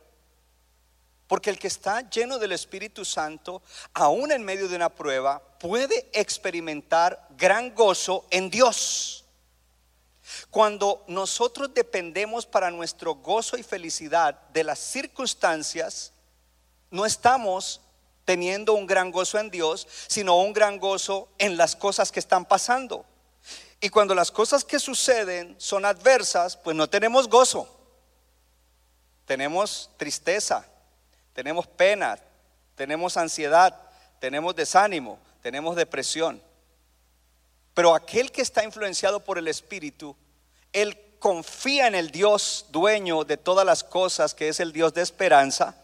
Porque 1.27 1.51
el 1.51 1.59
que 1.59 1.69
está 1.69 2.09
lleno 2.11 2.39
del 2.39 2.53
Espíritu 2.53 3.05
Santo, 3.05 3.63
aún 3.95 4.31
en 4.31 4.45
medio 4.45 4.69
de 4.69 4.77
una 4.77 4.91
prueba, 4.91 5.43
puede 5.59 6.09
experimentar 6.13 7.29
gran 7.37 7.75
gozo 7.75 8.27
en 8.31 8.51
Dios. 8.51 9.25
Cuando 10.51 11.05
nosotros 11.07 11.73
dependemos 11.75 12.47
para 12.47 12.71
nuestro 12.71 13.15
gozo 13.17 13.57
y 13.57 13.63
felicidad 13.63 14.39
de 14.53 14.65
las 14.65 14.79
circunstancias, 14.79 16.13
no 16.91 17.05
estamos 17.05 17.81
teniendo 18.25 18.75
un 18.75 18.87
gran 18.87 19.11
gozo 19.11 19.39
en 19.39 19.51
Dios, 19.51 19.87
sino 20.07 20.39
un 20.39 20.53
gran 20.53 20.79
gozo 20.79 21.29
en 21.39 21.57
las 21.57 21.77
cosas 21.77 22.11
que 22.11 22.21
están 22.21 22.45
pasando. 22.45 23.05
Y 23.81 23.91
cuando 23.91 24.15
las 24.15 24.31
cosas 24.31 24.65
que 24.65 24.79
suceden 24.79 25.57
son 25.59 25.85
adversas, 25.85 26.57
pues 26.57 26.75
no 26.75 26.89
tenemos 26.89 27.29
gozo. 27.29 27.69
Tenemos 29.27 29.91
tristeza, 29.99 30.67
tenemos 31.35 31.67
pena, 31.67 32.19
tenemos 32.77 33.17
ansiedad, 33.17 33.79
tenemos 34.21 34.57
desánimo, 34.57 35.19
tenemos 35.43 35.77
depresión. 35.77 36.41
Pero 37.75 37.95
aquel 37.95 38.31
que 38.33 38.41
está 38.41 38.65
influenciado 38.65 39.21
por 39.21 39.37
el 39.37 39.49
Espíritu, 39.49 40.17
él 40.73 40.99
confía 41.19 41.89
en 41.89 41.95
el 41.95 42.11
Dios 42.11 42.67
dueño 42.71 43.25
de 43.25 43.37
todas 43.37 43.67
las 43.67 43.83
cosas, 43.85 44.33
que 44.33 44.49
es 44.49 44.61
el 44.61 44.73
Dios 44.73 44.95
de 44.95 45.03
esperanza. 45.03 45.77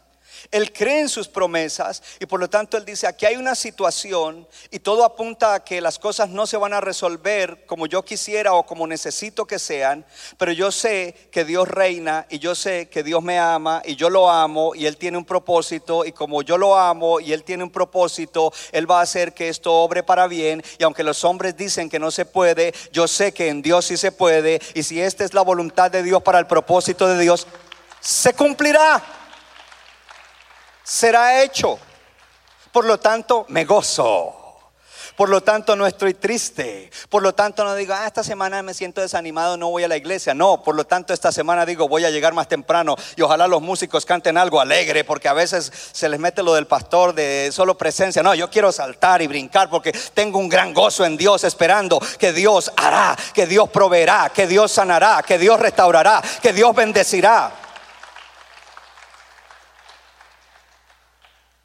Él 0.51 0.73
cree 0.73 1.01
en 1.01 1.09
sus 1.09 1.29
promesas 1.29 2.03
y 2.19 2.27
por 2.27 2.41
lo 2.41 2.49
tanto 2.49 2.77
él 2.77 2.85
dice, 2.85 3.07
aquí 3.07 3.27
hay 3.27 3.37
una 3.37 3.55
situación 3.55 4.47
y 4.71 4.81
todo 4.81 5.05
apunta 5.05 5.55
a 5.55 5.65
que 5.65 5.81
las 5.81 5.99
cosas 5.99 6.29
no 6.29 6.47
se 6.47 6.57
van 6.57 6.73
a 6.73 6.81
resolver 6.81 7.65
como 7.67 7.87
yo 7.87 8.05
quisiera 8.05 8.55
o 8.55 8.65
como 8.65 8.87
necesito 8.87 9.47
que 9.47 9.59
sean, 9.59 10.05
pero 10.39 10.53
yo 10.53 10.73
sé 10.73 11.29
que 11.31 11.45
Dios 11.45 11.69
reina 11.69 12.27
y 12.31 12.39
yo 12.39 12.55
sé 12.55 12.89
que 12.89 13.03
Dios 13.03 13.23
me 13.23 13.39
ama 13.39 13.83
y 13.85 13.97
yo 13.97 14.11
lo 14.11 14.31
amo 14.31 14.75
y 14.75 14.87
él 14.87 14.97
tiene 14.97 15.19
un 15.19 15.25
propósito 15.25 16.05
y 16.05 16.13
como 16.13 16.43
yo 16.43 16.59
lo 16.59 16.77
amo 16.77 17.21
y 17.21 17.33
él 17.33 17.45
tiene 17.45 17.65
un 17.65 17.71
propósito, 17.71 18.53
él 18.73 18.91
va 18.91 19.01
a 19.01 19.03
hacer 19.03 19.35
que 19.35 19.49
esto 19.49 19.73
obre 19.75 20.03
para 20.03 20.27
bien 20.27 20.63
y 20.79 20.85
aunque 20.85 21.03
los 21.03 21.25
hombres 21.25 21.57
dicen 21.57 21.89
que 21.89 21.99
no 21.99 22.11
se 22.11 22.25
puede, 22.25 22.75
yo 22.93 23.07
sé 23.07 23.33
que 23.33 23.49
en 23.49 23.63
Dios 23.63 23.87
sí 23.87 23.97
se 23.97 24.13
puede 24.13 24.61
y 24.75 24.83
si 24.83 25.01
esta 25.01 25.25
es 25.25 25.35
la 25.35 25.43
voluntad 25.43 25.91
de 25.91 26.03
Dios 26.03 26.23
para 26.23 26.39
el 26.39 26.47
propósito 26.47 27.07
de 27.07 27.21
Dios, 27.21 27.47
se 28.01 28.33
cumplirá 28.33 29.20
será 30.91 31.41
hecho. 31.43 31.79
Por 32.73 32.85
lo 32.85 32.99
tanto, 32.99 33.47
me 33.49 33.65
gozo. 33.65 34.37
Por 35.15 35.29
lo 35.29 35.43
tanto, 35.43 35.77
no 35.77 35.87
estoy 35.87 36.15
triste. 36.15 36.91
Por 37.09 37.23
lo 37.23 37.33
tanto, 37.33 37.63
no 37.63 37.75
digo, 37.75 37.95
ah, 37.95 38.07
esta 38.07 38.25
semana 38.25 38.63
me 38.63 38.75
siento 38.75 39.01
desanimado, 39.01 39.57
no 39.57 39.71
voy 39.71 39.85
a 39.85 39.89
la 39.89 39.97
iglesia. 39.97 40.35
No, 40.35 40.63
por 40.63 40.75
lo 40.75 40.85
tanto, 40.85 41.13
esta 41.13 41.31
semana 41.31 41.65
digo, 41.65 41.89
voy 41.89 42.05
a 42.05 42.11
llegar 42.11 42.33
más 42.33 42.49
temprano 42.49 42.97
y 43.17 43.23
ojalá 43.23 43.47
los 43.47 43.63
músicos 43.63 44.05
canten 44.05 44.37
algo 44.37 44.61
alegre, 44.61 45.05
porque 45.05 45.29
a 45.29 45.33
veces 45.33 45.71
se 45.93 46.09
les 46.09 46.19
mete 46.19 46.43
lo 46.43 46.55
del 46.55 46.67
pastor 46.67 47.15
de 47.15 47.51
solo 47.53 47.77
presencia. 47.77 48.23
No, 48.23 48.35
yo 48.35 48.51
quiero 48.51 48.73
saltar 48.73 49.23
y 49.23 49.27
brincar 49.29 49.71
porque 49.71 49.93
tengo 50.15 50.39
un 50.39 50.49
gran 50.49 50.75
gozo 50.75 51.05
en 51.05 51.17
Dios, 51.17 51.45
esperando 51.45 52.01
que 52.19 52.33
Dios 52.33 52.73
hará, 52.77 53.17
que 53.35 53.47
Dios 53.47 53.69
proveerá, 53.69 54.31
que 54.35 54.47
Dios 54.47 54.73
sanará, 54.73 55.23
que 55.23 55.39
Dios 55.39 55.61
restaurará, 55.61 56.21
que 56.43 56.53
Dios 56.53 56.75
bendecirá. 56.75 57.60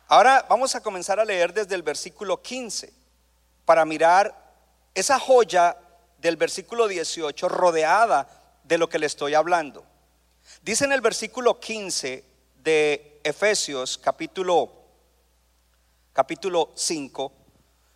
Ahora 0.07 0.45
vamos 0.47 0.75
a 0.75 0.81
comenzar 0.81 1.19
a 1.19 1.25
leer 1.25 1.51
desde 1.51 1.73
el 1.73 1.81
versículo 1.81 2.41
15 2.41 2.93
para 3.65 3.85
mirar 3.85 4.35
esa 4.93 5.19
joya 5.19 5.75
del 6.19 6.37
versículo 6.37 6.87
18 6.87 7.49
rodeada 7.49 8.27
de 8.63 8.77
lo 8.77 8.87
que 8.87 8.99
le 8.99 9.07
estoy 9.07 9.33
hablando. 9.33 9.83
Dice 10.61 10.85
en 10.85 10.91
el 10.91 11.01
versículo 11.01 11.59
15 11.59 12.23
de 12.63 13.19
Efesios 13.23 13.97
capítulo 13.97 14.71
capítulo 16.13 16.71
5, 16.75 17.31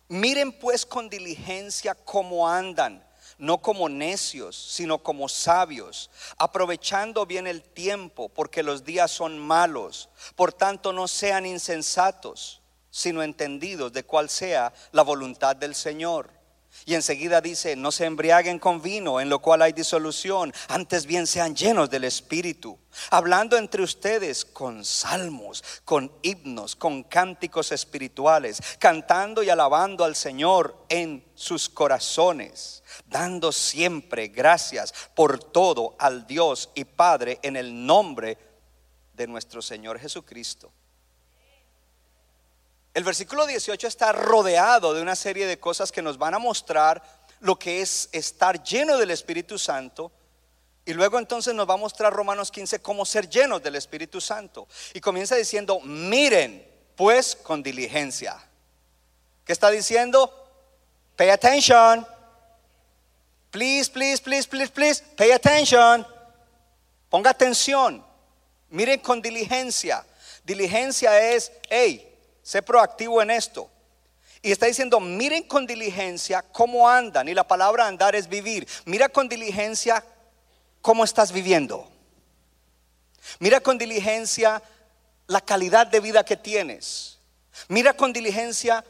miren 0.08 0.52
pues 0.58 0.84
con 0.84 1.08
diligencia 1.08 1.94
cómo 1.94 2.48
andan, 2.48 3.02
no 3.40 3.58
como 3.58 3.88
necios, 3.88 4.54
sino 4.54 4.98
como 5.02 5.28
sabios, 5.28 6.10
aprovechando 6.38 7.26
bien 7.26 7.46
el 7.46 7.62
tiempo, 7.62 8.28
porque 8.28 8.62
los 8.62 8.84
días 8.84 9.10
son 9.10 9.38
malos. 9.38 10.10
Por 10.36 10.52
tanto, 10.52 10.92
no 10.92 11.08
sean 11.08 11.46
insensatos, 11.46 12.62
sino 12.90 13.22
entendidos 13.22 13.92
de 13.92 14.04
cuál 14.04 14.28
sea 14.28 14.72
la 14.92 15.02
voluntad 15.02 15.56
del 15.56 15.74
Señor. 15.74 16.39
Y 16.86 16.94
enseguida 16.94 17.40
dice, 17.40 17.76
no 17.76 17.92
se 17.92 18.06
embriaguen 18.06 18.58
con 18.58 18.80
vino, 18.80 19.20
en 19.20 19.28
lo 19.28 19.40
cual 19.40 19.62
hay 19.62 19.72
disolución, 19.72 20.52
antes 20.68 21.04
bien 21.04 21.26
sean 21.26 21.54
llenos 21.54 21.90
del 21.90 22.04
Espíritu, 22.04 22.78
hablando 23.10 23.56
entre 23.56 23.82
ustedes 23.82 24.44
con 24.44 24.84
salmos, 24.84 25.62
con 25.84 26.10
himnos, 26.22 26.76
con 26.76 27.02
cánticos 27.02 27.72
espirituales, 27.72 28.60
cantando 28.78 29.42
y 29.42 29.50
alabando 29.50 30.04
al 30.04 30.16
Señor 30.16 30.86
en 30.88 31.24
sus 31.34 31.68
corazones, 31.68 32.82
dando 33.06 33.52
siempre 33.52 34.28
gracias 34.28 34.94
por 35.14 35.42
todo 35.42 35.96
al 35.98 36.26
Dios 36.26 36.70
y 36.74 36.84
Padre 36.84 37.38
en 37.42 37.56
el 37.56 37.86
nombre 37.86 38.38
de 39.12 39.26
nuestro 39.26 39.60
Señor 39.60 39.98
Jesucristo. 39.98 40.72
El 42.92 43.04
versículo 43.04 43.46
18 43.46 43.86
está 43.86 44.12
rodeado 44.12 44.94
de 44.94 45.02
una 45.02 45.14
serie 45.14 45.46
de 45.46 45.60
cosas 45.60 45.92
que 45.92 46.02
nos 46.02 46.18
van 46.18 46.34
a 46.34 46.38
mostrar 46.38 47.02
lo 47.40 47.58
que 47.58 47.80
es 47.82 48.08
estar 48.12 48.62
lleno 48.62 48.98
del 48.98 49.10
Espíritu 49.12 49.58
Santo. 49.58 50.10
Y 50.84 50.92
luego 50.92 51.18
entonces 51.18 51.54
nos 51.54 51.68
va 51.68 51.74
a 51.74 51.78
mostrar 51.78 52.12
Romanos 52.12 52.50
15 52.50 52.80
cómo 52.80 53.04
ser 53.04 53.28
llenos 53.28 53.62
del 53.62 53.76
Espíritu 53.76 54.20
Santo. 54.20 54.66
Y 54.92 55.00
comienza 55.00 55.36
diciendo, 55.36 55.80
miren 55.80 56.66
pues 56.96 57.36
con 57.36 57.62
diligencia. 57.62 58.36
¿Qué 59.44 59.52
está 59.52 59.70
diciendo? 59.70 60.32
Pay 61.16 61.30
attention. 61.30 62.06
Please, 63.50 63.90
please, 63.90 64.20
please, 64.20 64.48
please, 64.48 64.70
please, 64.72 65.04
pay 65.16 65.30
attention. 65.30 66.06
Ponga 67.08 67.30
atención. 67.30 68.04
Miren 68.68 69.00
con 69.00 69.22
diligencia. 69.22 70.04
Diligencia 70.44 71.20
es, 71.32 71.52
hey, 71.68 72.09
sé 72.42 72.62
proactivo 72.62 73.22
en 73.22 73.30
esto. 73.30 73.70
Y 74.42 74.52
está 74.52 74.66
diciendo, 74.66 75.00
miren 75.00 75.42
con 75.42 75.66
diligencia 75.66 76.42
cómo 76.42 76.88
andan. 76.88 77.28
Y 77.28 77.34
la 77.34 77.46
palabra 77.46 77.86
andar 77.86 78.14
es 78.14 78.28
vivir. 78.28 78.66
Mira 78.86 79.08
con 79.08 79.28
diligencia 79.28 80.04
cómo 80.80 81.04
estás 81.04 81.30
viviendo. 81.32 81.88
Mira 83.38 83.60
con 83.60 83.76
diligencia 83.76 84.62
la 85.26 85.40
calidad 85.40 85.86
de 85.86 86.00
vida 86.00 86.24
que 86.24 86.36
tienes. 86.36 87.18
Mira 87.68 87.92
con 87.92 88.12
diligencia 88.12 88.84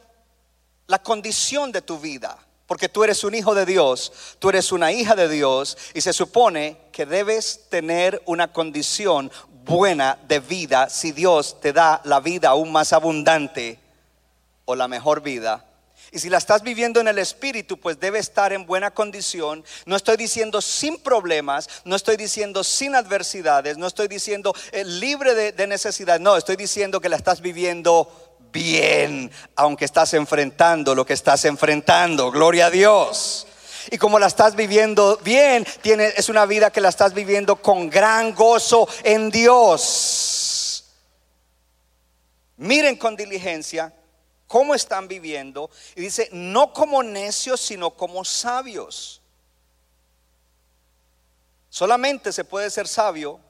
la 0.86 1.02
condición 1.02 1.72
de 1.72 1.82
tu 1.82 1.98
vida. 1.98 2.38
Porque 2.66 2.88
tú 2.88 3.02
eres 3.02 3.24
un 3.24 3.34
hijo 3.34 3.52
de 3.52 3.66
Dios, 3.66 4.12
tú 4.38 4.48
eres 4.48 4.70
una 4.70 4.92
hija 4.92 5.16
de 5.16 5.28
Dios 5.28 5.76
y 5.92 6.02
se 6.02 6.12
supone 6.12 6.78
que 6.92 7.04
debes 7.04 7.68
tener 7.68 8.22
una 8.26 8.52
condición 8.52 9.32
buena 9.70 10.18
de 10.26 10.40
vida 10.40 10.90
si 10.90 11.12
Dios 11.12 11.60
te 11.60 11.72
da 11.72 12.00
la 12.02 12.18
vida 12.18 12.48
aún 12.48 12.72
más 12.72 12.92
abundante 12.92 13.78
o 14.64 14.74
la 14.74 14.88
mejor 14.88 15.22
vida. 15.22 15.64
Y 16.10 16.18
si 16.18 16.28
la 16.28 16.38
estás 16.38 16.62
viviendo 16.62 17.00
en 17.00 17.06
el 17.06 17.20
Espíritu, 17.20 17.78
pues 17.78 18.00
debe 18.00 18.18
estar 18.18 18.52
en 18.52 18.66
buena 18.66 18.90
condición. 18.90 19.64
No 19.86 19.94
estoy 19.94 20.16
diciendo 20.16 20.60
sin 20.60 20.98
problemas, 20.98 21.68
no 21.84 21.94
estoy 21.94 22.16
diciendo 22.16 22.64
sin 22.64 22.96
adversidades, 22.96 23.78
no 23.78 23.86
estoy 23.86 24.08
diciendo 24.08 24.52
eh, 24.72 24.84
libre 24.84 25.36
de, 25.36 25.52
de 25.52 25.66
necesidad, 25.68 26.18
no, 26.18 26.36
estoy 26.36 26.56
diciendo 26.56 27.00
que 27.00 27.08
la 27.08 27.14
estás 27.14 27.40
viviendo 27.40 28.10
bien, 28.52 29.30
aunque 29.54 29.84
estás 29.84 30.14
enfrentando 30.14 30.96
lo 30.96 31.06
que 31.06 31.14
estás 31.14 31.44
enfrentando. 31.44 32.32
Gloria 32.32 32.66
a 32.66 32.70
Dios. 32.70 33.46
Y 33.90 33.98
como 33.98 34.18
la 34.18 34.26
estás 34.26 34.54
viviendo 34.54 35.18
bien, 35.18 35.66
tiene, 35.82 36.08
es 36.16 36.28
una 36.28 36.46
vida 36.46 36.70
que 36.70 36.80
la 36.80 36.88
estás 36.88 37.12
viviendo 37.12 37.56
con 37.56 37.90
gran 37.90 38.34
gozo 38.34 38.88
en 39.02 39.30
Dios. 39.30 40.84
Miren 42.56 42.96
con 42.96 43.16
diligencia 43.16 43.92
cómo 44.46 44.74
están 44.74 45.08
viviendo. 45.08 45.70
Y 45.96 46.02
dice, 46.02 46.28
no 46.32 46.72
como 46.72 47.02
necios, 47.02 47.60
sino 47.60 47.90
como 47.90 48.24
sabios. 48.24 49.20
Solamente 51.68 52.32
se 52.32 52.44
puede 52.44 52.70
ser 52.70 52.86
sabio 52.86 53.40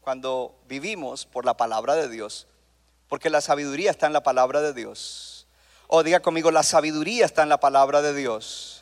cuando 0.00 0.54
vivimos 0.68 1.26
por 1.26 1.44
la 1.44 1.56
palabra 1.56 1.94
de 1.94 2.08
Dios 2.08 2.48
porque 3.08 3.30
la 3.30 3.40
sabiduría 3.40 3.90
está 3.90 4.06
en 4.06 4.12
la 4.12 4.22
palabra 4.22 4.60
de 4.60 4.72
Dios. 4.72 5.46
O 5.86 6.02
diga 6.02 6.20
conmigo, 6.20 6.50
la 6.50 6.62
sabiduría 6.62 7.24
está 7.24 7.42
en 7.42 7.48
la 7.48 7.58
palabra 7.58 8.02
de 8.02 8.14
Dios. 8.14 8.77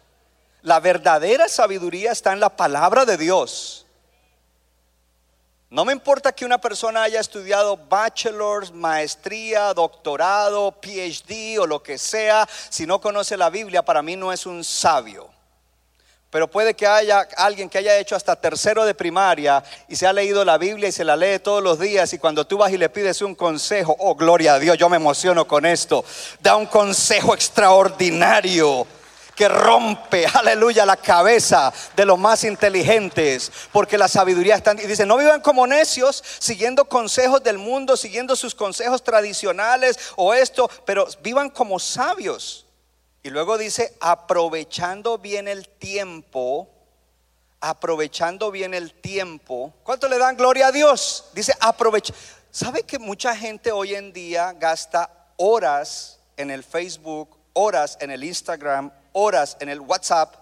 La 0.66 0.80
verdadera 0.80 1.48
sabiduría 1.48 2.10
está 2.10 2.32
en 2.32 2.40
la 2.40 2.48
palabra 2.48 3.04
de 3.04 3.16
Dios. 3.16 3.86
No 5.70 5.84
me 5.84 5.92
importa 5.92 6.32
que 6.32 6.44
una 6.44 6.60
persona 6.60 7.04
haya 7.04 7.20
estudiado 7.20 7.76
bachelor's, 7.76 8.72
maestría, 8.72 9.72
doctorado, 9.72 10.72
PhD 10.72 11.60
o 11.60 11.68
lo 11.68 11.84
que 11.84 11.98
sea, 11.98 12.48
si 12.68 12.84
no 12.84 13.00
conoce 13.00 13.36
la 13.36 13.48
Biblia, 13.48 13.84
para 13.84 14.02
mí 14.02 14.16
no 14.16 14.32
es 14.32 14.44
un 14.44 14.64
sabio. 14.64 15.30
Pero 16.30 16.50
puede 16.50 16.74
que 16.74 16.88
haya 16.88 17.28
alguien 17.36 17.70
que 17.70 17.78
haya 17.78 17.96
hecho 17.98 18.16
hasta 18.16 18.34
tercero 18.34 18.84
de 18.84 18.94
primaria 18.94 19.62
y 19.86 19.94
se 19.94 20.08
ha 20.08 20.12
leído 20.12 20.44
la 20.44 20.58
Biblia 20.58 20.88
y 20.88 20.92
se 20.92 21.04
la 21.04 21.14
lee 21.14 21.38
todos 21.38 21.62
los 21.62 21.78
días 21.78 22.12
y 22.12 22.18
cuando 22.18 22.44
tú 22.44 22.58
vas 22.58 22.72
y 22.72 22.76
le 22.76 22.88
pides 22.88 23.22
un 23.22 23.36
consejo, 23.36 23.94
oh 24.00 24.16
gloria 24.16 24.54
a 24.54 24.58
Dios, 24.58 24.76
yo 24.76 24.88
me 24.88 24.96
emociono 24.96 25.46
con 25.46 25.64
esto, 25.64 26.04
da 26.40 26.56
un 26.56 26.66
consejo 26.66 27.34
extraordinario 27.34 28.84
que 29.36 29.48
rompe, 29.48 30.26
aleluya, 30.34 30.84
la 30.84 30.96
cabeza 30.96 31.72
de 31.94 32.04
los 32.04 32.18
más 32.18 32.42
inteligentes, 32.42 33.52
porque 33.70 33.98
la 33.98 34.08
sabiduría 34.08 34.56
está... 34.56 34.72
Y 34.72 34.86
dice, 34.86 35.06
no 35.06 35.16
vivan 35.16 35.42
como 35.42 35.66
necios, 35.66 36.24
siguiendo 36.38 36.86
consejos 36.86 37.42
del 37.44 37.58
mundo, 37.58 37.96
siguiendo 37.96 38.34
sus 38.34 38.54
consejos 38.54 39.04
tradicionales 39.04 39.98
o 40.16 40.34
esto, 40.34 40.68
pero 40.84 41.06
vivan 41.22 41.50
como 41.50 41.78
sabios. 41.78 42.66
Y 43.22 43.30
luego 43.30 43.58
dice, 43.58 43.96
aprovechando 44.00 45.18
bien 45.18 45.48
el 45.48 45.68
tiempo, 45.68 46.68
aprovechando 47.60 48.50
bien 48.50 48.72
el 48.72 48.94
tiempo. 48.94 49.74
¿Cuánto 49.82 50.08
le 50.08 50.18
dan 50.18 50.36
gloria 50.36 50.68
a 50.68 50.72
Dios? 50.72 51.26
Dice, 51.34 51.52
aprovecha. 51.60 52.14
¿Sabe 52.50 52.84
que 52.84 52.98
mucha 52.98 53.36
gente 53.36 53.70
hoy 53.70 53.94
en 53.94 54.12
día 54.12 54.54
gasta 54.58 55.10
horas 55.36 56.20
en 56.36 56.50
el 56.50 56.64
Facebook, 56.64 57.36
horas 57.52 57.98
en 58.00 58.10
el 58.10 58.24
Instagram, 58.24 58.92
horas 59.18 59.56
en 59.60 59.70
el 59.70 59.80
WhatsApp, 59.80 60.34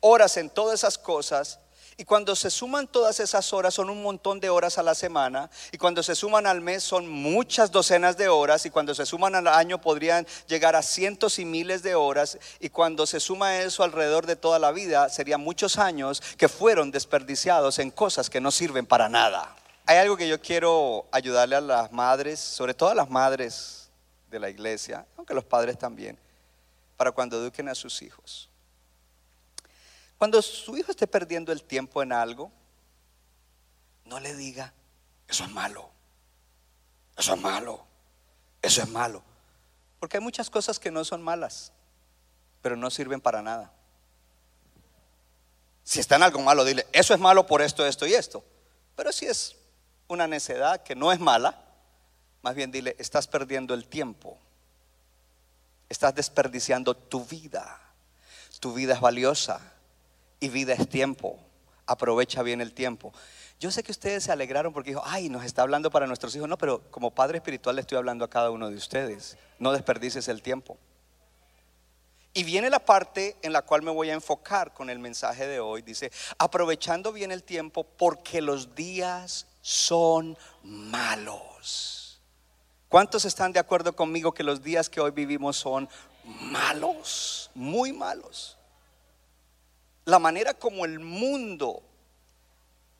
horas 0.00 0.36
en 0.36 0.50
todas 0.50 0.80
esas 0.80 0.98
cosas? 0.98 1.60
Y 1.96 2.04
cuando 2.04 2.34
se 2.34 2.50
suman 2.50 2.88
todas 2.88 3.20
esas 3.20 3.52
horas 3.52 3.74
son 3.74 3.90
un 3.90 4.02
montón 4.02 4.40
de 4.40 4.48
horas 4.48 4.78
a 4.78 4.82
la 4.82 4.94
semana. 4.94 5.50
Y 5.70 5.76
cuando 5.76 6.02
se 6.02 6.14
suman 6.14 6.46
al 6.46 6.62
mes 6.62 6.82
son 6.82 7.06
muchas 7.06 7.70
docenas 7.70 8.16
de 8.16 8.28
horas. 8.28 8.64
Y 8.64 8.70
cuando 8.70 8.94
se 8.94 9.04
suman 9.04 9.34
al 9.34 9.46
año 9.46 9.82
podrían 9.82 10.26
llegar 10.48 10.76
a 10.76 10.82
cientos 10.82 11.38
y 11.38 11.44
miles 11.44 11.82
de 11.82 11.94
horas. 11.94 12.38
Y 12.58 12.70
cuando 12.70 13.06
se 13.06 13.20
suma 13.20 13.58
eso 13.58 13.84
alrededor 13.84 14.26
de 14.26 14.34
toda 14.34 14.58
la 14.58 14.72
vida 14.72 15.10
serían 15.10 15.42
muchos 15.42 15.76
años 15.76 16.22
que 16.38 16.48
fueron 16.48 16.90
desperdiciados 16.90 17.78
en 17.78 17.90
cosas 17.90 18.30
que 18.30 18.40
no 18.40 18.50
sirven 18.50 18.86
para 18.86 19.10
nada. 19.10 19.54
Hay 19.84 19.98
algo 19.98 20.16
que 20.16 20.26
yo 20.26 20.40
quiero 20.40 21.06
ayudarle 21.12 21.56
a 21.56 21.60
las 21.60 21.92
madres, 21.92 22.40
sobre 22.40 22.72
todo 22.72 22.88
a 22.88 22.94
las 22.94 23.10
madres 23.10 23.90
de 24.30 24.40
la 24.40 24.48
iglesia, 24.48 25.06
aunque 25.18 25.34
los 25.34 25.44
padres 25.44 25.78
también, 25.78 26.18
para 27.00 27.12
cuando 27.12 27.38
eduquen 27.38 27.66
a 27.70 27.74
sus 27.74 28.02
hijos. 28.02 28.50
Cuando 30.18 30.42
su 30.42 30.76
hijo 30.76 30.90
esté 30.90 31.06
perdiendo 31.06 31.50
el 31.50 31.62
tiempo 31.62 32.02
en 32.02 32.12
algo, 32.12 32.52
no 34.04 34.20
le 34.20 34.36
diga, 34.36 34.74
eso 35.26 35.44
es 35.44 35.50
malo, 35.50 35.90
eso 37.16 37.32
es 37.32 37.40
malo, 37.40 37.86
eso 38.60 38.82
es 38.82 38.88
malo. 38.90 39.22
Porque 39.98 40.18
hay 40.18 40.22
muchas 40.22 40.50
cosas 40.50 40.78
que 40.78 40.90
no 40.90 41.02
son 41.02 41.22
malas, 41.22 41.72
pero 42.60 42.76
no 42.76 42.90
sirven 42.90 43.22
para 43.22 43.40
nada. 43.40 43.72
Si 45.82 46.00
está 46.00 46.16
en 46.16 46.24
algo 46.24 46.42
malo, 46.42 46.66
dile, 46.66 46.86
eso 46.92 47.14
es 47.14 47.20
malo 47.20 47.46
por 47.46 47.62
esto, 47.62 47.86
esto 47.86 48.06
y 48.06 48.12
esto. 48.12 48.44
Pero 48.94 49.10
si 49.10 49.24
es 49.24 49.56
una 50.06 50.26
necedad 50.26 50.82
que 50.82 50.94
no 50.94 51.12
es 51.12 51.18
mala, 51.18 51.64
más 52.42 52.54
bien 52.54 52.70
dile, 52.70 52.94
estás 52.98 53.26
perdiendo 53.26 53.72
el 53.72 53.86
tiempo. 53.86 54.38
Estás 55.90 56.14
desperdiciando 56.14 56.96
tu 56.96 57.26
vida. 57.26 57.78
Tu 58.60 58.72
vida 58.72 58.94
es 58.94 59.00
valiosa 59.00 59.60
y 60.38 60.48
vida 60.48 60.72
es 60.72 60.88
tiempo. 60.88 61.38
Aprovecha 61.84 62.42
bien 62.42 62.62
el 62.62 62.72
tiempo. 62.72 63.12
Yo 63.58 63.70
sé 63.70 63.82
que 63.82 63.92
ustedes 63.92 64.24
se 64.24 64.32
alegraron 64.32 64.72
porque 64.72 64.90
dijo, 64.90 65.02
ay, 65.04 65.28
nos 65.28 65.44
está 65.44 65.62
hablando 65.62 65.90
para 65.90 66.06
nuestros 66.06 66.34
hijos. 66.34 66.48
No, 66.48 66.56
pero 66.56 66.90
como 66.90 67.10
padre 67.10 67.38
espiritual 67.38 67.76
le 67.76 67.82
estoy 67.82 67.98
hablando 67.98 68.24
a 68.24 68.30
cada 68.30 68.50
uno 68.50 68.70
de 68.70 68.76
ustedes. 68.76 69.36
No 69.58 69.72
desperdices 69.72 70.28
el 70.28 70.40
tiempo. 70.40 70.78
Y 72.32 72.44
viene 72.44 72.70
la 72.70 72.78
parte 72.78 73.36
en 73.42 73.52
la 73.52 73.62
cual 73.62 73.82
me 73.82 73.90
voy 73.90 74.10
a 74.10 74.14
enfocar 74.14 74.72
con 74.72 74.88
el 74.88 74.98
mensaje 74.98 75.46
de 75.46 75.58
hoy. 75.58 75.82
Dice, 75.82 76.12
aprovechando 76.38 77.12
bien 77.12 77.32
el 77.32 77.42
tiempo 77.42 77.84
porque 77.84 78.40
los 78.40 78.74
días 78.74 79.46
son 79.60 80.38
malos. 80.62 82.09
¿Cuántos 82.90 83.24
están 83.24 83.52
de 83.52 83.60
acuerdo 83.60 83.96
conmigo 83.96 84.32
que 84.32 84.42
los 84.42 84.62
días 84.62 84.90
que 84.90 85.00
hoy 85.00 85.12
vivimos 85.12 85.56
son 85.56 85.88
malos? 86.24 87.50
Muy 87.54 87.94
malos 87.94 88.58
la 90.10 90.18
manera 90.18 90.54
como 90.54 90.84
el 90.84 90.98
mundo 90.98 91.82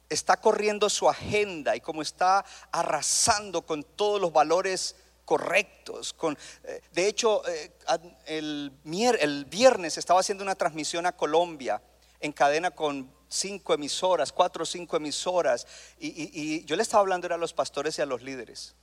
está 0.09 0.39
corriendo 0.39 0.89
su 0.89 1.09
agenda 1.09 1.77
y 1.77 1.81
como 1.81 2.03
está 2.03 2.45
arrasando 2.73 3.63
con 3.63 3.83
todos 3.83 4.21
los 4.21 4.33
valores 4.33 4.97
correctos. 5.25 6.13
Con, 6.13 6.37
eh, 6.65 6.81
de 6.93 7.07
hecho, 7.07 7.47
eh, 7.49 7.73
el, 8.27 8.73
el 9.21 9.45
viernes 9.45 9.99
estaba 9.99 10.21
haciendo 10.21 10.43
una 10.43 10.55
transmisión 10.55 11.07
a 11.07 11.13
Colombia 11.13 11.83
en 12.21 12.33
cadena 12.33 12.71
con 12.71 13.11
cinco 13.29 13.73
emisoras, 13.73 14.33
cuatro 14.33 14.65
o 14.65 14.67
cinco 14.67 14.97
emisoras, 14.97 15.67
y, 15.99 16.65
yo 16.65 16.77
le 16.77 16.83
estaba 16.83 17.01
hablando 17.01 17.33
a 17.33 17.39
los 17.39 17.53
pastores 17.53 17.99
y 17.99 18.03
a 18.03 18.07
los 18.07 18.23
líderes. 18.23 18.75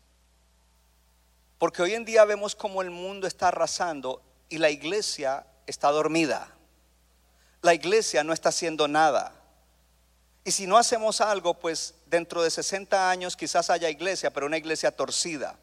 Porque 1.58 1.82
hoy 1.82 1.94
en 1.94 2.06
día 2.06 2.26
vemos 2.26 2.56
como 2.56 2.82
el 2.82 2.92
mundo 2.92 3.28
está 3.28 3.48
arrasando 3.50 4.22
y 4.50 4.58
la 4.58 4.70
iglesia 4.70 5.46
está 5.66 5.90
dormida 5.90 6.54
la 7.62 7.74
iglesia 7.74 8.24
no 8.24 8.34
está 8.34 8.50
haciendo 8.50 8.88
nada. 8.88 9.34
Y 10.44 10.52
si 10.52 10.68
no 10.68 10.78
hacemos 10.78 11.20
algo, 11.20 11.56
pues 11.56 11.94
dentro 12.06 12.42
de 12.42 12.50
60 12.50 13.10
años 13.10 13.36
quizás 13.36 13.70
haya 13.70 13.90
iglesia, 13.90 14.32
pero 14.32 14.46
una 14.46 14.58
iglesia 14.58 14.92
torcida. 14.92 15.56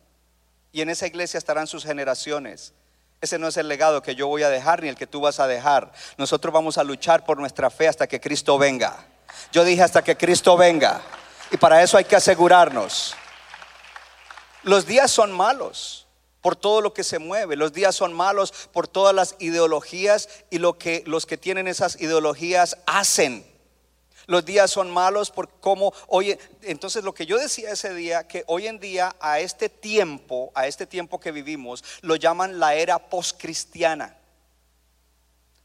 Y 0.72 0.82
en 0.82 0.90
esa 0.90 1.06
iglesia 1.06 1.38
estarán 1.38 1.66
sus 1.66 1.84
generaciones. 1.84 2.74
Ese 3.20 3.38
no 3.38 3.48
es 3.48 3.56
el 3.56 3.68
legado 3.68 4.02
que 4.02 4.14
yo 4.14 4.26
voy 4.26 4.42
a 4.42 4.50
dejar 4.50 4.82
ni 4.82 4.88
el 4.88 4.96
que 4.96 5.06
tú 5.06 5.22
vas 5.22 5.40
a 5.40 5.46
dejar. 5.46 5.92
Nosotros 6.18 6.52
vamos 6.52 6.76
a 6.76 6.84
luchar 6.84 7.24
por 7.24 7.38
nuestra 7.38 7.70
fe 7.70 7.88
hasta 7.88 8.06
que 8.06 8.20
Cristo 8.20 8.58
venga. 8.58 9.06
Yo 9.50 9.64
dije 9.64 9.82
hasta 9.82 10.04
que 10.04 10.16
Cristo 10.16 10.58
venga. 10.58 11.00
Y 11.50 11.56
para 11.56 11.82
eso 11.82 11.96
hay 11.96 12.04
que 12.04 12.16
asegurarnos. 12.16 13.16
Los 14.64 14.86
días 14.86 15.10
son 15.10 15.30
malos 15.30 16.06
por 16.40 16.56
todo 16.56 16.80
lo 16.80 16.92
que 16.92 17.04
se 17.04 17.18
mueve. 17.18 17.56
Los 17.56 17.72
días 17.72 17.94
son 17.94 18.12
malos 18.12 18.52
por 18.72 18.88
todas 18.88 19.14
las 19.14 19.36
ideologías 19.38 20.28
y 20.50 20.58
lo 20.58 20.78
que 20.78 21.02
los 21.06 21.26
que 21.26 21.38
tienen 21.38 21.68
esas 21.68 22.00
ideologías 22.00 22.78
hacen. 22.86 23.46
Los 24.26 24.44
días 24.46 24.70
son 24.70 24.90
malos 24.90 25.30
por 25.30 25.48
cómo 25.60 25.92
hoy 26.06 26.38
entonces 26.62 27.04
lo 27.04 27.12
que 27.12 27.26
yo 27.26 27.38
decía 27.38 27.72
ese 27.72 27.92
día 27.92 28.26
que 28.26 28.44
hoy 28.46 28.66
en 28.66 28.80
día 28.80 29.14
a 29.20 29.40
este 29.40 29.68
tiempo, 29.68 30.50
a 30.54 30.66
este 30.66 30.86
tiempo 30.86 31.20
que 31.20 31.30
vivimos, 31.30 31.84
lo 32.00 32.16
llaman 32.16 32.58
la 32.58 32.74
era 32.74 32.98
postcristiana. 32.98 34.16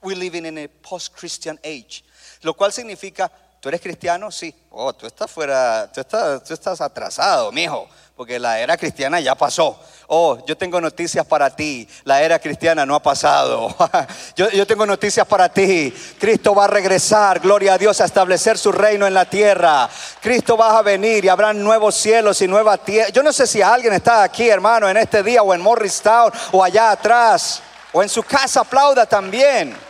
We 0.02 0.16
living 0.16 0.46
in 0.46 0.58
a 0.58 0.68
post-Christian 0.82 1.60
age, 1.64 2.04
lo 2.42 2.54
cual 2.54 2.72
significa 2.72 3.32
¿Tú 3.60 3.68
eres 3.68 3.82
cristiano? 3.82 4.32
Sí. 4.32 4.56
Oh, 4.72 4.94
tú 4.94 5.06
estás 5.06 5.30
fuera, 5.30 5.92
tú 5.92 6.00
estás, 6.00 6.42
tú 6.46 6.54
estás 6.54 6.80
atrasado, 6.80 7.52
mijo, 7.52 7.90
porque 8.16 8.40
la 8.40 8.58
era 8.58 8.78
cristiana 8.78 9.20
ya 9.20 9.36
pasó. 9.36 9.78
Oh, 10.08 10.46
yo 10.46 10.56
tengo 10.56 10.80
noticias 10.80 11.26
para 11.26 11.54
ti. 11.54 11.86
La 12.06 12.22
era 12.22 12.40
cristiana 12.40 12.86
no 12.86 12.96
ha 12.96 13.02
pasado. 13.02 13.76
yo, 14.38 14.50
yo 14.52 14.66
tengo 14.66 14.86
noticias 14.86 15.28
para 15.28 15.50
ti. 15.50 15.94
Cristo 16.18 16.56
va 16.56 16.66
a 16.66 16.68
regresar, 16.68 17.42
gloria 17.42 17.74
a 17.74 17.78
Dios, 17.78 18.00
a 18.00 18.06
establecer 18.06 18.58
su 18.58 18.72
reino 18.72 19.06
en 19.06 19.14
la 19.14 19.26
tierra. 19.26 19.90
Cristo 20.22 20.56
va 20.56 20.78
a 20.78 20.82
venir 20.82 21.26
y 21.26 21.30
habrá 21.30 21.52
nuevos 21.52 21.96
cielos 21.96 22.42
y 22.42 22.48
nueva 22.48 22.78
tierra. 22.78 23.10
Yo 23.10 23.24
no 23.24 23.34
sé 23.34 23.46
si 23.46 23.62
alguien 23.62 23.92
está 23.92 24.24
aquí, 24.24 24.48
hermano, 24.48 24.88
en 24.88 24.96
este 24.96 25.22
día 25.22 25.44
o 25.44 25.54
en 25.54 25.60
Morristown 25.60 26.32
o 26.54 26.64
allá 26.64 26.92
atrás 26.92 27.62
o 27.92 28.02
en 28.02 28.08
su 28.08 28.24
casa 28.24 28.62
aplauda 28.62 29.06
también. 29.06 29.89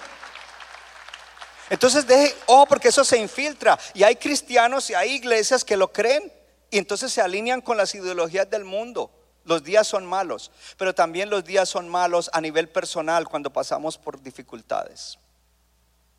Entonces 1.70 2.08
deje, 2.08 2.36
oh, 2.48 2.66
porque 2.68 2.90
eso 2.90 3.04
se 3.04 3.18
infiltra. 3.18 3.78
Y 3.94 4.04
hay 4.04 4.16
cristianos 4.16 4.90
y 4.90 4.96
hay 4.96 5.12
iglesias 5.14 5.64
que 5.64 5.78
lo 5.78 5.92
creen 5.92 6.32
y 6.72 6.78
entonces 6.78 7.12
se 7.12 7.22
alinean 7.22 7.62
con 7.62 7.78
las 7.78 7.94
ideologías 7.96 8.50
del 8.50 8.66
mundo. 8.66 9.12
Los 9.46 9.64
días 9.64 9.88
son 9.88 10.06
malos, 10.06 10.52
pero 10.78 10.94
también 10.94 11.30
los 11.30 11.44
días 11.44 11.70
son 11.70 11.90
malos 11.90 12.30
a 12.34 12.42
nivel 12.42 12.70
personal 12.70 13.28
cuando 13.28 13.52
pasamos 13.52 13.98
por 13.98 14.22
dificultades. 14.22 15.18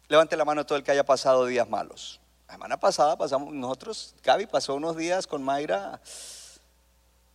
Levante 0.09 0.37
la 0.37 0.45
mano 0.45 0.67
todo 0.67 0.77
el 0.79 0.83
que 0.83 0.91
haya 0.91 1.05
pasado 1.05 1.47
días 1.47 1.69
malos. 1.69 2.21
La 2.49 2.55
semana 2.55 2.81
pasada 2.81 3.17
pasamos, 3.17 3.53
nosotros, 3.53 4.15
Gaby 4.25 4.47
pasó 4.47 4.75
unos 4.75 4.97
días 4.97 5.27
con 5.27 5.43
Mayra 5.43 6.01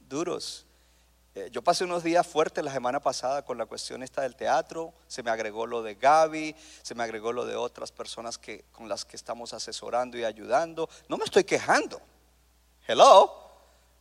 duros. 0.09 0.65
Eh, 1.37 1.49
yo 1.51 1.61
pasé 1.61 1.83
unos 1.83 2.01
días 2.01 2.25
fuertes 2.25 2.63
la 2.63 2.71
semana 2.71 3.01
pasada 3.01 3.43
con 3.43 3.57
la 3.57 3.65
cuestión 3.65 4.01
esta 4.01 4.21
del 4.21 4.37
teatro, 4.37 4.93
se 5.05 5.21
me 5.21 5.31
agregó 5.31 5.67
lo 5.67 5.83
de 5.83 5.95
Gaby, 5.95 6.55
se 6.81 6.95
me 6.95 7.03
agregó 7.03 7.33
lo 7.33 7.45
de 7.45 7.57
otras 7.57 7.91
personas 7.91 8.37
que, 8.37 8.63
con 8.71 8.87
las 8.87 9.03
que 9.03 9.17
estamos 9.17 9.53
asesorando 9.53 10.17
y 10.17 10.23
ayudando. 10.23 10.89
No 11.09 11.17
me 11.17 11.25
estoy 11.25 11.43
quejando, 11.43 12.01
hello, 12.87 13.33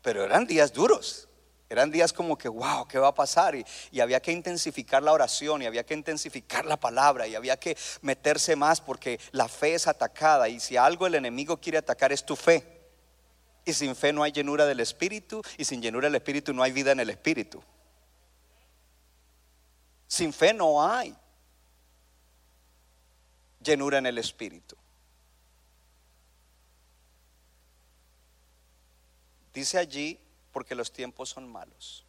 pero 0.00 0.22
eran 0.22 0.46
días 0.46 0.72
duros. 0.72 1.28
Eran 1.68 1.90
días 1.90 2.12
como 2.12 2.38
que, 2.38 2.48
wow, 2.48 2.86
¿qué 2.86 3.00
va 3.00 3.08
a 3.08 3.14
pasar? 3.14 3.56
Y, 3.56 3.66
y, 3.90 3.98
había 3.98 4.20
que 4.20 4.30
intensificar 4.30 5.02
la 5.02 5.12
oración, 5.12 5.62
y 5.62 5.66
había 5.66 5.84
que 5.84 5.94
intensificar 5.94 6.64
la 6.66 6.78
palabra, 6.78 7.26
y 7.26 7.34
había 7.34 7.56
que 7.56 7.76
meterse 8.02 8.54
más 8.54 8.80
porque 8.80 9.18
la 9.32 9.48
fe 9.48 9.74
es 9.74 9.88
atacada. 9.88 10.48
Y 10.48 10.60
si 10.60 10.76
algo 10.76 11.06
el 11.06 11.16
enemigo 11.16 11.56
quiere 11.56 11.78
atacar 11.78 12.12
es 12.12 12.24
tu 12.24 12.36
fe. 12.36 12.73
Y 13.64 13.72
sin 13.72 13.96
fe 13.96 14.12
no 14.12 14.22
hay 14.22 14.32
llenura 14.32 14.66
del 14.66 14.80
Espíritu. 14.80 15.42
Y 15.56 15.64
sin 15.64 15.80
llenura 15.80 16.08
del 16.08 16.16
Espíritu 16.16 16.52
no 16.52 16.62
hay 16.62 16.72
vida 16.72 16.92
en 16.92 17.00
el 17.00 17.10
Espíritu. 17.10 17.62
Sin 20.06 20.32
fe 20.32 20.52
no 20.52 20.86
hay 20.86 21.16
llenura 23.60 23.98
en 23.98 24.06
el 24.06 24.18
Espíritu. 24.18 24.76
Dice 29.54 29.78
allí, 29.78 30.18
porque 30.52 30.74
los 30.74 30.92
tiempos 30.92 31.30
son 31.30 31.50
malos. 31.50 32.04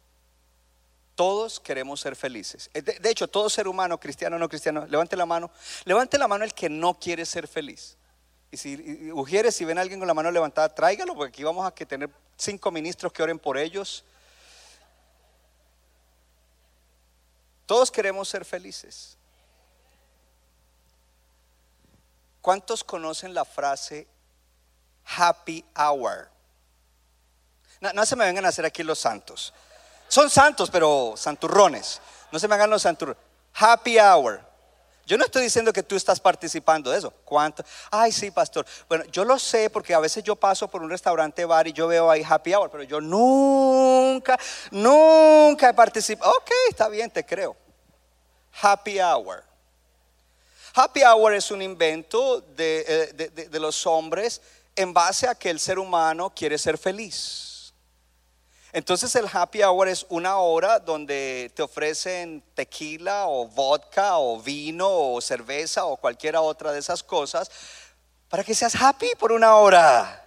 Todos 1.14 1.60
queremos 1.60 2.00
ser 2.00 2.14
felices. 2.14 2.70
De, 2.74 3.10
hecho, 3.10 3.26
todo 3.26 3.48
ser 3.48 3.66
humano, 3.66 3.98
cristiano 3.98 4.36
o 4.36 4.38
no 4.38 4.48
cristiano, 4.48 4.86
levante 4.86 5.16
la 5.16 5.24
mano. 5.24 5.50
Levante 5.84 6.18
la 6.18 6.28
mano 6.28 6.44
el 6.44 6.52
que 6.52 6.68
no 6.68 6.98
quiere 6.98 7.24
ser 7.24 7.48
feliz. 7.48 7.96
Y 8.50 8.56
si 8.56 9.10
Ujieres, 9.12 9.54
si 9.54 9.64
ven 9.64 9.78
a 9.78 9.80
alguien 9.80 9.98
con 9.98 10.06
la 10.06 10.14
mano 10.14 10.30
levantada, 10.30 10.74
tráigalo, 10.74 11.14
porque 11.14 11.30
aquí 11.30 11.44
vamos 11.44 11.66
a 11.66 11.70
tener 11.72 12.10
cinco 12.36 12.70
ministros 12.70 13.12
que 13.12 13.22
oren 13.22 13.38
por 13.38 13.58
ellos. 13.58 14.04
Todos 17.66 17.90
queremos 17.90 18.28
ser 18.28 18.44
felices. 18.44 19.18
¿Cuántos 22.40 22.84
conocen 22.84 23.34
la 23.34 23.44
frase 23.44 24.06
happy 25.18 25.64
hour? 25.76 26.30
No, 27.80 27.92
no, 27.92 28.06
se 28.06 28.14
me 28.14 28.24
vengan 28.24 28.46
a 28.46 28.50
hacer 28.50 28.64
aquí 28.64 28.84
los 28.84 29.00
santos. 29.00 29.52
Son 30.08 30.30
santos, 30.30 30.70
pero 30.70 31.14
santurrones. 31.16 32.00
No 32.30 32.38
se 32.38 32.46
me 32.46 32.54
hagan 32.54 32.70
los 32.70 32.82
santurrones. 32.82 33.20
Happy 33.52 33.98
hour. 33.98 34.40
Yo 35.06 35.16
no 35.16 35.24
estoy 35.24 35.44
diciendo 35.44 35.72
que 35.72 35.84
tú 35.84 35.94
estás 35.94 36.18
participando 36.18 36.90
de 36.90 36.98
eso. 36.98 37.12
¿Cuánto? 37.24 37.64
Ay, 37.92 38.10
sí, 38.10 38.32
pastor. 38.32 38.66
Bueno, 38.88 39.04
yo 39.04 39.24
lo 39.24 39.38
sé 39.38 39.70
porque 39.70 39.94
a 39.94 40.00
veces 40.00 40.24
yo 40.24 40.34
paso 40.34 40.68
por 40.68 40.82
un 40.82 40.90
restaurante 40.90 41.44
bar 41.44 41.68
y 41.68 41.72
yo 41.72 41.86
veo 41.86 42.10
ahí 42.10 42.24
happy 42.28 42.54
hour, 42.54 42.68
pero 42.70 42.82
yo 42.82 43.00
nunca, 43.00 44.36
nunca 44.72 45.70
he 45.70 45.74
participado. 45.74 46.32
Ok, 46.32 46.50
está 46.68 46.88
bien, 46.88 47.08
te 47.08 47.24
creo. 47.24 47.56
Happy 48.60 48.98
hour. 48.98 49.44
Happy 50.74 51.02
hour 51.04 51.34
es 51.34 51.52
un 51.52 51.62
invento 51.62 52.40
de, 52.40 52.84
eh, 53.16 53.48
de 53.48 53.60
los 53.60 53.86
hombres 53.86 54.42
en 54.74 54.92
base 54.92 55.28
a 55.28 55.36
que 55.36 55.50
el 55.50 55.60
ser 55.60 55.78
humano 55.78 56.32
quiere 56.34 56.58
ser 56.58 56.76
feliz. 56.76 57.45
Entonces 58.76 59.14
el 59.16 59.26
happy 59.32 59.62
hour 59.62 59.88
es 59.88 60.04
una 60.10 60.36
hora 60.36 60.78
donde 60.78 61.50
te 61.54 61.62
ofrecen 61.62 62.42
tequila 62.52 63.26
o 63.26 63.46
vodka 63.48 64.18
o 64.18 64.38
vino 64.38 64.86
o 64.86 65.18
cerveza 65.22 65.86
o 65.86 65.96
cualquiera 65.96 66.42
otra 66.42 66.72
de 66.72 66.80
esas 66.80 67.02
cosas 67.02 67.50
para 68.28 68.44
que 68.44 68.54
seas 68.54 68.74
happy 68.74 69.12
por 69.18 69.32
una 69.32 69.56
hora. 69.56 70.22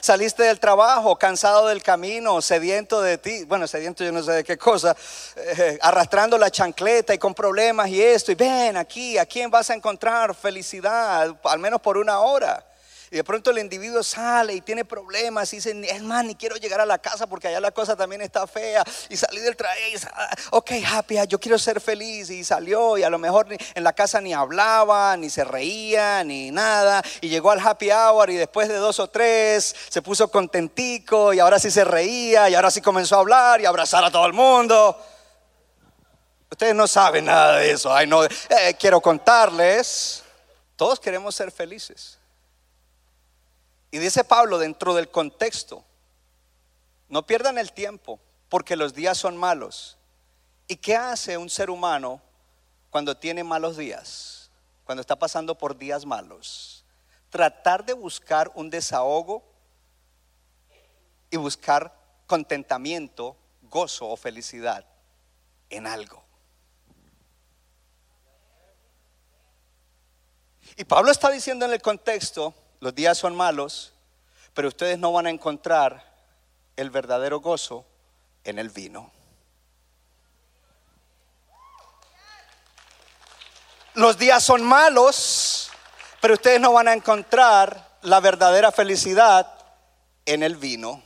Saliste 0.00 0.42
del 0.42 0.58
trabajo, 0.58 1.14
cansado 1.14 1.68
del 1.68 1.80
camino, 1.80 2.42
sediento 2.42 3.00
de 3.02 3.18
ti, 3.18 3.44
bueno, 3.44 3.68
sediento 3.68 4.02
yo 4.02 4.10
no 4.10 4.24
sé 4.24 4.32
de 4.32 4.42
qué 4.42 4.58
cosa, 4.58 4.96
eh, 5.36 5.78
arrastrando 5.80 6.36
la 6.38 6.50
chancleta 6.50 7.14
y 7.14 7.18
con 7.18 7.34
problemas 7.34 7.88
y 7.88 8.02
esto, 8.02 8.32
y 8.32 8.34
ven 8.34 8.78
aquí, 8.78 9.16
¿a 9.16 9.26
quién 9.26 9.48
vas 9.48 9.70
a 9.70 9.74
encontrar 9.74 10.34
felicidad? 10.34 11.36
Al 11.44 11.58
menos 11.60 11.80
por 11.80 11.98
una 11.98 12.18
hora. 12.18 12.66
Y 13.12 13.16
de 13.16 13.24
pronto 13.24 13.50
el 13.50 13.58
individuo 13.58 14.04
sale 14.04 14.54
y 14.54 14.60
tiene 14.60 14.84
problemas 14.84 15.52
y 15.52 15.56
dice, 15.56 15.74
es 15.90 16.00
más, 16.00 16.24
ni 16.24 16.36
quiero 16.36 16.54
llegar 16.54 16.80
a 16.80 16.86
la 16.86 16.98
casa 16.98 17.26
porque 17.26 17.48
allá 17.48 17.58
la 17.58 17.72
cosa 17.72 17.96
también 17.96 18.22
está 18.22 18.46
fea. 18.46 18.84
Y 19.08 19.16
salí 19.16 19.40
del 19.40 19.56
trabajo 19.56 19.80
y 19.92 19.96
ah, 20.12 20.30
ok, 20.52 20.70
happy, 20.86 21.18
ah, 21.18 21.24
yo 21.24 21.40
quiero 21.40 21.58
ser 21.58 21.80
feliz. 21.80 22.30
Y 22.30 22.44
salió 22.44 22.96
y 22.98 23.02
a 23.02 23.10
lo 23.10 23.18
mejor 23.18 23.48
en 23.50 23.82
la 23.82 23.92
casa 23.94 24.20
ni 24.20 24.32
hablaba, 24.32 25.16
ni 25.16 25.28
se 25.28 25.42
reía, 25.42 26.22
ni 26.22 26.52
nada. 26.52 27.02
Y 27.20 27.28
llegó 27.28 27.50
al 27.50 27.58
happy 27.58 27.90
hour 27.90 28.30
y 28.30 28.36
después 28.36 28.68
de 28.68 28.76
dos 28.76 29.00
o 29.00 29.08
tres 29.08 29.74
se 29.88 30.02
puso 30.02 30.30
contentico 30.30 31.34
y 31.34 31.40
ahora 31.40 31.58
sí 31.58 31.72
se 31.72 31.82
reía 31.82 32.48
y 32.48 32.54
ahora 32.54 32.70
sí 32.70 32.80
comenzó 32.80 33.16
a 33.16 33.20
hablar 33.20 33.60
y 33.60 33.64
a 33.64 33.70
abrazar 33.70 34.04
a 34.04 34.12
todo 34.12 34.26
el 34.26 34.34
mundo. 34.34 34.96
Ustedes 36.48 36.76
no 36.76 36.86
saben 36.86 37.24
nada 37.24 37.56
de 37.56 37.72
eso. 37.72 37.92
Ay, 37.92 38.06
no, 38.06 38.24
eh, 38.24 38.30
quiero 38.78 39.00
contarles. 39.00 40.22
Todos 40.76 41.00
queremos 41.00 41.34
ser 41.34 41.50
felices. 41.50 42.19
Y 43.90 43.98
dice 43.98 44.24
Pablo 44.24 44.58
dentro 44.58 44.94
del 44.94 45.10
contexto, 45.10 45.84
no 47.08 47.26
pierdan 47.26 47.58
el 47.58 47.72
tiempo 47.72 48.20
porque 48.48 48.76
los 48.76 48.94
días 48.94 49.18
son 49.18 49.36
malos. 49.36 49.98
¿Y 50.68 50.76
qué 50.76 50.96
hace 50.96 51.36
un 51.36 51.50
ser 51.50 51.70
humano 51.70 52.22
cuando 52.90 53.16
tiene 53.16 53.42
malos 53.42 53.76
días? 53.76 54.50
Cuando 54.84 55.00
está 55.00 55.16
pasando 55.16 55.56
por 55.56 55.76
días 55.76 56.06
malos. 56.06 56.84
Tratar 57.30 57.84
de 57.84 57.92
buscar 57.92 58.50
un 58.54 58.70
desahogo 58.70 59.44
y 61.30 61.36
buscar 61.36 61.92
contentamiento, 62.26 63.36
gozo 63.62 64.08
o 64.08 64.16
felicidad 64.16 64.84
en 65.68 65.86
algo. 65.86 66.22
Y 70.76 70.84
Pablo 70.84 71.10
está 71.10 71.30
diciendo 71.30 71.66
en 71.66 71.72
el 71.72 71.82
contexto, 71.82 72.54
los 72.80 72.94
días 72.94 73.18
son 73.18 73.36
malos, 73.36 73.92
pero 74.54 74.68
ustedes 74.68 74.98
no 74.98 75.12
van 75.12 75.26
a 75.26 75.30
encontrar 75.30 76.10
el 76.76 76.90
verdadero 76.90 77.40
gozo 77.40 77.84
en 78.42 78.58
el 78.58 78.70
vino. 78.70 79.12
Los 83.94 84.16
días 84.16 84.42
son 84.42 84.62
malos, 84.62 85.70
pero 86.20 86.34
ustedes 86.34 86.60
no 86.60 86.72
van 86.72 86.88
a 86.88 86.94
encontrar 86.94 87.98
la 88.02 88.20
verdadera 88.20 88.72
felicidad 88.72 89.52
en 90.24 90.42
el 90.42 90.56
vino. 90.56 91.02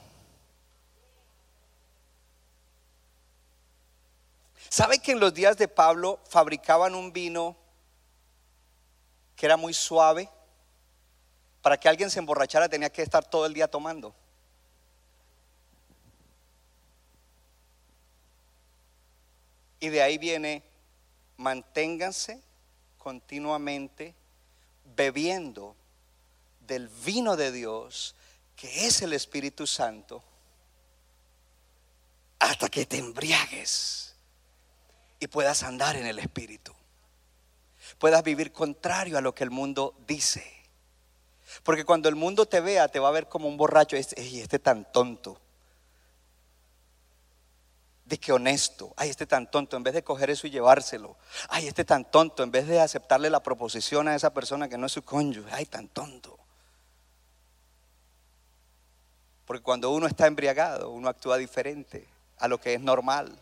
¿Sabe 4.69 4.99
que 4.99 5.13
en 5.13 5.21
los 5.21 5.35
días 5.35 5.57
de 5.57 5.67
Pablo 5.67 6.21
fabricaban 6.29 6.95
un 6.95 7.13
vino 7.13 7.57
que 9.35 9.47
era 9.47 9.57
muy 9.57 9.75
suave? 9.75 10.29
Para 11.65 11.81
que 11.81 11.89
alguien 11.89 12.11
se 12.11 12.19
emborrachara 12.19 12.69
tenía 12.69 12.91
que 12.91 13.01
estar 13.01 13.25
todo 13.25 13.47
el 13.47 13.55
día 13.55 13.67
tomando. 13.69 14.15
Y 19.81 19.89
de 19.89 20.03
ahí 20.03 20.19
viene, 20.19 20.63
manténganse 21.39 22.43
continuamente 22.99 24.15
bebiendo 24.95 25.75
del 26.67 26.89
vino 26.89 27.35
de 27.35 27.51
Dios, 27.51 28.15
que 28.57 28.87
es 28.87 29.01
el 29.01 29.15
Espíritu 29.15 29.67
Santo, 29.67 30.23
hasta 32.41 32.69
que 32.69 32.85
te 32.85 32.99
embriagues 32.99 34.15
y 35.19 35.29
puedas 35.29 35.63
andar 35.63 35.97
en 35.97 36.05
el 36.05 36.19
Espíritu. 36.19 36.75
Puedas 37.99 38.23
vivir 38.23 38.53
contrario 38.53 39.17
a 39.17 39.23
lo 39.23 39.35
que 39.35 39.45
el 39.45 39.51
mundo 39.51 39.95
dice. 40.07 40.64
Porque 41.63 41.85
cuando 41.85 42.09
el 42.09 42.17
mundo 42.17 42.47
te 42.47 42.61
vea, 42.61 42.89
te 42.89 42.99
va 42.99 43.09
a 43.09 43.13
ver 43.13 43.29
como 43.29 43.49
un 43.49 43.57
borracho. 43.57 43.97
Este, 43.97 44.21
este 44.41 44.59
tan 44.59 44.91
tonto. 44.93 45.41
De 48.05 48.19
que 48.19 48.33
honesto. 48.33 48.93
Ay, 48.97 49.11
este 49.11 49.27
tan 49.27 49.51
tonto. 49.51 49.77
En 49.77 49.83
vez 49.83 49.95
de 49.95 50.05
coger 50.05 50.31
eso 50.31 50.47
y 50.47 50.51
llevárselo. 50.51 51.17
Ay, 51.49 51.67
este 51.69 51.85
tan 51.85 52.11
tonto. 52.11 52.43
En 52.43 52.51
vez 52.51 52.67
de 52.67 52.81
aceptarle 52.81 53.31
la 53.31 53.43
proposición 53.43 54.09
a 54.09 54.15
esa 54.15 54.35
persona 54.35 54.69
que 54.69 54.79
no 54.79 54.87
es 54.87 54.93
su 54.93 55.03
cónyuge. 55.03 55.51
Ay, 55.53 55.67
tan 55.67 55.89
tonto. 55.89 56.39
Porque 59.47 59.63
cuando 59.63 59.91
uno 59.91 60.07
está 60.07 60.27
embriagado, 60.27 60.91
uno 60.91 61.09
actúa 61.09 61.37
diferente 61.37 62.09
a 62.39 62.49
lo 62.49 62.59
que 62.59 62.75
es 62.75 62.81
normal. 62.81 63.39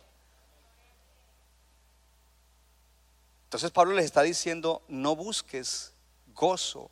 Entonces 3.45 3.71
Pablo 3.71 3.95
les 3.95 4.07
está 4.07 4.23
diciendo, 4.23 4.83
no 4.89 5.15
busques 5.15 5.93
gozo, 6.35 6.91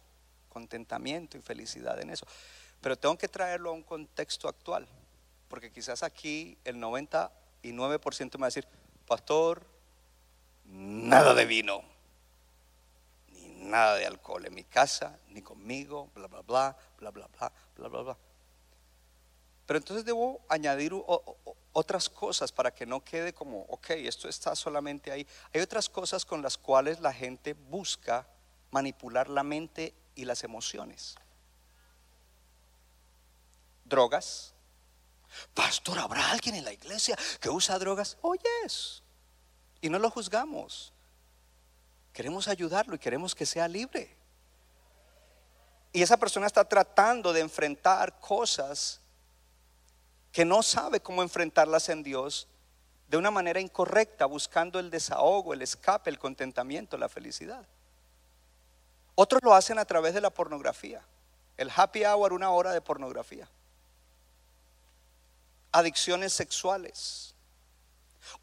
contentamiento 0.50 1.38
y 1.38 1.40
felicidad 1.40 1.98
en 2.00 2.10
eso. 2.10 2.26
Pero 2.82 2.98
tengo 2.98 3.16
que 3.16 3.28
traerlo 3.28 3.70
a 3.70 3.72
un 3.72 3.82
contexto 3.82 4.48
actual, 4.48 4.86
porque 5.48 5.72
quizás 5.72 6.02
aquí 6.02 6.58
el 6.64 6.76
99% 6.76 7.30
me 8.34 8.40
va 8.40 8.46
a 8.46 8.48
decir, 8.48 8.66
pastor, 9.06 9.64
nada 10.64 11.34
de 11.34 11.46
vino, 11.46 11.82
ni 13.28 13.48
nada 13.64 13.96
de 13.96 14.06
alcohol 14.06 14.44
en 14.46 14.54
mi 14.54 14.64
casa, 14.64 15.18
ni 15.28 15.42
conmigo, 15.42 16.10
bla, 16.14 16.26
bla, 16.26 16.42
bla, 16.42 16.76
bla, 16.98 17.10
bla, 17.10 17.28
bla, 17.28 17.52
bla, 17.76 17.88
bla, 17.88 18.02
bla. 18.02 18.16
Pero 19.66 19.78
entonces 19.78 20.04
debo 20.04 20.40
añadir 20.48 20.92
otras 21.72 22.08
cosas 22.08 22.50
para 22.50 22.72
que 22.72 22.86
no 22.86 23.04
quede 23.04 23.32
como, 23.32 23.60
ok, 23.68 23.90
esto 23.90 24.28
está 24.28 24.56
solamente 24.56 25.12
ahí. 25.12 25.24
Hay 25.54 25.60
otras 25.60 25.88
cosas 25.88 26.24
con 26.24 26.42
las 26.42 26.58
cuales 26.58 26.98
la 26.98 27.12
gente 27.12 27.52
busca 27.52 28.26
manipular 28.72 29.28
la 29.28 29.44
mente 29.44 29.94
y 30.20 30.24
las 30.24 30.44
emociones. 30.44 31.16
Drogas. 33.84 34.52
Pastor, 35.54 35.98
¿habrá 35.98 36.30
alguien 36.30 36.56
en 36.56 36.64
la 36.64 36.72
iglesia 36.72 37.16
que 37.40 37.48
usa 37.48 37.78
drogas? 37.78 38.18
Oyes. 38.22 39.02
y 39.80 39.88
no 39.88 39.98
lo 39.98 40.10
juzgamos. 40.10 40.92
Queremos 42.12 42.48
ayudarlo 42.48 42.96
y 42.96 42.98
queremos 42.98 43.34
que 43.34 43.46
sea 43.46 43.66
libre. 43.66 44.14
Y 45.92 46.02
esa 46.02 46.18
persona 46.18 46.46
está 46.46 46.64
tratando 46.64 47.32
de 47.32 47.40
enfrentar 47.40 48.20
cosas 48.20 49.00
que 50.32 50.44
no 50.44 50.62
sabe 50.62 51.00
cómo 51.00 51.22
enfrentarlas 51.22 51.88
en 51.88 52.02
Dios 52.02 52.46
de 53.08 53.16
una 53.16 53.30
manera 53.30 53.58
incorrecta, 53.58 54.26
buscando 54.26 54.78
el 54.78 54.90
desahogo, 54.90 55.54
el 55.54 55.62
escape, 55.62 56.10
el 56.10 56.18
contentamiento, 56.18 56.98
la 56.98 57.08
felicidad. 57.08 57.66
Otros 59.22 59.42
lo 59.42 59.52
hacen 59.54 59.78
a 59.78 59.84
través 59.84 60.14
de 60.14 60.22
la 60.22 60.30
pornografía. 60.30 61.04
El 61.58 61.70
happy 61.76 62.06
hour, 62.06 62.32
una 62.32 62.52
hora 62.52 62.72
de 62.72 62.80
pornografía. 62.80 63.46
Adicciones 65.72 66.32
sexuales. 66.32 67.34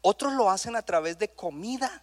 Otros 0.02 0.34
lo 0.34 0.48
hacen 0.48 0.76
a 0.76 0.82
través 0.82 1.18
de 1.18 1.30
comida. 1.30 2.00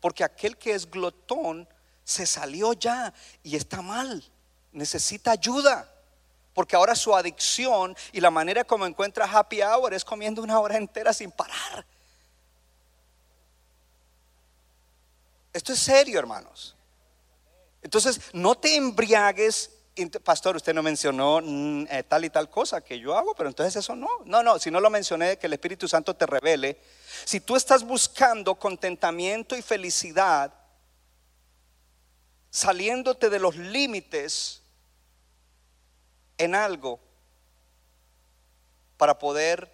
Porque 0.00 0.24
aquel 0.24 0.56
que 0.56 0.72
es 0.72 0.90
glotón 0.90 1.68
se 2.04 2.24
salió 2.24 2.72
ya 2.72 3.12
y 3.42 3.54
está 3.54 3.82
mal. 3.82 4.24
Necesita 4.72 5.32
ayuda. 5.32 5.86
Porque 6.54 6.74
ahora 6.74 6.94
su 6.94 7.14
adicción 7.14 7.94
y 8.12 8.20
la 8.22 8.30
manera 8.30 8.64
como 8.64 8.86
encuentra 8.86 9.30
happy 9.30 9.60
hour 9.60 9.92
es 9.92 10.06
comiendo 10.06 10.42
una 10.42 10.58
hora 10.58 10.78
entera 10.78 11.12
sin 11.12 11.30
parar. 11.30 11.84
Esto 15.52 15.74
es 15.74 15.80
serio, 15.80 16.18
hermanos. 16.18 16.73
Entonces, 17.84 18.20
no 18.32 18.56
te 18.56 18.74
embriagues. 18.74 19.70
Pastor, 20.24 20.56
usted 20.56 20.74
no 20.74 20.82
mencionó 20.82 21.40
mm, 21.40 21.86
eh, 21.88 22.02
tal 22.02 22.24
y 22.24 22.30
tal 22.30 22.50
cosa 22.50 22.80
que 22.80 22.98
yo 22.98 23.16
hago, 23.16 23.34
pero 23.36 23.48
entonces 23.48 23.76
eso 23.76 23.94
no. 23.94 24.08
No, 24.24 24.42
no, 24.42 24.58
si 24.58 24.70
no 24.70 24.80
lo 24.80 24.90
mencioné, 24.90 25.38
que 25.38 25.46
el 25.46 25.52
Espíritu 25.52 25.86
Santo 25.86 26.16
te 26.16 26.26
revele. 26.26 26.80
Si 27.24 27.40
tú 27.40 27.54
estás 27.54 27.84
buscando 27.84 28.56
contentamiento 28.56 29.54
y 29.54 29.62
felicidad, 29.62 30.52
saliéndote 32.50 33.28
de 33.28 33.38
los 33.38 33.54
límites 33.56 34.62
en 36.38 36.54
algo 36.54 36.98
para 38.96 39.18
poder 39.18 39.70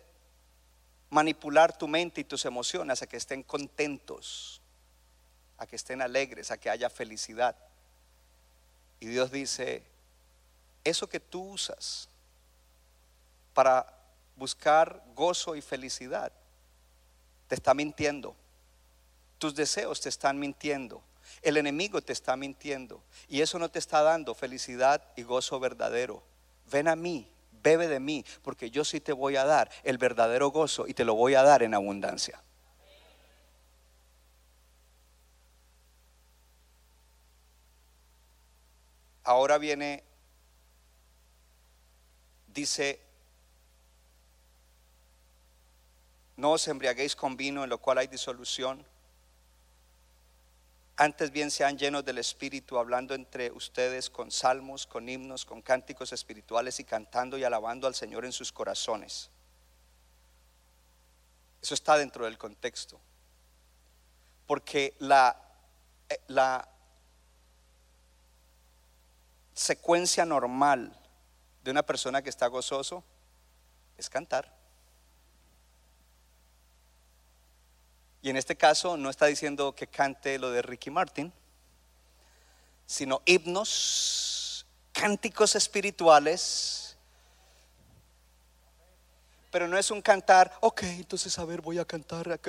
manipular 1.10 1.78
tu 1.78 1.86
mente 1.86 2.22
y 2.22 2.24
tus 2.24 2.44
emociones 2.44 3.02
a 3.02 3.06
que 3.06 3.16
estén 3.16 3.44
contentos, 3.44 4.60
a 5.58 5.66
que 5.66 5.76
estén 5.76 6.02
alegres, 6.02 6.50
a 6.50 6.58
que 6.58 6.70
haya 6.70 6.90
felicidad. 6.90 7.56
Y 9.00 9.06
Dios 9.06 9.30
dice, 9.30 9.82
eso 10.84 11.08
que 11.08 11.20
tú 11.20 11.42
usas 11.42 12.08
para 13.54 13.86
buscar 14.36 15.02
gozo 15.14 15.56
y 15.56 15.62
felicidad, 15.62 16.32
te 17.48 17.54
está 17.56 17.74
mintiendo. 17.74 18.36
Tus 19.38 19.54
deseos 19.54 20.00
te 20.00 20.08
están 20.08 20.38
mintiendo. 20.38 21.02
El 21.42 21.56
enemigo 21.56 22.02
te 22.02 22.12
está 22.12 22.36
mintiendo. 22.36 23.02
Y 23.28 23.40
eso 23.40 23.58
no 23.58 23.70
te 23.70 23.78
está 23.78 24.02
dando 24.02 24.34
felicidad 24.34 25.02
y 25.16 25.22
gozo 25.22 25.58
verdadero 25.58 26.22
ven 26.70 26.88
a 26.88 26.96
mí, 26.96 27.28
bebe 27.62 27.88
de 27.88 28.00
mí, 28.00 28.24
porque 28.42 28.70
yo 28.70 28.84
sí 28.84 29.00
te 29.00 29.12
voy 29.12 29.36
a 29.36 29.44
dar 29.44 29.70
el 29.82 29.98
verdadero 29.98 30.50
gozo 30.50 30.86
y 30.86 30.94
te 30.94 31.04
lo 31.04 31.14
voy 31.14 31.34
a 31.34 31.42
dar 31.42 31.62
en 31.62 31.74
abundancia. 31.74 32.42
Ahora 39.30 39.58
viene, 39.58 40.02
dice, 42.48 43.00
no 46.36 46.50
os 46.50 46.66
embriaguéis 46.66 47.14
con 47.14 47.36
vino 47.36 47.62
en 47.62 47.70
lo 47.70 47.78
cual 47.78 47.98
hay 47.98 48.08
disolución 48.08 48.84
antes 50.96 51.30
bien 51.30 51.52
sean 51.52 51.78
llenos 51.78 52.04
del 52.04 52.18
Espíritu, 52.18 52.76
hablando 52.76 53.14
entre 53.14 53.52
ustedes 53.52 54.10
con 54.10 54.32
salmos, 54.32 54.88
con 54.88 55.08
himnos, 55.08 55.44
con 55.44 55.62
cánticos 55.62 56.12
espirituales 56.12 56.80
y 56.80 56.84
cantando 56.84 57.38
y 57.38 57.44
alabando 57.44 57.86
al 57.86 57.94
Señor 57.94 58.24
en 58.24 58.32
sus 58.32 58.50
corazones. 58.50 59.30
Eso 61.62 61.74
está 61.74 61.96
dentro 61.96 62.24
del 62.24 62.36
contexto. 62.36 63.00
Porque 64.48 64.96
la, 64.98 65.40
eh, 66.08 66.20
la 66.26 66.68
secuencia 69.60 70.24
normal 70.24 70.90
de 71.62 71.70
una 71.70 71.82
persona 71.82 72.22
que 72.22 72.30
está 72.30 72.46
gozoso 72.46 73.04
es 73.98 74.08
cantar. 74.08 74.56
Y 78.22 78.30
en 78.30 78.38
este 78.38 78.56
caso 78.56 78.96
no 78.96 79.10
está 79.10 79.26
diciendo 79.26 79.74
que 79.74 79.86
cante 79.86 80.38
lo 80.38 80.50
de 80.50 80.62
Ricky 80.62 80.90
Martin, 80.90 81.30
sino 82.86 83.20
himnos, 83.26 84.66
cánticos 84.92 85.54
espirituales. 85.54 86.96
Pero 89.50 89.68
no 89.68 89.76
es 89.76 89.90
un 89.90 90.00
cantar, 90.00 90.56
ok, 90.60 90.84
entonces 90.84 91.38
a 91.38 91.44
ver, 91.44 91.60
voy 91.60 91.78
a 91.78 91.84
cantar, 91.84 92.40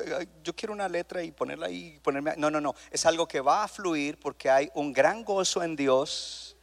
yo 0.43 0.55
quiero 0.55 0.71
una 0.71 0.87
letra 0.87 1.23
y 1.23 1.31
ponerla 1.31 1.67
ahí, 1.67 1.99
ponerme. 2.01 2.35
No, 2.37 2.49
no, 2.49 2.61
no, 2.61 2.73
es 2.89 3.05
algo 3.05 3.27
que 3.27 3.41
va 3.41 3.63
a 3.63 3.67
fluir 3.67 4.17
porque 4.17 4.49
hay 4.49 4.71
un 4.75 4.93
gran 4.93 5.25
gozo 5.25 5.61
en 5.61 5.75
Dios. 5.75 6.55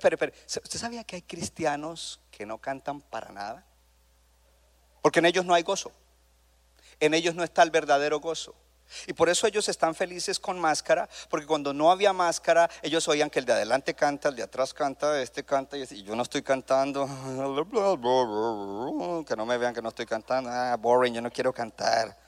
Pero, 0.00 0.18
pero, 0.18 0.32
¿usted 0.46 0.78
sabía 0.78 1.04
que 1.04 1.16
hay 1.16 1.22
cristianos 1.22 2.20
que 2.30 2.46
no 2.46 2.58
cantan 2.58 3.00
para 3.00 3.32
nada? 3.32 3.66
Porque 5.02 5.18
en 5.18 5.26
ellos 5.26 5.44
no 5.44 5.54
hay 5.54 5.62
gozo 5.62 5.92
en 7.00 7.14
ellos 7.14 7.34
no 7.34 7.42
está 7.42 7.62
el 7.62 7.70
verdadero 7.70 8.20
gozo. 8.20 8.54
Y 9.06 9.12
por 9.12 9.28
eso 9.28 9.46
ellos 9.46 9.68
están 9.68 9.94
felices 9.94 10.40
con 10.40 10.58
máscara, 10.58 11.08
porque 11.28 11.46
cuando 11.46 11.72
no 11.72 11.92
había 11.92 12.12
máscara, 12.12 12.68
ellos 12.82 13.06
oían 13.06 13.30
que 13.30 13.38
el 13.38 13.44
de 13.44 13.52
adelante 13.52 13.94
canta, 13.94 14.30
el 14.30 14.36
de 14.36 14.42
atrás 14.42 14.74
canta, 14.74 15.22
este 15.22 15.44
canta, 15.44 15.76
y 15.76 16.02
yo 16.02 16.16
no 16.16 16.24
estoy 16.24 16.42
cantando, 16.42 17.06
que 19.26 19.36
no 19.36 19.46
me 19.46 19.58
vean 19.58 19.72
que 19.72 19.80
no 19.80 19.90
estoy 19.90 20.06
cantando, 20.06 20.50
ah, 20.50 20.76
boring, 20.76 21.14
yo 21.14 21.22
no 21.22 21.30
quiero 21.30 21.52
cantar. 21.52 22.18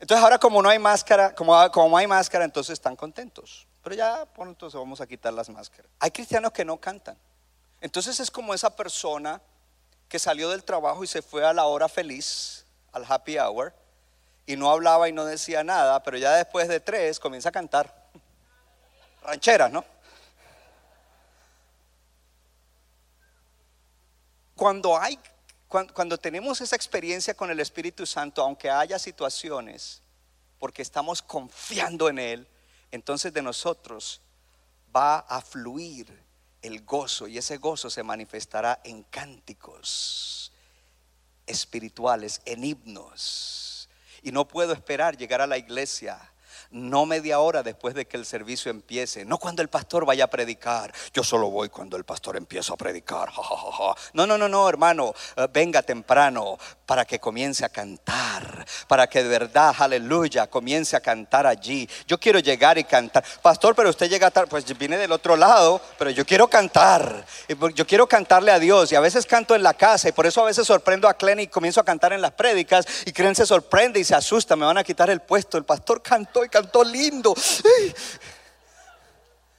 Entonces 0.00 0.24
ahora 0.24 0.38
como 0.38 0.60
no 0.60 0.68
hay 0.68 0.80
máscara, 0.80 1.32
como, 1.36 1.70
como 1.70 1.96
hay 1.96 2.08
máscara, 2.08 2.44
entonces 2.44 2.72
están 2.72 2.96
contentos. 2.96 3.68
Pero 3.84 3.94
ya 3.94 4.26
pronto 4.26 4.68
se 4.70 4.76
vamos 4.76 5.00
a 5.00 5.06
quitar 5.06 5.32
las 5.32 5.48
máscaras. 5.48 5.90
Hay 6.00 6.10
cristianos 6.10 6.50
que 6.50 6.64
no 6.64 6.78
cantan. 6.78 7.16
Entonces 7.80 8.18
es 8.18 8.30
como 8.30 8.54
esa 8.54 8.74
persona 8.74 9.40
que 10.08 10.18
salió 10.18 10.50
del 10.50 10.64
trabajo 10.64 11.04
y 11.04 11.06
se 11.06 11.22
fue 11.22 11.44
a 11.46 11.52
la 11.52 11.66
hora 11.66 11.88
feliz, 11.88 12.66
al 12.92 13.04
happy 13.06 13.38
hour, 13.38 13.72
y 14.46 14.56
no 14.56 14.70
hablaba 14.70 15.08
y 15.08 15.12
no 15.12 15.24
decía 15.24 15.62
nada, 15.62 16.02
pero 16.02 16.18
ya 16.18 16.32
después 16.32 16.66
de 16.66 16.80
tres 16.80 17.20
comienza 17.20 17.50
a 17.50 17.52
cantar. 17.52 18.10
Rancheras, 19.22 19.70
¿no? 19.70 19.84
Cuando 24.56 24.98
hay 24.98 25.18
cuando, 25.92 26.16
tenemos 26.18 26.60
esa 26.60 26.76
experiencia 26.76 27.34
con 27.34 27.50
el 27.50 27.58
Espíritu 27.58 28.06
Santo, 28.06 28.42
aunque 28.42 28.70
haya 28.70 28.96
situaciones, 28.96 30.02
porque 30.60 30.82
estamos 30.82 31.20
confiando 31.20 32.08
en 32.08 32.20
Él, 32.20 32.48
entonces 32.94 33.32
de 33.32 33.42
nosotros 33.42 34.20
va 34.94 35.18
a 35.18 35.40
fluir 35.40 36.06
el 36.62 36.84
gozo 36.84 37.26
y 37.26 37.38
ese 37.38 37.56
gozo 37.56 37.90
se 37.90 38.04
manifestará 38.04 38.80
en 38.84 39.02
cánticos 39.02 40.52
espirituales, 41.44 42.40
en 42.44 42.62
himnos. 42.62 43.88
Y 44.22 44.30
no 44.30 44.46
puedo 44.46 44.72
esperar 44.72 45.16
llegar 45.16 45.40
a 45.40 45.48
la 45.48 45.58
iglesia. 45.58 46.18
No 46.70 47.06
media 47.06 47.40
hora 47.40 47.62
después 47.62 47.94
de 47.94 48.06
que 48.06 48.16
el 48.16 48.26
servicio 48.26 48.70
empiece, 48.70 49.24
no 49.24 49.38
cuando 49.38 49.62
el 49.62 49.68
pastor 49.68 50.04
vaya 50.04 50.24
a 50.24 50.28
predicar. 50.28 50.92
Yo 51.12 51.22
solo 51.22 51.50
voy 51.50 51.68
cuando 51.68 51.96
el 51.96 52.04
pastor 52.04 52.36
empieza 52.36 52.74
a 52.74 52.76
predicar. 52.76 53.30
No, 54.12 54.26
no, 54.26 54.38
no, 54.38 54.48
no, 54.48 54.68
hermano, 54.68 55.14
eh, 55.36 55.48
venga 55.52 55.82
temprano 55.82 56.58
para 56.86 57.04
que 57.04 57.18
comience 57.18 57.64
a 57.64 57.68
cantar, 57.68 58.64
para 58.86 59.06
que 59.06 59.22
de 59.22 59.28
verdad, 59.28 59.74
aleluya, 59.78 60.46
comience 60.48 60.96
a 60.96 61.00
cantar 61.00 61.46
allí. 61.46 61.88
Yo 62.06 62.18
quiero 62.18 62.38
llegar 62.38 62.78
y 62.78 62.84
cantar. 62.84 63.24
Pastor, 63.42 63.74
pero 63.74 63.90
usted 63.90 64.08
llega 64.08 64.30
tarde, 64.30 64.48
pues 64.48 64.64
viene 64.78 64.96
del 64.96 65.12
otro 65.12 65.36
lado, 65.36 65.80
pero 65.98 66.10
yo 66.10 66.24
quiero 66.26 66.48
cantar. 66.48 67.24
Yo 67.74 67.86
quiero 67.86 68.06
cantarle 68.06 68.50
a 68.50 68.58
Dios 68.58 68.92
y 68.92 68.96
a 68.96 69.00
veces 69.00 69.26
canto 69.26 69.54
en 69.54 69.62
la 69.62 69.74
casa 69.74 70.08
y 70.08 70.12
por 70.12 70.26
eso 70.26 70.42
a 70.42 70.44
veces 70.44 70.66
sorprendo 70.66 71.08
a 71.08 71.14
Clen 71.14 71.40
y 71.40 71.46
comienzo 71.46 71.80
a 71.80 71.84
cantar 71.84 72.12
en 72.12 72.20
las 72.20 72.32
prédicas 72.32 72.86
y 73.04 73.12
Clen 73.12 73.34
se 73.34 73.46
sorprende 73.46 74.00
y 74.00 74.04
se 74.04 74.14
asusta, 74.14 74.56
me 74.56 74.66
van 74.66 74.78
a 74.78 74.84
quitar 74.84 75.10
el 75.10 75.20
puesto. 75.20 75.58
El 75.58 75.64
pastor 75.64 76.02
cantó 76.02 76.44
y 76.44 76.48
cantó 76.48 76.63
lindo. 76.84 77.34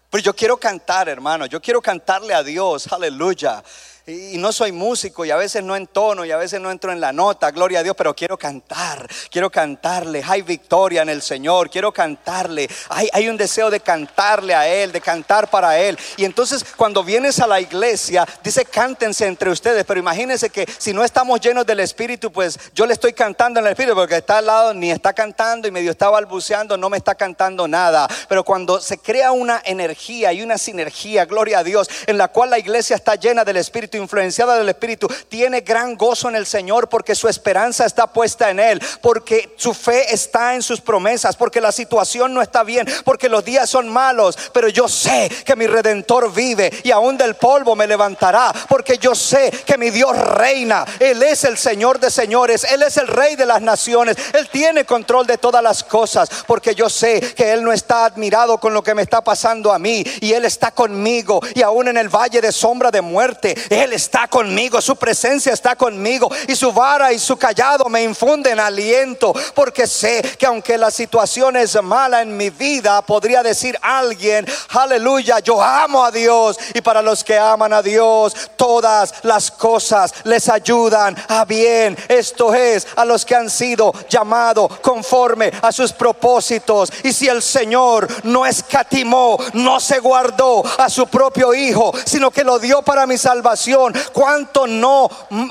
Pero 0.10 0.24
yo 0.24 0.34
quiero 0.34 0.58
cantar, 0.58 1.10
hermano. 1.10 1.46
Yo 1.46 1.62
quiero 1.62 1.82
cantarle 1.82 2.34
a 2.34 2.42
Dios. 2.42 2.92
Aleluya. 2.92 3.64
Y 4.08 4.38
no 4.38 4.52
soy 4.52 4.72
músico 4.72 5.26
y 5.26 5.32
a 5.32 5.36
veces 5.36 5.64
no 5.64 5.76
entono 5.76 6.26
y 6.26 6.32
a 6.32 6.38
veces 6.38 6.62
no 6.62 6.70
entro 6.70 6.92
en 6.92 7.02
la 7.02 7.12
nota, 7.12 7.50
gloria 7.50 7.80
a 7.80 7.84
Dios, 7.84 7.96
pero 7.98 8.16
quiero 8.16 8.38
cantar, 8.38 9.10
quiero 9.32 9.50
cantarle, 9.50 10.24
hay 10.24 10.44
victoria 10.44 11.02
en 11.02 11.10
el 11.10 11.24
Señor, 11.24 11.72
quiero 11.72 11.92
cantarle, 11.92 12.70
hay, 12.90 13.10
hay 13.12 13.28
un 13.28 13.36
deseo 13.36 13.72
de 13.72 13.80
cantarle 13.80 14.54
a 14.54 14.68
Él, 14.68 14.92
de 14.92 15.02
cantar 15.02 15.50
para 15.50 15.80
Él. 15.80 15.98
Y 16.18 16.26
entonces 16.26 16.64
cuando 16.78 17.04
vienes 17.04 17.40
a 17.40 17.48
la 17.48 17.60
iglesia, 17.60 18.28
dice 18.44 18.64
cántense 18.66 19.26
entre 19.26 19.50
ustedes, 19.50 19.84
pero 19.86 20.00
imagínense 20.00 20.52
que 20.52 20.72
si 20.78 20.94
no 20.94 21.04
estamos 21.04 21.42
llenos 21.42 21.66
del 21.66 21.80
Espíritu, 21.80 22.32
pues 22.32 22.60
yo 22.76 22.86
le 22.86 22.94
estoy 22.94 23.14
cantando 23.14 23.60
en 23.60 23.66
el 23.66 23.72
Espíritu, 23.72 23.96
porque 23.96 24.18
está 24.18 24.38
al 24.38 24.46
lado, 24.46 24.72
ni 24.76 24.92
está 24.92 25.14
cantando 25.14 25.68
y 25.68 25.72
medio 25.72 25.90
está 25.90 26.12
balbuceando, 26.12 26.78
no 26.78 26.92
me 26.92 26.98
está 26.98 27.16
cantando 27.16 27.68
nada. 27.68 28.08
Pero 28.30 28.44
cuando 28.44 28.80
se 28.80 29.00
crea 29.00 29.32
una 29.32 29.64
energía 29.66 30.32
y 30.32 30.44
una 30.44 30.60
sinergia, 30.60 31.26
gloria 31.26 31.58
a 31.58 31.64
Dios, 31.64 31.90
en 32.06 32.20
la 32.20 32.28
cual 32.28 32.52
la 32.52 32.60
iglesia 32.60 32.96
está 32.96 33.16
llena 33.16 33.44
del 33.44 33.58
Espíritu, 33.58 33.95
influenciada 33.96 34.58
del 34.58 34.70
Espíritu, 34.70 35.08
tiene 35.30 35.62
gran 35.62 35.96
gozo 35.96 36.30
en 36.30 36.36
el 36.36 36.46
Señor 36.46 36.90
porque 36.90 37.16
su 37.16 37.28
esperanza 37.28 37.86
está 37.86 38.08
puesta 38.08 38.50
en 38.50 38.60
Él, 38.60 38.82
porque 39.02 39.54
su 39.58 39.74
fe 39.74 40.14
está 40.14 40.56
en 40.56 40.62
sus 40.62 40.82
promesas, 40.82 41.36
porque 41.36 41.62
la 41.62 41.72
situación 41.72 42.34
no 42.34 42.42
está 42.42 42.64
bien, 42.64 42.88
porque 43.04 43.30
los 43.30 43.44
días 43.44 43.70
son 43.70 43.90
malos, 43.90 44.38
pero 44.54 44.70
yo 44.70 44.88
sé 44.88 45.30
que 45.46 45.56
mi 45.56 45.68
redentor 45.68 46.34
vive 46.34 46.72
y 46.84 46.92
aún 46.92 47.18
del 47.18 47.36
polvo 47.36 47.76
me 47.76 47.88
levantará, 47.88 48.54
porque 48.70 48.98
yo 48.98 49.16
sé 49.16 49.52
que 49.66 49.78
mi 49.78 49.90
Dios 49.90 50.18
reina, 50.18 50.86
Él 51.00 51.22
es 51.24 51.44
el 51.44 51.58
Señor 51.58 52.00
de 52.00 52.12
señores, 52.12 52.64
Él 52.64 52.84
es 52.84 52.98
el 52.98 53.08
Rey 53.08 53.36
de 53.36 53.46
las 53.46 53.62
naciones, 53.62 54.18
Él 54.34 54.50
tiene 54.50 54.86
control 54.86 55.28
de 55.28 55.38
todas 55.38 55.64
las 55.64 55.84
cosas, 55.84 56.30
porque 56.48 56.76
yo 56.76 56.90
sé 56.90 57.20
que 57.36 57.54
Él 57.54 57.64
no 57.64 57.72
está 57.72 58.06
admirado 58.06 58.60
con 58.60 58.74
lo 58.74 58.84
que 58.84 58.96
me 58.96 59.02
está 59.02 59.24
pasando 59.24 59.72
a 59.72 59.80
mí 59.80 60.04
y 60.22 60.34
Él 60.34 60.46
está 60.46 60.72
conmigo 60.72 61.42
y 61.54 61.62
aún 61.62 61.88
en 61.88 61.98
el 61.98 62.10
valle 62.10 62.42
de 62.42 62.52
sombra 62.52 62.92
de 62.92 63.02
muerte, 63.02 63.56
Él 63.70 63.85
está 63.94 64.28
conmigo, 64.28 64.82
su 64.82 64.96
presencia 64.96 65.54
está 65.54 65.76
conmigo 65.76 66.30
y 66.48 66.56
su 66.56 66.72
vara 66.72 67.14
y 67.14 67.20
su 67.20 67.38
callado 67.38 67.86
me 67.90 68.04
infunden 68.04 68.60
aliento, 68.60 69.34
porque 69.54 69.88
sé 69.88 70.22
que 70.38 70.46
aunque 70.46 70.78
la 70.78 70.92
situación 70.92 71.58
es 71.58 71.82
mala 71.82 72.22
en 72.22 72.36
mi 72.36 72.50
vida, 72.50 73.02
podría 73.02 73.44
decir 73.44 73.78
alguien, 73.82 74.46
aleluya, 74.70 75.40
yo 75.40 75.62
amo 75.62 76.04
a 76.04 76.12
Dios 76.12 76.58
y 76.74 76.82
para 76.82 77.02
los 77.02 77.24
que 77.24 77.38
aman 77.38 77.74
a 77.74 77.82
Dios, 77.82 78.34
todas 78.56 79.14
las 79.24 79.52
cosas 79.52 80.14
les 80.24 80.50
ayudan 80.50 81.16
a 81.28 81.46
bien. 81.46 81.98
Esto 82.08 82.54
es 82.54 82.88
a 82.96 83.06
los 83.06 83.26
que 83.26 83.36
han 83.36 83.50
sido 83.50 83.94
llamados 84.10 84.80
conforme 84.80 85.52
a 85.62 85.72
sus 85.72 85.92
propósitos. 85.94 86.92
Y 87.04 87.14
si 87.14 87.28
el 87.28 87.42
Señor 87.42 88.08
no 88.24 88.46
escatimó, 88.46 89.38
no 89.54 89.80
se 89.80 90.00
guardó 90.00 90.64
a 90.78 90.90
su 90.90 91.08
propio 91.08 91.54
Hijo, 91.54 91.94
sino 92.06 92.32
que 92.32 92.44
lo 92.44 92.60
dio 92.60 92.82
para 92.82 93.06
mi 93.06 93.18
salvación, 93.18 93.75
cuánto 94.14 94.68
no, 94.68 95.10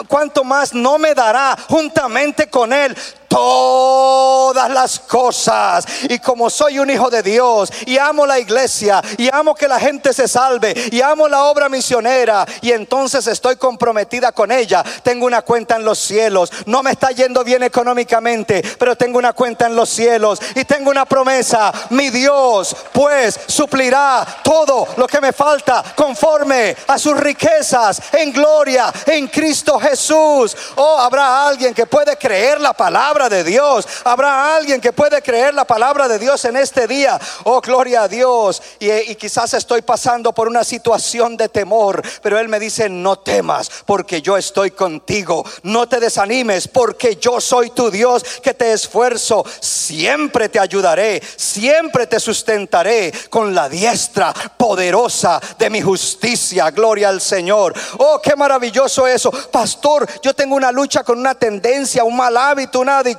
cuánto 0.09 0.45
más 0.45 0.75
no 0.75 0.99
me 0.99 1.15
dará 1.15 1.57
juntamente 1.69 2.49
con 2.49 2.73
Él 2.73 2.97
todas 3.35 4.71
las 4.71 5.01
cosas. 5.01 5.85
Y 6.09 6.21
como 6.21 6.49
soy 6.49 6.79
un 6.79 6.89
hijo 6.89 7.11
de 7.11 7.21
Dios 7.21 7.69
y 7.85 7.99
amo 7.99 8.27
la 8.27 8.39
iglesia 8.39 9.03
y 9.19 9.29
amo 9.35 9.57
que 9.57 9.67
la 9.67 9.81
gente 9.81 10.13
se 10.13 10.29
salve 10.29 10.73
y 10.93 11.01
amo 11.01 11.27
la 11.27 11.45
obra 11.47 11.69
misionera 11.69 12.47
y 12.61 12.71
entonces 12.71 13.27
estoy 13.27 13.57
comprometida 13.57 14.31
con 14.31 14.53
ella, 14.53 14.85
tengo 15.03 15.27
una 15.27 15.43
cuenta 15.43 15.75
en 15.75 15.85
los 15.85 15.99
cielos. 15.99 16.53
No 16.67 16.85
me 16.85 16.93
está 16.93 17.11
yendo 17.11 17.43
bien 17.43 17.65
económicamente, 17.65 18.63
pero 18.79 18.95
tengo 18.95 19.19
una 19.19 19.33
cuenta 19.33 19.67
en 19.67 19.75
los 19.75 19.89
cielos 19.89 20.39
y 20.55 20.65
tengo 20.65 20.91
una 20.91 21.05
promesa. 21.05 21.73
Mi 21.91 22.11
Dios 22.11 22.77
pues 22.93 23.41
suplirá 23.49 24.25
todo 24.45 24.87
lo 24.97 25.09
que 25.09 25.21
me 25.21 25.33
falta 25.33 25.83
conforme 25.97 26.77
a 26.87 26.99
sus 27.01 27.19
riquezas 27.19 28.01
en 28.13 28.33
gloria 28.33 28.93
en 29.07 29.27
Cristo 29.27 29.81
Jesús. 29.81 30.57
Oh, 30.77 31.01
habrá 31.01 31.49
alguien 31.49 31.75
que 31.75 31.87
puede 31.87 32.17
creer 32.17 32.61
la 32.61 32.73
palabra 32.73 33.24
de 33.29 33.45
Dios. 33.45 33.87
Habrá 34.05 34.57
alguien 34.57 34.81
que 34.81 34.93
puede 34.93 35.23
creer 35.23 35.55
la 35.55 35.65
palabra 35.65 36.09
de 36.09 36.19
Dios 36.19 36.45
en 36.45 36.57
este 36.57 36.87
día. 36.87 37.21
Oh, 37.45 37.61
gloria 37.61 38.03
a 38.03 38.09
Dios. 38.09 38.63
Y, 38.79 39.15
quizás 39.17 39.55
estoy 39.55 39.83
pasando 39.83 40.33
por 40.33 40.49
una 40.49 40.65
situación 40.65 41.37
de 41.37 41.49
temor, 41.49 42.03
pero 42.23 42.39
Él 42.39 42.49
me 42.49 42.61
dice, 42.61 42.89
no 42.89 43.19
temas 43.19 43.71
porque 43.87 44.21
yo 44.23 44.37
estoy 44.37 44.71
contigo. 44.71 45.45
No 45.63 45.89
te 45.89 46.01
desanimes 46.01 46.69
porque 46.69 47.17
yo 47.17 47.41
soy 47.41 47.71
tu 47.71 47.91
Dios 47.91 48.25
que 48.43 48.55
te 48.55 48.73
esfuerzo. 48.73 49.45
Siempre 49.61 50.49
te 50.49 50.59
ayudaré, 50.59 51.23
siempre 51.37 52.07
te 52.07 52.21
sustentaré 52.21 53.13
con 53.31 53.55
la 53.55 53.69
diestra 53.69 54.33
poderosa 54.57 55.41
de 55.59 55.71
mi 55.71 55.81
justicia. 55.81 56.71
Gloria 56.71 57.09
al 57.09 57.21
Señor. 57.21 57.75
Oh, 57.99 58.21
qué 58.23 58.37
maravilloso 58.37 59.07
eso. 59.07 59.31
Pastor, 59.31 60.09
yo 60.23 60.35
tengo 60.35 60.57
una 60.57 60.73
lucha 60.73 61.03
con 61.03 61.19
una 61.19 61.35
tendencia, 61.35 62.05
un 62.05 62.17
mal 62.17 62.37
hábito, 62.37 62.81
una 62.81 62.99
adicción. 62.99 63.14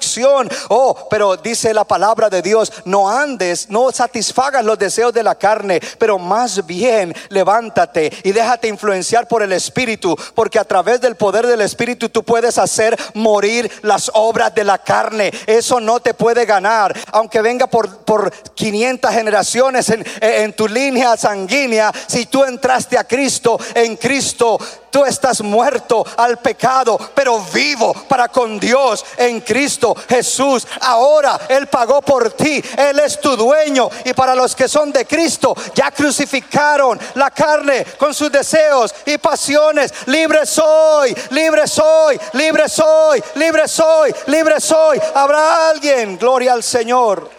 Oh, 0.70 1.08
pero 1.10 1.38
dice 1.38 1.74
la 1.74 1.84
palabra 1.84 2.30
de 2.30 2.42
Dios, 2.42 2.72
no 2.86 3.10
andes, 3.10 3.70
no 3.70 3.92
satisfagas 3.92 4.64
los 4.64 4.78
deseos 4.78 5.14
de 5.14 5.24
la 5.24 5.36
carne, 5.36 5.80
pero 5.98 6.18
más 6.18 6.66
bien 6.66 7.14
levántate 7.30 8.12
y 8.24 8.32
déjate 8.32 8.68
influenciar 8.68 9.28
por 9.28 9.44
el 9.44 9.52
Espíritu, 9.52 10.16
porque 10.34 10.60
a 10.60 10.64
través 10.64 11.02
del 11.02 11.16
poder 11.16 11.48
del 11.48 11.62
Espíritu 11.62 12.10
tú 12.10 12.24
puedes 12.24 12.58
hacer 12.58 12.98
morir 13.14 13.72
las 13.82 14.12
obras 14.14 14.54
de 14.56 14.64
la 14.64 14.78
carne. 14.78 15.32
Eso 15.46 15.80
no 15.80 16.00
te 16.00 16.14
puede 16.14 16.46
ganar, 16.46 16.96
aunque 17.12 17.42
venga 17.42 17.68
por, 17.68 17.98
por 18.00 18.32
500 18.32 19.12
generaciones 19.12 19.90
en, 19.90 20.06
en 20.22 20.54
tu 20.54 20.68
línea 20.68 21.18
sanguínea. 21.18 21.92
Si 22.08 22.26
tú 22.26 22.44
entraste 22.44 22.98
a 22.98 23.04
Cristo, 23.04 23.60
en 23.74 23.98
Cristo 23.98 24.58
tú 24.96 25.04
estás 25.04 25.42
muerto 25.42 26.06
al 26.16 26.38
pecado, 26.38 26.98
pero 27.14 27.44
vivo 27.54 27.94
para 28.08 28.30
con 28.30 28.58
Dios 28.58 29.04
en 29.18 29.42
Cristo 29.42 29.75
Jesús. 30.08 30.68
Ahora 30.82 31.40
Él 31.50 31.68
pagó 31.68 32.02
por 32.02 32.32
ti, 32.32 32.64
Él 32.78 33.00
es 33.00 33.20
tu 33.20 33.36
dueño. 33.36 33.90
Y 34.04 34.14
para 34.14 34.36
los 34.36 34.56
que 34.56 34.68
son 34.68 34.92
de 34.92 35.06
Cristo, 35.06 35.56
ya 35.74 35.92
crucificaron 35.92 37.00
la 37.16 37.32
carne 37.32 37.86
con 37.98 38.14
sus 38.14 38.32
deseos 38.32 38.94
y 39.06 39.18
pasiones. 39.18 39.92
Libre 40.08 40.46
soy, 40.46 41.16
libre 41.32 41.68
soy, 41.68 42.20
libre 42.34 42.70
soy, 42.70 43.24
libre 43.36 43.68
soy, 43.68 44.16
libre 44.28 44.60
soy. 44.60 45.00
Habrá 45.14 45.70
alguien, 45.70 46.18
gloria 46.18 46.54
al 46.54 46.64
Señor. 46.64 47.30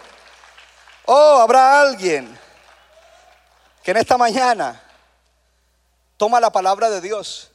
Oh, 1.05 1.39
habrá 1.39 1.81
alguien 1.81 2.37
que 3.83 3.91
en 3.91 3.97
esta 3.97 4.17
mañana 4.17 4.81
toma 6.17 6.39
la 6.39 6.51
palabra 6.51 6.89
de 6.89 6.99
Dios. 6.99 7.51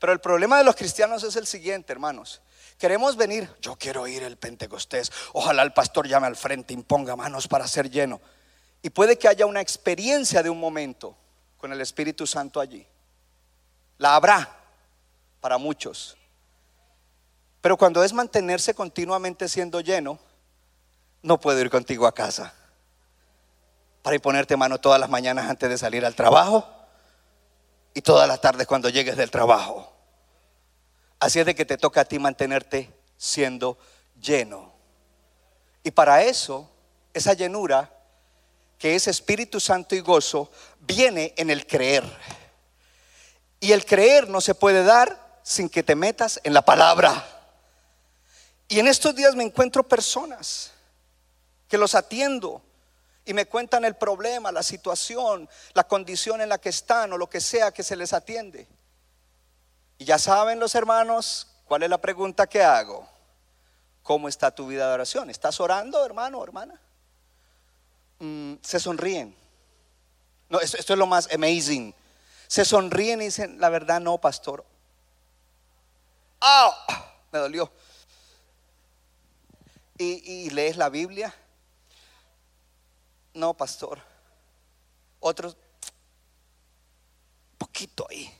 Pero 0.00 0.12
el 0.12 0.20
problema 0.20 0.58
de 0.58 0.64
los 0.64 0.76
cristianos 0.76 1.22
es 1.22 1.36
el 1.36 1.46
siguiente, 1.46 1.92
hermanos. 1.92 2.40
Queremos 2.78 3.16
venir, 3.16 3.50
yo 3.60 3.74
quiero 3.76 4.06
ir 4.06 4.22
el 4.22 4.36
Pentecostés. 4.36 5.10
Ojalá 5.32 5.62
el 5.62 5.72
pastor 5.72 6.06
llame 6.06 6.28
al 6.28 6.36
frente, 6.36 6.72
imponga 6.72 7.16
manos 7.16 7.48
para 7.48 7.66
ser 7.66 7.90
lleno. 7.90 8.20
Y 8.82 8.90
puede 8.90 9.18
que 9.18 9.26
haya 9.26 9.46
una 9.46 9.60
experiencia 9.60 10.42
de 10.42 10.50
un 10.50 10.60
momento 10.60 11.16
con 11.58 11.72
el 11.72 11.80
Espíritu 11.80 12.24
Santo 12.24 12.60
allí. 12.60 12.86
La 13.98 14.14
habrá 14.14 14.48
para 15.40 15.58
muchos. 15.58 16.16
Pero 17.60 17.76
cuando 17.76 18.04
es 18.04 18.12
mantenerse 18.12 18.74
continuamente 18.74 19.48
siendo 19.48 19.80
lleno, 19.80 20.20
no 21.22 21.40
puedo 21.40 21.60
ir 21.60 21.70
contigo 21.70 22.06
a 22.06 22.14
casa 22.14 22.54
para 24.02 24.14
ir 24.14 24.22
ponerte 24.22 24.56
mano 24.56 24.78
todas 24.78 25.00
las 25.00 25.10
mañanas 25.10 25.50
antes 25.50 25.68
de 25.68 25.76
salir 25.76 26.06
al 26.06 26.14
trabajo 26.14 26.66
y 27.92 28.00
todas 28.00 28.28
las 28.28 28.40
tardes 28.40 28.68
cuando 28.68 28.88
llegues 28.88 29.16
del 29.16 29.32
trabajo. 29.32 29.97
Así 31.20 31.40
es 31.40 31.46
de 31.46 31.54
que 31.54 31.64
te 31.64 31.78
toca 31.78 32.02
a 32.02 32.04
ti 32.04 32.18
mantenerte 32.18 32.92
siendo 33.16 33.78
lleno. 34.20 34.72
Y 35.82 35.90
para 35.90 36.22
eso, 36.22 36.70
esa 37.12 37.32
llenura, 37.32 37.92
que 38.78 38.94
es 38.94 39.08
Espíritu 39.08 39.58
Santo 39.58 39.94
y 39.94 40.00
gozo, 40.00 40.50
viene 40.80 41.34
en 41.36 41.50
el 41.50 41.66
creer. 41.66 42.04
Y 43.60 43.72
el 43.72 43.84
creer 43.84 44.28
no 44.28 44.40
se 44.40 44.54
puede 44.54 44.84
dar 44.84 45.40
sin 45.42 45.68
que 45.68 45.82
te 45.82 45.96
metas 45.96 46.40
en 46.44 46.54
la 46.54 46.62
palabra. 46.62 47.26
Y 48.68 48.78
en 48.78 48.86
estos 48.86 49.14
días 49.16 49.34
me 49.34 49.44
encuentro 49.44 49.82
personas 49.82 50.72
que 51.66 51.78
los 51.78 51.94
atiendo 51.94 52.62
y 53.24 53.34
me 53.34 53.46
cuentan 53.46 53.84
el 53.84 53.96
problema, 53.96 54.52
la 54.52 54.62
situación, 54.62 55.48
la 55.74 55.84
condición 55.84 56.40
en 56.40 56.48
la 56.48 56.58
que 56.58 56.68
están 56.68 57.12
o 57.12 57.18
lo 57.18 57.28
que 57.28 57.40
sea 57.40 57.72
que 57.72 57.82
se 57.82 57.96
les 57.96 58.12
atiende. 58.12 58.68
Y 59.98 60.04
ya 60.04 60.18
saben 60.18 60.60
los 60.60 60.74
hermanos, 60.76 61.48
¿cuál 61.64 61.82
es 61.82 61.90
la 61.90 61.98
pregunta 61.98 62.46
que 62.46 62.62
hago? 62.62 63.06
¿Cómo 64.04 64.28
está 64.28 64.52
tu 64.52 64.68
vida 64.68 64.86
de 64.88 64.94
oración? 64.94 65.28
¿Estás 65.28 65.60
orando, 65.60 66.04
hermano 66.06 66.42
hermana? 66.42 66.80
Mm, 68.20 68.54
se 68.62 68.78
sonríen. 68.78 69.36
No, 70.48 70.60
esto, 70.60 70.78
es 70.78 70.98
lo 70.98 71.06
más 71.06 71.28
amazing. 71.32 71.94
Se 72.46 72.64
sonríen 72.64 73.20
y 73.20 73.26
dicen, 73.26 73.60
la 73.60 73.68
verdad 73.68 74.00
no, 74.00 74.18
pastor. 74.18 74.64
¡Ah! 76.40 77.12
Me 77.32 77.40
dolió. 77.40 77.70
Y, 79.98 80.46
y 80.46 80.50
lees 80.50 80.76
la 80.76 80.88
Biblia. 80.88 81.34
No, 83.34 83.52
pastor. 83.52 84.00
Otros, 85.20 85.56
poquito 87.58 88.06
ahí. 88.08 88.37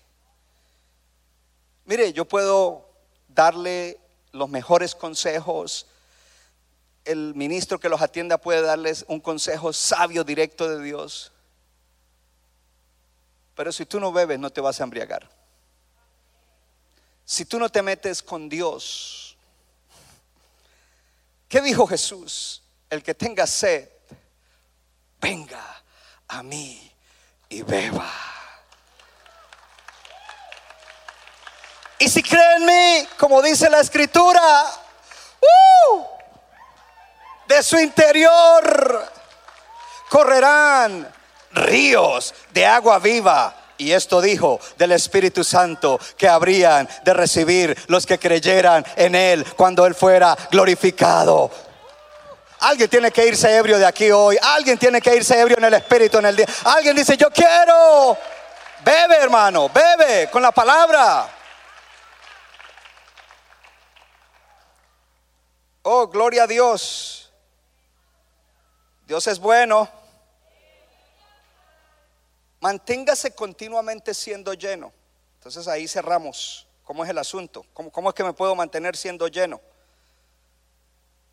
Mire, 1.88 2.12
yo 2.12 2.26
puedo 2.26 2.86
darle 3.28 3.98
los 4.32 4.50
mejores 4.50 4.94
consejos. 4.94 5.86
El 7.06 7.34
ministro 7.34 7.80
que 7.80 7.88
los 7.88 8.02
atienda 8.02 8.36
puede 8.36 8.60
darles 8.60 9.06
un 9.08 9.20
consejo 9.20 9.72
sabio, 9.72 10.22
directo 10.22 10.68
de 10.68 10.84
Dios. 10.84 11.32
Pero 13.54 13.72
si 13.72 13.86
tú 13.86 13.98
no 14.00 14.12
bebes, 14.12 14.38
no 14.38 14.50
te 14.50 14.60
vas 14.60 14.78
a 14.82 14.84
embriagar. 14.84 15.30
Si 17.24 17.46
tú 17.46 17.58
no 17.58 17.70
te 17.70 17.80
metes 17.80 18.22
con 18.22 18.50
Dios, 18.50 19.38
¿qué 21.48 21.62
dijo 21.62 21.86
Jesús? 21.86 22.62
El 22.90 23.02
que 23.02 23.14
tenga 23.14 23.46
sed, 23.46 23.88
venga 25.22 25.82
a 26.28 26.42
mí 26.42 26.92
y 27.48 27.62
beba. 27.62 28.37
Y 31.98 32.08
si 32.08 32.22
creen 32.22 32.62
en 32.62 32.66
mí, 32.66 33.08
como 33.18 33.42
dice 33.42 33.68
la 33.68 33.80
escritura, 33.80 34.64
¡uh! 35.40 36.04
de 37.48 37.62
su 37.62 37.78
interior 37.78 39.10
correrán 40.08 41.12
ríos 41.52 42.34
de 42.52 42.66
agua 42.66 42.98
viva. 42.98 43.54
Y 43.78 43.92
esto 43.92 44.20
dijo 44.20 44.60
del 44.76 44.92
Espíritu 44.92 45.44
Santo 45.44 46.00
que 46.16 46.28
habrían 46.28 46.88
de 47.04 47.14
recibir 47.14 47.76
los 47.88 48.06
que 48.06 48.18
creyeran 48.18 48.84
en 48.96 49.14
Él 49.14 49.44
cuando 49.56 49.86
Él 49.86 49.94
fuera 49.94 50.36
glorificado. 50.50 51.50
Alguien 52.60 52.88
tiene 52.88 53.12
que 53.12 53.26
irse 53.26 53.56
ebrio 53.56 53.78
de 53.78 53.86
aquí 53.86 54.10
hoy. 54.10 54.36
Alguien 54.40 54.78
tiene 54.78 55.00
que 55.00 55.14
irse 55.14 55.38
ebrio 55.38 55.58
en 55.58 55.64
el 55.64 55.74
Espíritu 55.74 56.18
en 56.18 56.26
el 56.26 56.36
día. 56.36 56.46
Alguien 56.64 56.96
dice, 56.96 57.16
yo 57.16 57.30
quiero. 57.30 58.16
Bebe, 58.84 59.16
hermano, 59.16 59.68
bebe 59.68 60.28
con 60.28 60.42
la 60.42 60.50
palabra. 60.50 61.37
Oh, 65.90 66.06
gloria 66.06 66.42
a 66.42 66.46
Dios. 66.46 67.32
Dios 69.06 69.26
es 69.26 69.38
bueno. 69.38 69.88
Manténgase 72.60 73.34
continuamente 73.34 74.12
siendo 74.12 74.52
lleno. 74.52 74.92
Entonces 75.38 75.66
ahí 75.66 75.88
cerramos. 75.88 76.66
¿Cómo 76.84 77.04
es 77.04 77.08
el 77.08 77.16
asunto? 77.16 77.64
¿Cómo, 77.72 77.90
cómo 77.90 78.10
es 78.10 78.14
que 78.14 78.22
me 78.22 78.34
puedo 78.34 78.54
mantener 78.54 78.98
siendo 78.98 79.28
lleno? 79.28 79.62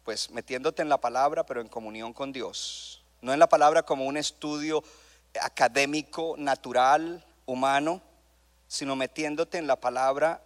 Pues 0.05 0.29
metiéndote 0.29 0.81
en 0.81 0.87
la 0.87 1.01
palabra, 1.01 1.45
pero 1.45 1.59
en 1.59 1.67
comunión 1.67 2.13
con 2.13 2.31
Dios. 2.31 3.03
No 3.19 3.33
en 3.33 3.39
la 3.39 3.49
palabra 3.49 3.83
como 3.83 4.05
un 4.05 4.15
estudio 4.15 4.81
académico, 5.41 6.35
natural, 6.37 7.25
humano, 7.45 8.01
sino 8.69 8.95
metiéndote 8.95 9.57
en 9.57 9.67
la 9.67 9.75
palabra 9.75 10.44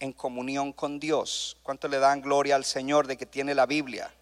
en 0.00 0.12
comunión 0.12 0.72
con 0.72 0.98
Dios. 0.98 1.56
¿Cuánto 1.62 1.86
le 1.86 1.98
dan 1.98 2.20
gloria 2.20 2.56
al 2.56 2.64
Señor 2.64 3.06
de 3.06 3.16
que 3.16 3.26
tiene 3.26 3.54
la 3.54 3.66
Biblia? 3.66 4.12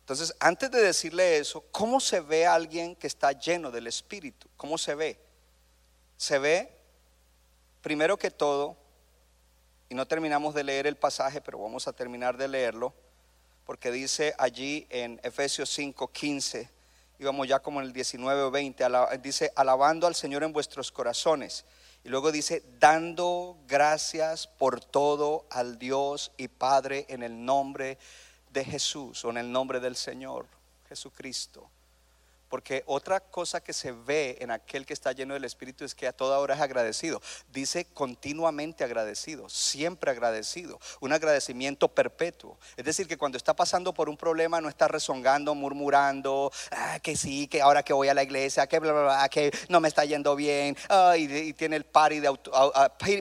Entonces, 0.00 0.34
antes 0.40 0.70
de 0.70 0.80
decirle 0.80 1.36
eso, 1.36 1.62
¿cómo 1.70 2.00
se 2.00 2.20
ve 2.20 2.46
a 2.46 2.54
alguien 2.54 2.96
que 2.96 3.06
está 3.06 3.32
lleno 3.32 3.70
del 3.70 3.86
Espíritu? 3.86 4.48
¿Cómo 4.56 4.78
se 4.78 4.94
ve? 4.94 5.20
Se 6.16 6.38
ve, 6.38 6.72
primero 7.82 8.16
que 8.16 8.30
todo, 8.30 8.74
y 9.90 9.94
no 9.94 10.06
terminamos 10.06 10.54
de 10.54 10.64
leer 10.64 10.86
el 10.86 10.96
pasaje, 10.96 11.42
pero 11.42 11.58
vamos 11.58 11.86
a 11.88 11.92
terminar 11.92 12.38
de 12.38 12.48
leerlo, 12.48 12.94
porque 13.66 13.90
dice 13.90 14.34
allí 14.38 14.86
en 14.88 15.20
Efesios 15.22 15.68
5, 15.68 16.10
15, 16.10 16.70
íbamos 17.18 17.46
ya 17.46 17.60
como 17.60 17.80
en 17.80 17.86
el 17.86 17.92
19 17.92 18.42
o 18.44 18.50
20, 18.50 18.84
dice, 19.22 19.52
alabando 19.56 20.06
al 20.06 20.14
Señor 20.14 20.42
en 20.42 20.54
vuestros 20.54 20.90
corazones. 20.90 21.66
Y 22.08 22.10
luego 22.10 22.32
dice, 22.32 22.62
dando 22.80 23.58
gracias 23.68 24.46
por 24.46 24.80
todo 24.82 25.44
al 25.50 25.78
Dios 25.78 26.32
y 26.38 26.48
Padre 26.48 27.04
en 27.10 27.22
el 27.22 27.44
nombre 27.44 27.98
de 28.50 28.64
Jesús 28.64 29.26
o 29.26 29.28
en 29.28 29.36
el 29.36 29.52
nombre 29.52 29.78
del 29.78 29.94
Señor 29.94 30.46
Jesucristo. 30.88 31.68
Porque 32.48 32.82
otra 32.86 33.20
cosa 33.20 33.60
que 33.60 33.72
se 33.72 33.92
ve 33.92 34.38
en 34.40 34.50
aquel 34.50 34.86
que 34.86 34.94
está 34.94 35.12
lleno 35.12 35.34
del 35.34 35.44
Espíritu 35.44 35.84
es 35.84 35.94
que 35.94 36.06
a 36.06 36.12
toda 36.12 36.38
hora 36.38 36.54
es 36.54 36.60
agradecido. 36.60 37.20
Dice 37.52 37.86
continuamente 37.92 38.84
agradecido, 38.84 39.48
siempre 39.48 40.10
agradecido, 40.10 40.80
un 41.00 41.12
agradecimiento 41.12 41.88
perpetuo. 41.88 42.58
Es 42.76 42.84
decir, 42.84 43.06
que 43.06 43.18
cuando 43.18 43.36
está 43.36 43.54
pasando 43.54 43.92
por 43.92 44.08
un 44.08 44.16
problema 44.16 44.60
no 44.60 44.68
está 44.68 44.88
rezongando, 44.88 45.54
murmurando, 45.54 46.50
ah, 46.70 46.98
que 47.00 47.16
sí, 47.16 47.48
que 47.48 47.60
ahora 47.60 47.82
que 47.82 47.92
voy 47.92 48.08
a 48.08 48.14
la 48.14 48.22
iglesia, 48.22 48.66
que 48.66 48.78
bla, 48.78 48.92
bla, 48.92 49.02
bla, 49.02 49.28
que 49.28 49.50
no 49.68 49.80
me 49.80 49.88
está 49.88 50.04
yendo 50.04 50.34
bien, 50.34 50.76
y, 51.16 51.52
tiene 51.52 51.76
el 51.76 51.84
party 51.84 52.20
de 52.20 52.28
auto, 52.28 52.52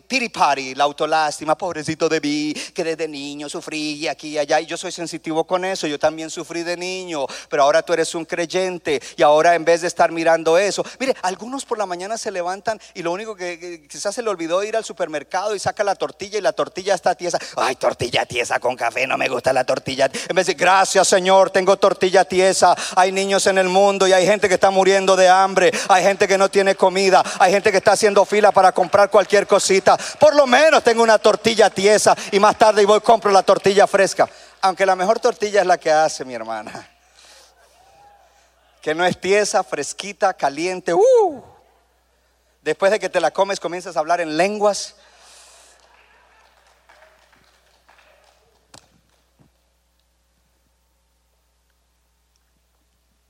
pity 0.08 0.30
party, 0.30 0.76
la 0.76 0.86
autolástima, 0.86 1.58
pobrecito 1.58 2.08
de 2.08 2.22
mí, 2.22 2.54
que 2.74 2.84
desde 2.84 3.08
niño 3.08 3.50
sufrí 3.50 3.94
y 3.94 4.08
aquí 4.08 4.30
y 4.30 4.38
allá, 4.38 4.62
y 4.62 4.66
yo 4.66 4.78
soy 4.78 4.92
sensitivo 4.92 5.46
con 5.46 5.66
eso, 5.66 5.88
yo 5.88 6.00
también 6.00 6.30
sufrí 6.30 6.64
de 6.64 6.78
niño, 6.78 7.26
pero 7.50 7.64
ahora 7.64 7.82
tú 7.82 7.94
eres 7.94 8.14
un 8.16 8.26
creyente 8.26 9.02
y 9.18 9.24
ahora 9.24 9.56
en 9.56 9.66
vez 9.66 9.82
de 9.82 9.88
estar 9.88 10.12
mirando 10.12 10.58
eso, 10.58 10.86
mire, 11.00 11.16
algunos 11.24 11.66
por 11.66 11.78
la 11.78 11.86
mañana 11.86 12.18
se 12.18 12.32
levantan 12.32 12.80
y 12.94 13.02
lo 13.02 13.12
único 13.12 13.36
que, 13.36 13.86
quizás 13.90 14.16
se 14.16 14.22
le 14.22 14.30
olvidó 14.30 14.64
ir 14.64 14.78
al 14.78 14.86
supermercado 14.86 15.56
y 15.56 15.60
saca 15.60 15.84
la 15.84 15.96
tortilla 15.96 16.38
y 16.38 16.42
la 16.42 16.54
tortilla 16.54 16.94
está 16.94 17.16
tiesa. 17.16 17.40
Ay, 17.56 17.76
tortilla 17.76 18.26
tiesa 18.26 18.60
con 18.60 18.76
café, 18.76 19.08
no 19.08 19.18
me 19.18 19.28
gusta 19.28 19.52
la 19.52 19.66
tortilla. 19.66 20.10
En 20.30 20.36
vez 20.36 20.46
de, 20.46 20.54
gracias 20.54 21.08
Señor, 21.08 21.50
tengo 21.50 21.78
tortilla 21.78 22.26
tiesa. 22.26 22.76
Hay 22.96 23.12
niños 23.12 23.48
en 23.48 23.58
el 23.58 23.70
mundo 23.70 24.08
y 24.08 24.14
hay 24.14 24.26
gente 24.26 24.48
que 24.48 24.54
está 24.54 24.70
muriendo 24.70 25.16
de 25.16 25.28
hambre. 25.28 25.72
Hay 25.90 26.04
gente 26.04 26.28
que 26.28 26.38
no 26.38 26.50
tiene 26.50 26.76
comida. 26.76 27.24
Hay 27.40 27.52
gente 27.52 27.72
que 27.72 27.78
está 27.78 27.94
haciendo 27.94 28.24
fila 28.24 28.52
para 28.52 28.72
comprar 28.72 29.10
cualquier 29.10 29.48
cosita. 29.48 29.98
Por 30.20 30.36
lo 30.36 30.46
menos 30.46 30.84
tengo 30.84 31.02
una 31.02 31.18
tortilla 31.18 31.72
tiesa 31.72 32.16
y 32.32 32.40
más 32.40 32.56
tarde 32.58 32.86
voy 32.86 33.02
compro 33.02 33.32
la 33.32 33.42
tortilla 33.42 33.88
fresca. 33.88 34.30
Aunque 34.62 34.86
la 34.86 34.96
mejor 34.96 35.20
tortilla 35.20 35.62
es 35.62 35.68
la 35.68 35.80
que 35.80 35.92
hace 35.92 36.24
mi 36.24 36.36
hermana 36.36 36.97
que 38.82 38.96
no 38.96 39.06
es 39.06 39.20
tiesa, 39.20 39.64
fresquita, 39.64 40.34
caliente. 40.34 40.94
Uh. 40.94 41.44
Después 42.62 42.92
de 42.92 43.00
que 43.00 43.10
te 43.10 43.20
la 43.20 43.32
comes 43.32 43.60
comienzas 43.60 43.96
a 43.96 44.00
hablar 44.00 44.22
en 44.22 44.38
lenguas. 44.38 44.96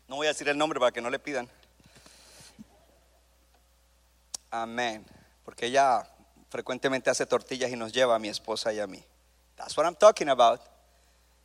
No 0.08 0.16
voy 0.16 0.28
a 0.28 0.30
decir 0.30 0.48
el 0.50 0.58
nombre 0.58 0.80
para 0.80 0.91
que 0.91 1.02
no 1.02 1.10
le 1.10 1.20
pidan. 1.20 1.50
Amén. 4.50 5.06
Porque 5.43 5.68
ella 5.68 6.08
frecuentemente 6.50 7.10
hace 7.10 7.26
tortillas 7.26 7.70
y 7.70 7.76
nos 7.76 7.91
lleva 7.91 8.16
a 8.16 8.20
mi 8.20 8.30
esposa 8.30 8.72
y 8.74 8.80
a 8.80 8.88
mí. 8.88 9.04
That's 9.56 9.76
what 9.76 9.86
I'm 9.86 9.95
talking 9.95 10.30
about. 10.30 10.62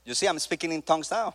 You 0.04 0.14
see, 0.14 0.26
I'm 0.26 0.38
speaking 0.38 0.72
in 0.72 0.82
tongues 0.82 1.10
now. 1.10 1.34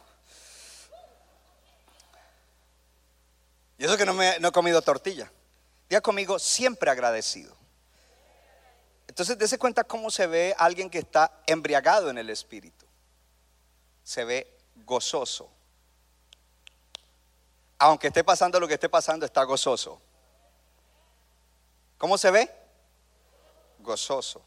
Y 3.78 3.86
eso 3.86 3.98
que 3.98 4.06
no, 4.06 4.14
me, 4.14 4.40
no 4.40 4.50
he 4.50 4.52
comido 4.52 4.82
tortilla. 4.82 5.32
Diga 5.90 6.02
conmigo, 6.02 6.40
siempre 6.40 6.90
agradecido. 6.90 7.56
Entonces, 9.08 9.38
dése 9.38 9.58
cuenta 9.58 9.84
cómo 9.84 10.12
se 10.12 10.28
ve 10.28 10.56
alguien 10.58 10.90
que 10.90 11.00
está 11.00 11.42
embriagado 11.46 12.10
en 12.10 12.18
el 12.18 12.30
espíritu. 12.30 12.86
Se 14.04 14.24
ve 14.26 14.58
gozoso. 14.86 15.50
Aunque 17.80 18.08
esté 18.08 18.24
pasando 18.24 18.60
lo 18.60 18.68
que 18.68 18.74
esté 18.74 18.90
pasando, 18.90 19.26
está 19.26 19.44
gozoso. 19.44 20.02
¿Cómo 21.98 22.18
se 22.18 22.32
ve? 22.32 22.68
gozoso. 23.88 24.44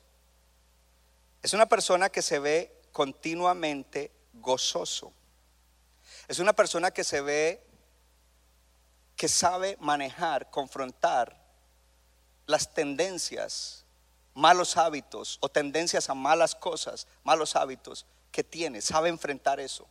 Es 1.42 1.54
una 1.54 1.66
persona 1.66 2.10
que 2.10 2.22
se 2.22 2.38
ve 2.38 2.82
continuamente 2.92 4.12
gozoso. 4.34 5.12
Es 6.28 6.38
una 6.38 6.52
persona 6.52 6.90
que 6.90 7.02
se 7.02 7.20
ve 7.22 7.66
que 9.20 9.28
sabe 9.28 9.76
manejar, 9.80 10.48
confrontar 10.48 11.36
las 12.46 12.72
tendencias, 12.72 13.84
malos 14.32 14.78
hábitos 14.78 15.36
o 15.42 15.50
tendencias 15.50 16.08
a 16.08 16.14
malas 16.14 16.54
cosas, 16.54 17.06
malos 17.22 17.54
hábitos 17.54 18.06
que 18.32 18.42
tiene, 18.42 18.80
sabe 18.80 19.10
enfrentar 19.10 19.60
eso, 19.60 19.86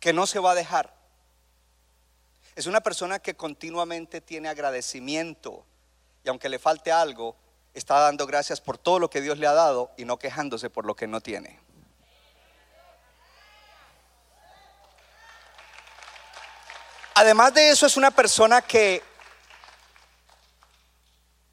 que 0.00 0.12
no 0.12 0.26
se 0.26 0.38
va 0.38 0.50
a 0.50 0.54
dejar. 0.54 0.94
Es 2.56 2.66
una 2.66 2.82
persona 2.82 3.20
que 3.20 3.36
continuamente 3.36 4.20
tiene 4.20 4.50
agradecimiento 4.50 5.64
y 6.24 6.28
aunque 6.28 6.50
le 6.50 6.58
falte 6.58 6.92
algo, 6.92 7.36
está 7.72 8.00
dando 8.00 8.26
gracias 8.26 8.60
por 8.60 8.76
todo 8.76 8.98
lo 8.98 9.08
que 9.08 9.22
Dios 9.22 9.38
le 9.38 9.46
ha 9.46 9.54
dado 9.54 9.92
y 9.96 10.04
no 10.04 10.18
quejándose 10.18 10.68
por 10.68 10.84
lo 10.84 10.94
que 10.94 11.06
no 11.06 11.22
tiene. 11.22 11.58
Además 17.14 17.52
de 17.54 17.70
eso, 17.70 17.86
es 17.86 17.96
una 17.96 18.10
persona 18.10 18.62
que 18.62 19.02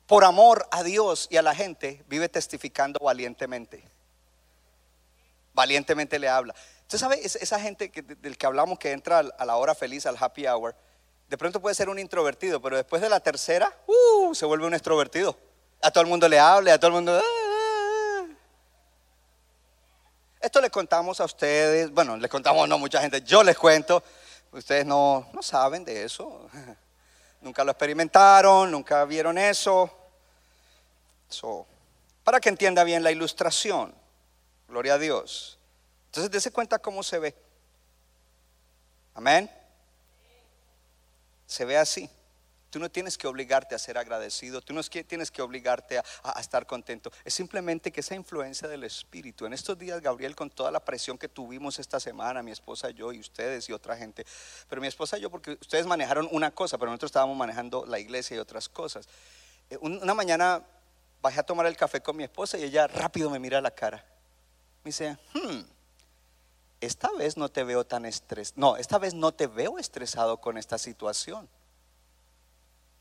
por 0.08 0.24
amor 0.24 0.68
a 0.72 0.82
Dios 0.84 1.28
y 1.30 1.38
a 1.38 1.42
la 1.42 1.54
gente 1.54 2.04
vive 2.08 2.30
testificando 2.30 3.00
valientemente. 3.00 3.84
Valientemente 5.54 6.18
le 6.18 6.30
habla. 6.30 6.56
Usted 6.82 6.98
sabe, 6.98 7.20
esa 7.24 7.60
gente 7.60 7.92
del 8.20 8.38
que 8.38 8.46
hablamos 8.46 8.80
que 8.80 8.92
entra 8.92 9.20
a 9.20 9.46
la 9.46 9.56
hora 9.58 9.76
feliz, 9.76 10.06
al 10.06 10.18
happy 10.20 10.48
hour, 10.48 10.76
de 11.28 11.38
pronto 11.38 11.62
puede 11.62 11.76
ser 11.76 11.90
un 11.90 12.00
introvertido, 12.00 12.60
pero 12.60 12.76
después 12.76 13.02
de 13.02 13.10
la 13.10 13.20
tercera, 13.20 13.72
uh, 13.86 14.34
se 14.34 14.46
vuelve 14.46 14.66
un 14.66 14.74
extrovertido. 14.74 15.38
A 15.82 15.92
todo 15.92 16.02
el 16.02 16.10
mundo 16.10 16.28
le 16.28 16.40
habla, 16.40 16.74
a 16.74 16.80
todo 16.80 16.88
el 16.88 16.94
mundo... 16.94 17.16
Ah, 17.16 17.22
ah, 17.22 18.24
ah". 18.24 18.26
Esto 20.42 20.60
le 20.62 20.72
contamos 20.72 21.20
a 21.20 21.26
ustedes, 21.26 21.92
bueno, 21.92 22.18
les 22.18 22.32
contamos 22.32 22.68
no 22.68 22.80
mucha 22.80 23.00
gente, 23.00 23.22
yo 23.22 23.44
les 23.44 23.58
cuento 23.58 24.04
Ustedes 24.52 24.86
no, 24.86 25.30
saben 25.42 25.86
de 25.86 26.04
eso. 26.04 26.50
Nunca 27.42 27.64
lo 27.64 27.72
experimentaron, 27.72 28.70
nunca 28.70 29.06
vieron 29.06 29.38
eso. 29.38 29.90
Para 32.24 32.42
que 32.42 32.50
entienda 32.50 32.84
bien 32.84 33.02
la 33.02 33.12
ilustración. 33.12 33.96
Gloria 34.68 34.96
a 34.96 34.98
Dios. 34.98 35.58
Entonces, 36.08 36.30
dése 36.30 36.52
cuenta 36.52 36.80
cómo 36.80 37.02
se 37.02 37.18
ve. 37.18 37.36
Amén. 39.14 39.50
Se 41.46 41.64
ve 41.64 41.78
así. 41.78 42.10
Tú 42.70 42.80
no 42.80 42.90
tienes 42.90 43.18
que 43.18 43.28
obligarte 43.28 43.76
a 43.76 43.80
ser 43.80 43.98
agradecido, 43.98 44.62
tú 44.62 44.74
no 44.74 44.84
tienes 44.84 45.32
que 45.32 45.42
obligarte 45.42 45.98
a, 45.98 46.40
estar 46.40 46.66
contento. 46.68 47.12
Es 47.24 47.34
simplemente 47.34 47.92
que 47.92 48.02
esa 48.02 48.16
influencia 48.16 48.68
del 48.68 48.84
Espíritu. 48.84 49.46
En 49.46 49.54
estos 49.54 49.78
días, 49.78 50.02
Gabriel, 50.02 50.36
con 50.36 50.50
toda 50.50 50.72
la 50.72 50.84
presión 50.84 51.18
que 51.18 51.28
tuvimos 51.28 51.80
esta 51.80 52.00
semana, 52.00 52.44
mi 52.44 52.52
esposa, 52.52 52.90
yo 52.92 53.12
y 53.12 53.20
ustedes 53.20 53.68
y 53.70 53.74
otra 53.74 53.98
gente, 53.98 54.26
pero 54.68 54.82
mi 54.82 54.88
esposa 54.88 55.18
y 55.18 55.22
yo, 55.22 55.30
porque 55.30 55.58
ustedes 55.60 55.86
manejaron 55.86 56.28
una 56.32 56.52
cosa, 56.52 56.78
pero 56.78 56.92
nosotros 56.92 57.10
estábamos 57.10 57.38
manejando 57.38 57.86
la 57.86 58.00
iglesia 58.00 58.36
y 58.36 58.40
otras 58.40 58.70
cosas. 58.70 59.08
Eh, 59.70 59.78
una 59.82 60.14
mañana 60.14 60.64
bajé 61.22 61.40
a 61.40 61.44
tomar 61.44 61.66
el 61.66 61.76
café 61.76 62.02
con 62.02 62.16
mi 62.16 62.24
esposa 62.24 62.58
y 62.58 62.64
ella 62.64 62.88
rápido 62.88 63.30
me 63.30 63.40
mira 63.40 63.58
a 63.58 63.62
la 63.62 63.72
cara. 63.72 64.06
Me 64.84 64.90
dice, 64.90 65.18
hmm, 65.34 65.62
esta 66.82 67.12
vez 67.14 67.36
no 67.36 67.50
te 67.50 67.64
veo 67.64 67.86
tan 67.86 68.06
estresado. 68.06 68.60
No, 68.60 68.78
esta 68.78 68.98
vez 68.98 69.14
no 69.14 69.34
te 69.34 69.48
veo 69.48 69.80
estresado 69.80 70.38
con 70.38 70.58
esta 70.58 70.78
situación. 70.78 71.50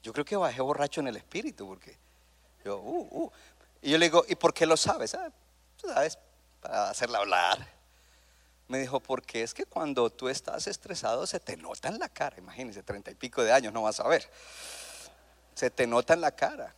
Yo 0.02 0.12
creo 0.12 0.24
que 0.24 0.36
bajé 0.36 0.60
borracho 0.60 1.00
en 1.00 1.08
el 1.08 1.16
espíritu 1.16 1.66
porque 1.66 1.96
yo, 2.64 2.78
uh, 2.78 3.24
uh. 3.24 3.32
Y 3.82 3.90
yo 3.90 3.98
le 3.98 4.06
digo, 4.06 4.24
¿y 4.28 4.34
por 4.34 4.52
qué 4.52 4.66
lo 4.66 4.76
sabes? 4.76 5.14
Ah, 5.14 5.30
¿Sabes? 5.76 6.18
Para 6.60 6.90
hacerla 6.90 7.18
hablar. 7.18 7.78
Me 8.66 8.78
dijo, 8.78 9.00
porque 9.00 9.42
es 9.42 9.54
que 9.54 9.64
cuando 9.64 10.10
tú 10.10 10.28
estás 10.28 10.66
estresado 10.66 11.26
se 11.26 11.40
te 11.40 11.56
nota 11.56 11.88
en 11.88 11.98
la 11.98 12.08
cara. 12.08 12.36
Imagínense, 12.38 12.82
treinta 12.82 13.10
y 13.10 13.14
pico 13.14 13.42
de 13.42 13.52
años 13.52 13.72
no 13.72 13.82
vas 13.82 14.00
a 14.00 14.08
ver. 14.08 14.28
Se 15.54 15.70
te 15.70 15.86
nota 15.86 16.14
en 16.14 16.20
la 16.20 16.32
cara. 16.32 16.74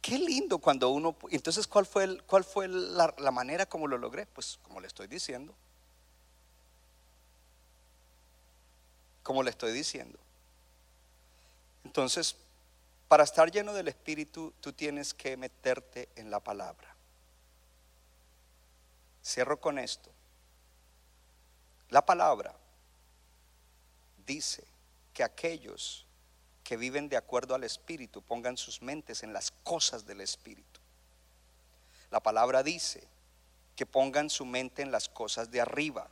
Qué 0.00 0.18
lindo 0.18 0.58
cuando 0.58 0.88
uno... 0.88 1.16
Entonces, 1.30 1.66
¿cuál 1.66 1.86
fue, 1.86 2.18
cuál 2.26 2.42
fue 2.42 2.66
la 2.66 3.30
manera 3.30 3.66
como 3.66 3.86
lo 3.86 3.98
logré? 3.98 4.26
Pues 4.26 4.58
como 4.62 4.80
le 4.80 4.88
estoy 4.88 5.06
diciendo. 5.06 5.54
Como 9.22 9.44
le 9.44 9.50
estoy 9.50 9.72
diciendo. 9.72 10.18
Entonces, 11.84 12.36
para 13.12 13.24
estar 13.24 13.50
lleno 13.50 13.74
del 13.74 13.88
Espíritu, 13.88 14.54
tú 14.58 14.72
tienes 14.72 15.12
que 15.12 15.36
meterte 15.36 16.08
en 16.16 16.30
la 16.30 16.40
palabra. 16.40 16.96
Cierro 19.22 19.60
con 19.60 19.78
esto. 19.78 20.10
La 21.90 22.06
palabra 22.06 22.56
dice 24.24 24.64
que 25.12 25.22
aquellos 25.22 26.06
que 26.64 26.78
viven 26.78 27.10
de 27.10 27.18
acuerdo 27.18 27.54
al 27.54 27.64
Espíritu 27.64 28.22
pongan 28.22 28.56
sus 28.56 28.80
mentes 28.80 29.22
en 29.22 29.34
las 29.34 29.50
cosas 29.62 30.06
del 30.06 30.22
Espíritu. 30.22 30.80
La 32.10 32.20
palabra 32.20 32.62
dice 32.62 33.06
que 33.76 33.84
pongan 33.84 34.30
su 34.30 34.46
mente 34.46 34.80
en 34.80 34.90
las 34.90 35.10
cosas 35.10 35.50
de 35.50 35.60
arriba. 35.60 36.08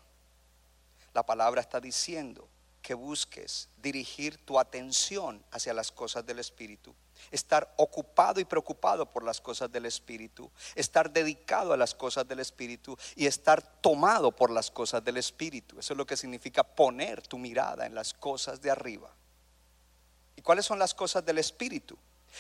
La 1.14 1.24
palabra 1.24 1.62
está 1.62 1.80
diciendo 1.80 2.46
que 2.80 2.94
busques 2.94 3.68
dirigir 3.76 4.44
tu 4.44 4.58
atención 4.58 5.44
hacia 5.50 5.74
las 5.74 5.92
cosas 5.92 6.24
del 6.26 6.38
Espíritu. 6.38 6.94
Estar 7.30 7.72
ocupado 7.76 8.40
y 8.40 8.44
preocupado 8.44 9.10
por 9.10 9.22
las 9.22 9.40
cosas 9.40 9.70
del 9.70 9.86
Espíritu. 9.86 10.50
Estar 10.74 11.12
dedicado 11.12 11.72
a 11.72 11.76
las 11.76 11.94
cosas 11.94 12.26
del 12.26 12.40
Espíritu 12.40 12.96
y 13.14 13.26
estar 13.26 13.62
tomado 13.80 14.32
por 14.32 14.50
las 14.50 14.70
cosas 14.70 15.04
del 15.04 15.18
Espíritu. 15.18 15.78
Eso 15.78 15.92
es 15.92 15.96
lo 15.98 16.06
que 16.06 16.16
significa 16.16 16.62
poner 16.62 17.26
tu 17.26 17.38
mirada 17.38 17.86
en 17.86 17.94
las 17.94 18.14
cosas 18.14 18.60
de 18.60 18.70
arriba. 18.70 19.14
¿Y 20.36 20.42
cuáles 20.42 20.64
son 20.64 20.78
las 20.78 20.94
cosas 20.94 21.24
del 21.24 21.38
Espíritu? 21.38 21.98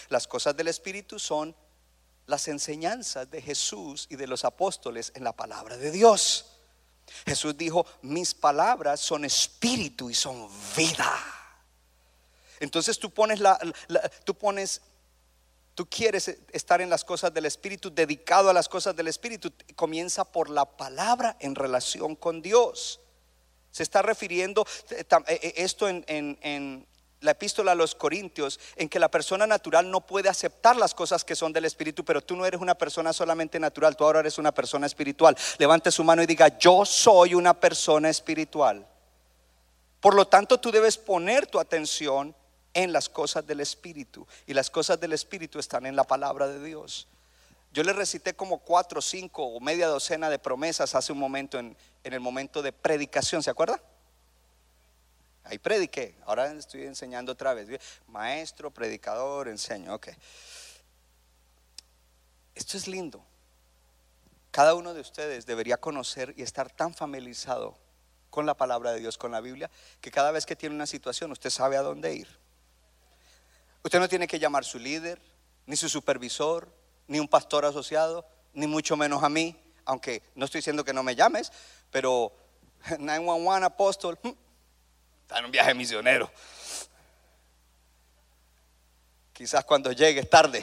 Las 0.08 0.26
cosas 0.26 0.56
del 0.56 0.68
Espíritu 0.68 1.18
son 1.18 1.54
las 2.26 2.48
enseñanzas 2.48 3.30
de 3.30 3.42
Jesús 3.42 4.06
y 4.08 4.16
de 4.16 4.26
los 4.26 4.44
apóstoles 4.44 5.12
en 5.14 5.24
la 5.24 5.32
palabra 5.32 5.76
de 5.76 5.90
Dios. 5.90 6.49
Jesús 7.26 7.56
dijo, 7.56 7.86
mis 8.02 8.34
palabras 8.34 9.00
son 9.00 9.24
espíritu 9.24 10.10
y 10.10 10.14
son 10.14 10.48
vida. 10.76 11.12
Entonces 12.60 12.98
tú 12.98 13.10
pones 13.10 13.40
la, 13.40 13.58
tú 14.24 14.34
pones 14.34 14.82
tú 15.74 15.88
quieres 15.88 16.36
estar 16.52 16.82
en 16.82 16.90
las 16.90 17.04
cosas 17.04 17.32
del 17.32 17.46
Espíritu, 17.46 17.90
dedicado 17.90 18.50
a 18.50 18.52
las 18.52 18.68
cosas 18.68 18.94
del 18.94 19.08
Espíritu, 19.08 19.50
comienza 19.76 20.24
por 20.24 20.50
la 20.50 20.66
palabra 20.66 21.38
en 21.40 21.54
relación 21.54 22.16
con 22.16 22.42
Dios. 22.42 23.00
Se 23.70 23.82
está 23.82 24.02
refiriendo 24.02 24.66
eh, 24.90 25.04
eh, 25.28 25.54
esto 25.56 25.88
en, 25.88 26.86
la 27.20 27.32
epístola 27.32 27.72
a 27.72 27.74
los 27.74 27.94
Corintios, 27.94 28.58
en 28.76 28.88
que 28.88 28.98
la 28.98 29.10
persona 29.10 29.46
natural 29.46 29.90
no 29.90 30.00
puede 30.00 30.28
aceptar 30.28 30.76
las 30.76 30.94
cosas 30.94 31.24
que 31.24 31.36
son 31.36 31.52
del 31.52 31.66
Espíritu, 31.66 32.04
pero 32.04 32.22
tú 32.22 32.34
no 32.34 32.46
eres 32.46 32.60
una 32.60 32.74
persona 32.74 33.12
solamente 33.12 33.60
natural, 33.60 33.96
tú 33.96 34.04
ahora 34.04 34.20
eres 34.20 34.38
una 34.38 34.52
persona 34.52 34.86
espiritual. 34.86 35.36
Levante 35.58 35.90
su 35.90 36.02
mano 36.02 36.22
y 36.22 36.26
diga, 36.26 36.58
yo 36.58 36.84
soy 36.84 37.34
una 37.34 37.58
persona 37.58 38.08
espiritual. 38.08 38.86
Por 40.00 40.14
lo 40.14 40.26
tanto, 40.26 40.58
tú 40.58 40.70
debes 40.70 40.96
poner 40.96 41.46
tu 41.46 41.60
atención 41.60 42.34
en 42.72 42.92
las 42.92 43.08
cosas 43.08 43.46
del 43.46 43.60
Espíritu, 43.60 44.26
y 44.46 44.54
las 44.54 44.70
cosas 44.70 44.98
del 44.98 45.12
Espíritu 45.12 45.58
están 45.58 45.86
en 45.86 45.96
la 45.96 46.04
palabra 46.04 46.48
de 46.48 46.62
Dios. 46.64 47.08
Yo 47.72 47.82
le 47.84 47.92
recité 47.92 48.34
como 48.34 48.58
cuatro, 48.58 49.00
cinco 49.02 49.44
o 49.44 49.60
media 49.60 49.86
docena 49.86 50.30
de 50.30 50.38
promesas 50.38 50.94
hace 50.94 51.12
un 51.12 51.18
momento 51.18 51.58
en, 51.58 51.76
en 52.02 52.12
el 52.12 52.20
momento 52.20 52.62
de 52.62 52.72
predicación, 52.72 53.42
¿se 53.42 53.50
acuerda? 53.50 53.80
Ahí 55.44 55.58
prediqué, 55.58 56.16
ahora 56.26 56.52
estoy 56.52 56.84
enseñando 56.84 57.32
otra 57.32 57.54
vez. 57.54 57.80
Maestro, 58.06 58.70
predicador, 58.70 59.48
enseño, 59.48 59.94
ok. 59.94 60.08
Esto 62.54 62.76
es 62.76 62.86
lindo. 62.86 63.24
Cada 64.50 64.74
uno 64.74 64.94
de 64.94 65.00
ustedes 65.00 65.46
debería 65.46 65.76
conocer 65.76 66.34
y 66.36 66.42
estar 66.42 66.70
tan 66.70 66.92
familiarizado 66.92 67.78
con 68.30 68.46
la 68.46 68.54
palabra 68.54 68.92
de 68.92 69.00
Dios, 69.00 69.16
con 69.16 69.32
la 69.32 69.40
Biblia, 69.40 69.70
que 70.00 70.10
cada 70.10 70.30
vez 70.30 70.46
que 70.46 70.56
tiene 70.56 70.74
una 70.74 70.86
situación 70.86 71.32
usted 71.32 71.50
sabe 71.50 71.76
a 71.76 71.82
dónde 71.82 72.14
ir. 72.14 72.28
Usted 73.82 73.98
no 73.98 74.08
tiene 74.08 74.26
que 74.26 74.38
llamar 74.38 74.64
su 74.64 74.78
líder, 74.78 75.20
ni 75.66 75.76
su 75.76 75.88
supervisor, 75.88 76.72
ni 77.06 77.18
un 77.18 77.28
pastor 77.28 77.64
asociado, 77.64 78.26
ni 78.52 78.66
mucho 78.66 78.96
menos 78.96 79.22
a 79.22 79.28
mí, 79.28 79.56
aunque 79.84 80.22
no 80.34 80.44
estoy 80.44 80.58
diciendo 80.58 80.84
que 80.84 80.92
no 80.92 81.02
me 81.02 81.14
llames, 81.16 81.52
pero 81.90 82.32
911 82.98 83.64
apóstol, 83.64 84.18
hmm, 84.22 84.30
Está 85.30 85.38
en 85.38 85.44
un 85.44 85.52
viaje 85.52 85.72
misionero. 85.74 86.28
Quizás 89.32 89.64
cuando 89.64 89.92
llegues 89.92 90.28
tarde. 90.28 90.60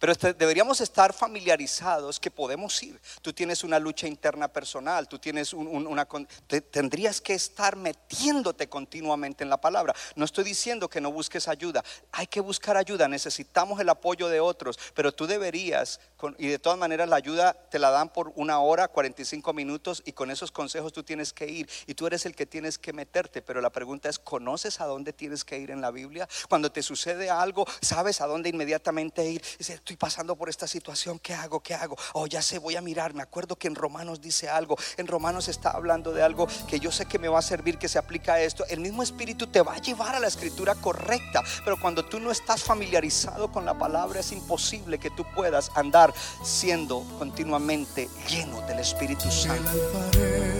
Pero 0.00 0.12
este- 0.12 0.32
deberíamos 0.34 0.80
estar 0.80 1.12
familiarizados 1.12 2.18
que 2.18 2.30
podemos 2.30 2.82
ir. 2.82 2.98
Tú 3.22 3.32
tienes 3.34 3.62
una 3.62 3.78
lucha 3.78 4.06
interna 4.08 4.48
personal, 4.48 5.06
tú 5.08 5.18
tienes 5.18 5.52
un- 5.52 5.66
un- 5.68 5.86
una... 5.86 6.08
te- 6.46 6.62
tendrías 6.62 7.20
que 7.20 7.34
estar 7.34 7.76
metiéndote 7.76 8.68
continuamente 8.68 9.44
en 9.44 9.50
la 9.50 9.60
palabra. 9.60 9.94
No 10.16 10.24
estoy 10.24 10.44
diciendo 10.44 10.88
que 10.88 11.00
no 11.02 11.12
busques 11.12 11.46
ayuda. 11.48 11.84
Hay 12.12 12.26
que 12.26 12.40
buscar 12.40 12.76
ayuda, 12.78 13.08
necesitamos 13.08 13.78
el 13.78 13.90
apoyo 13.90 14.28
de 14.28 14.40
otros, 14.40 14.78
pero 14.94 15.12
tú 15.12 15.26
deberías, 15.26 16.00
y 16.38 16.48
de 16.48 16.58
todas 16.58 16.78
maneras 16.78 17.06
la 17.08 17.16
ayuda 17.16 17.52
te 17.70 17.78
la 17.78 17.90
dan 17.90 18.08
por 18.08 18.32
una 18.36 18.58
hora, 18.60 18.88
45 18.88 19.52
minutos, 19.52 20.02
y 20.06 20.12
con 20.12 20.30
esos 20.30 20.50
consejos 20.50 20.94
tú 20.94 21.02
tienes 21.02 21.34
que 21.34 21.46
ir, 21.46 21.68
y 21.86 21.92
tú 21.94 22.06
eres 22.06 22.24
el 22.24 22.34
que 22.34 22.46
tienes 22.46 22.78
que 22.78 22.94
meterte. 22.94 23.42
Pero 23.42 23.60
la 23.60 23.70
pregunta 23.70 24.08
es, 24.08 24.18
¿conoces 24.18 24.80
a 24.80 24.86
dónde 24.86 25.12
tienes 25.12 25.44
que 25.44 25.58
ir 25.58 25.70
en 25.70 25.82
la 25.82 25.90
Biblia? 25.90 26.26
Cuando 26.48 26.72
te 26.72 26.82
sucede 26.82 27.28
algo, 27.28 27.66
¿sabes 27.82 28.22
a 28.22 28.26
dónde 28.26 28.48
inmediatamente 28.48 29.24
ir? 29.30 29.42
Dice, 29.58 29.78
estoy 29.90 29.96
pasando 29.96 30.36
por 30.36 30.48
esta 30.48 30.68
situación, 30.68 31.18
¿qué 31.18 31.34
hago? 31.34 31.60
¿Qué 31.60 31.74
hago? 31.74 31.96
Oh, 32.12 32.28
ya 32.28 32.40
sé, 32.42 32.60
voy 32.60 32.76
a 32.76 32.80
mirar. 32.80 33.12
Me 33.12 33.24
acuerdo 33.24 33.56
que 33.56 33.66
en 33.66 33.74
Romanos 33.74 34.20
dice 34.20 34.48
algo. 34.48 34.76
En 34.96 35.08
Romanos 35.08 35.48
está 35.48 35.70
hablando 35.70 36.12
de 36.12 36.22
algo 36.22 36.46
que 36.68 36.78
yo 36.78 36.92
sé 36.92 37.06
que 37.06 37.18
me 37.18 37.26
va 37.26 37.40
a 37.40 37.42
servir, 37.42 37.76
que 37.76 37.88
se 37.88 37.98
aplica 37.98 38.34
a 38.34 38.40
esto. 38.40 38.64
El 38.68 38.78
mismo 38.78 39.02
Espíritu 39.02 39.48
te 39.48 39.62
va 39.62 39.74
a 39.74 39.78
llevar 39.78 40.14
a 40.14 40.20
la 40.20 40.28
escritura 40.28 40.76
correcta. 40.76 41.42
Pero 41.64 41.80
cuando 41.80 42.04
tú 42.04 42.20
no 42.20 42.30
estás 42.30 42.62
familiarizado 42.62 43.50
con 43.50 43.64
la 43.64 43.76
palabra, 43.76 44.20
es 44.20 44.30
imposible 44.30 45.00
que 45.00 45.10
tú 45.10 45.24
puedas 45.34 45.72
andar 45.74 46.14
siendo 46.44 47.02
continuamente 47.18 48.08
lleno 48.28 48.60
del 48.68 48.78
Espíritu 48.78 49.28
Santo. 49.28 50.59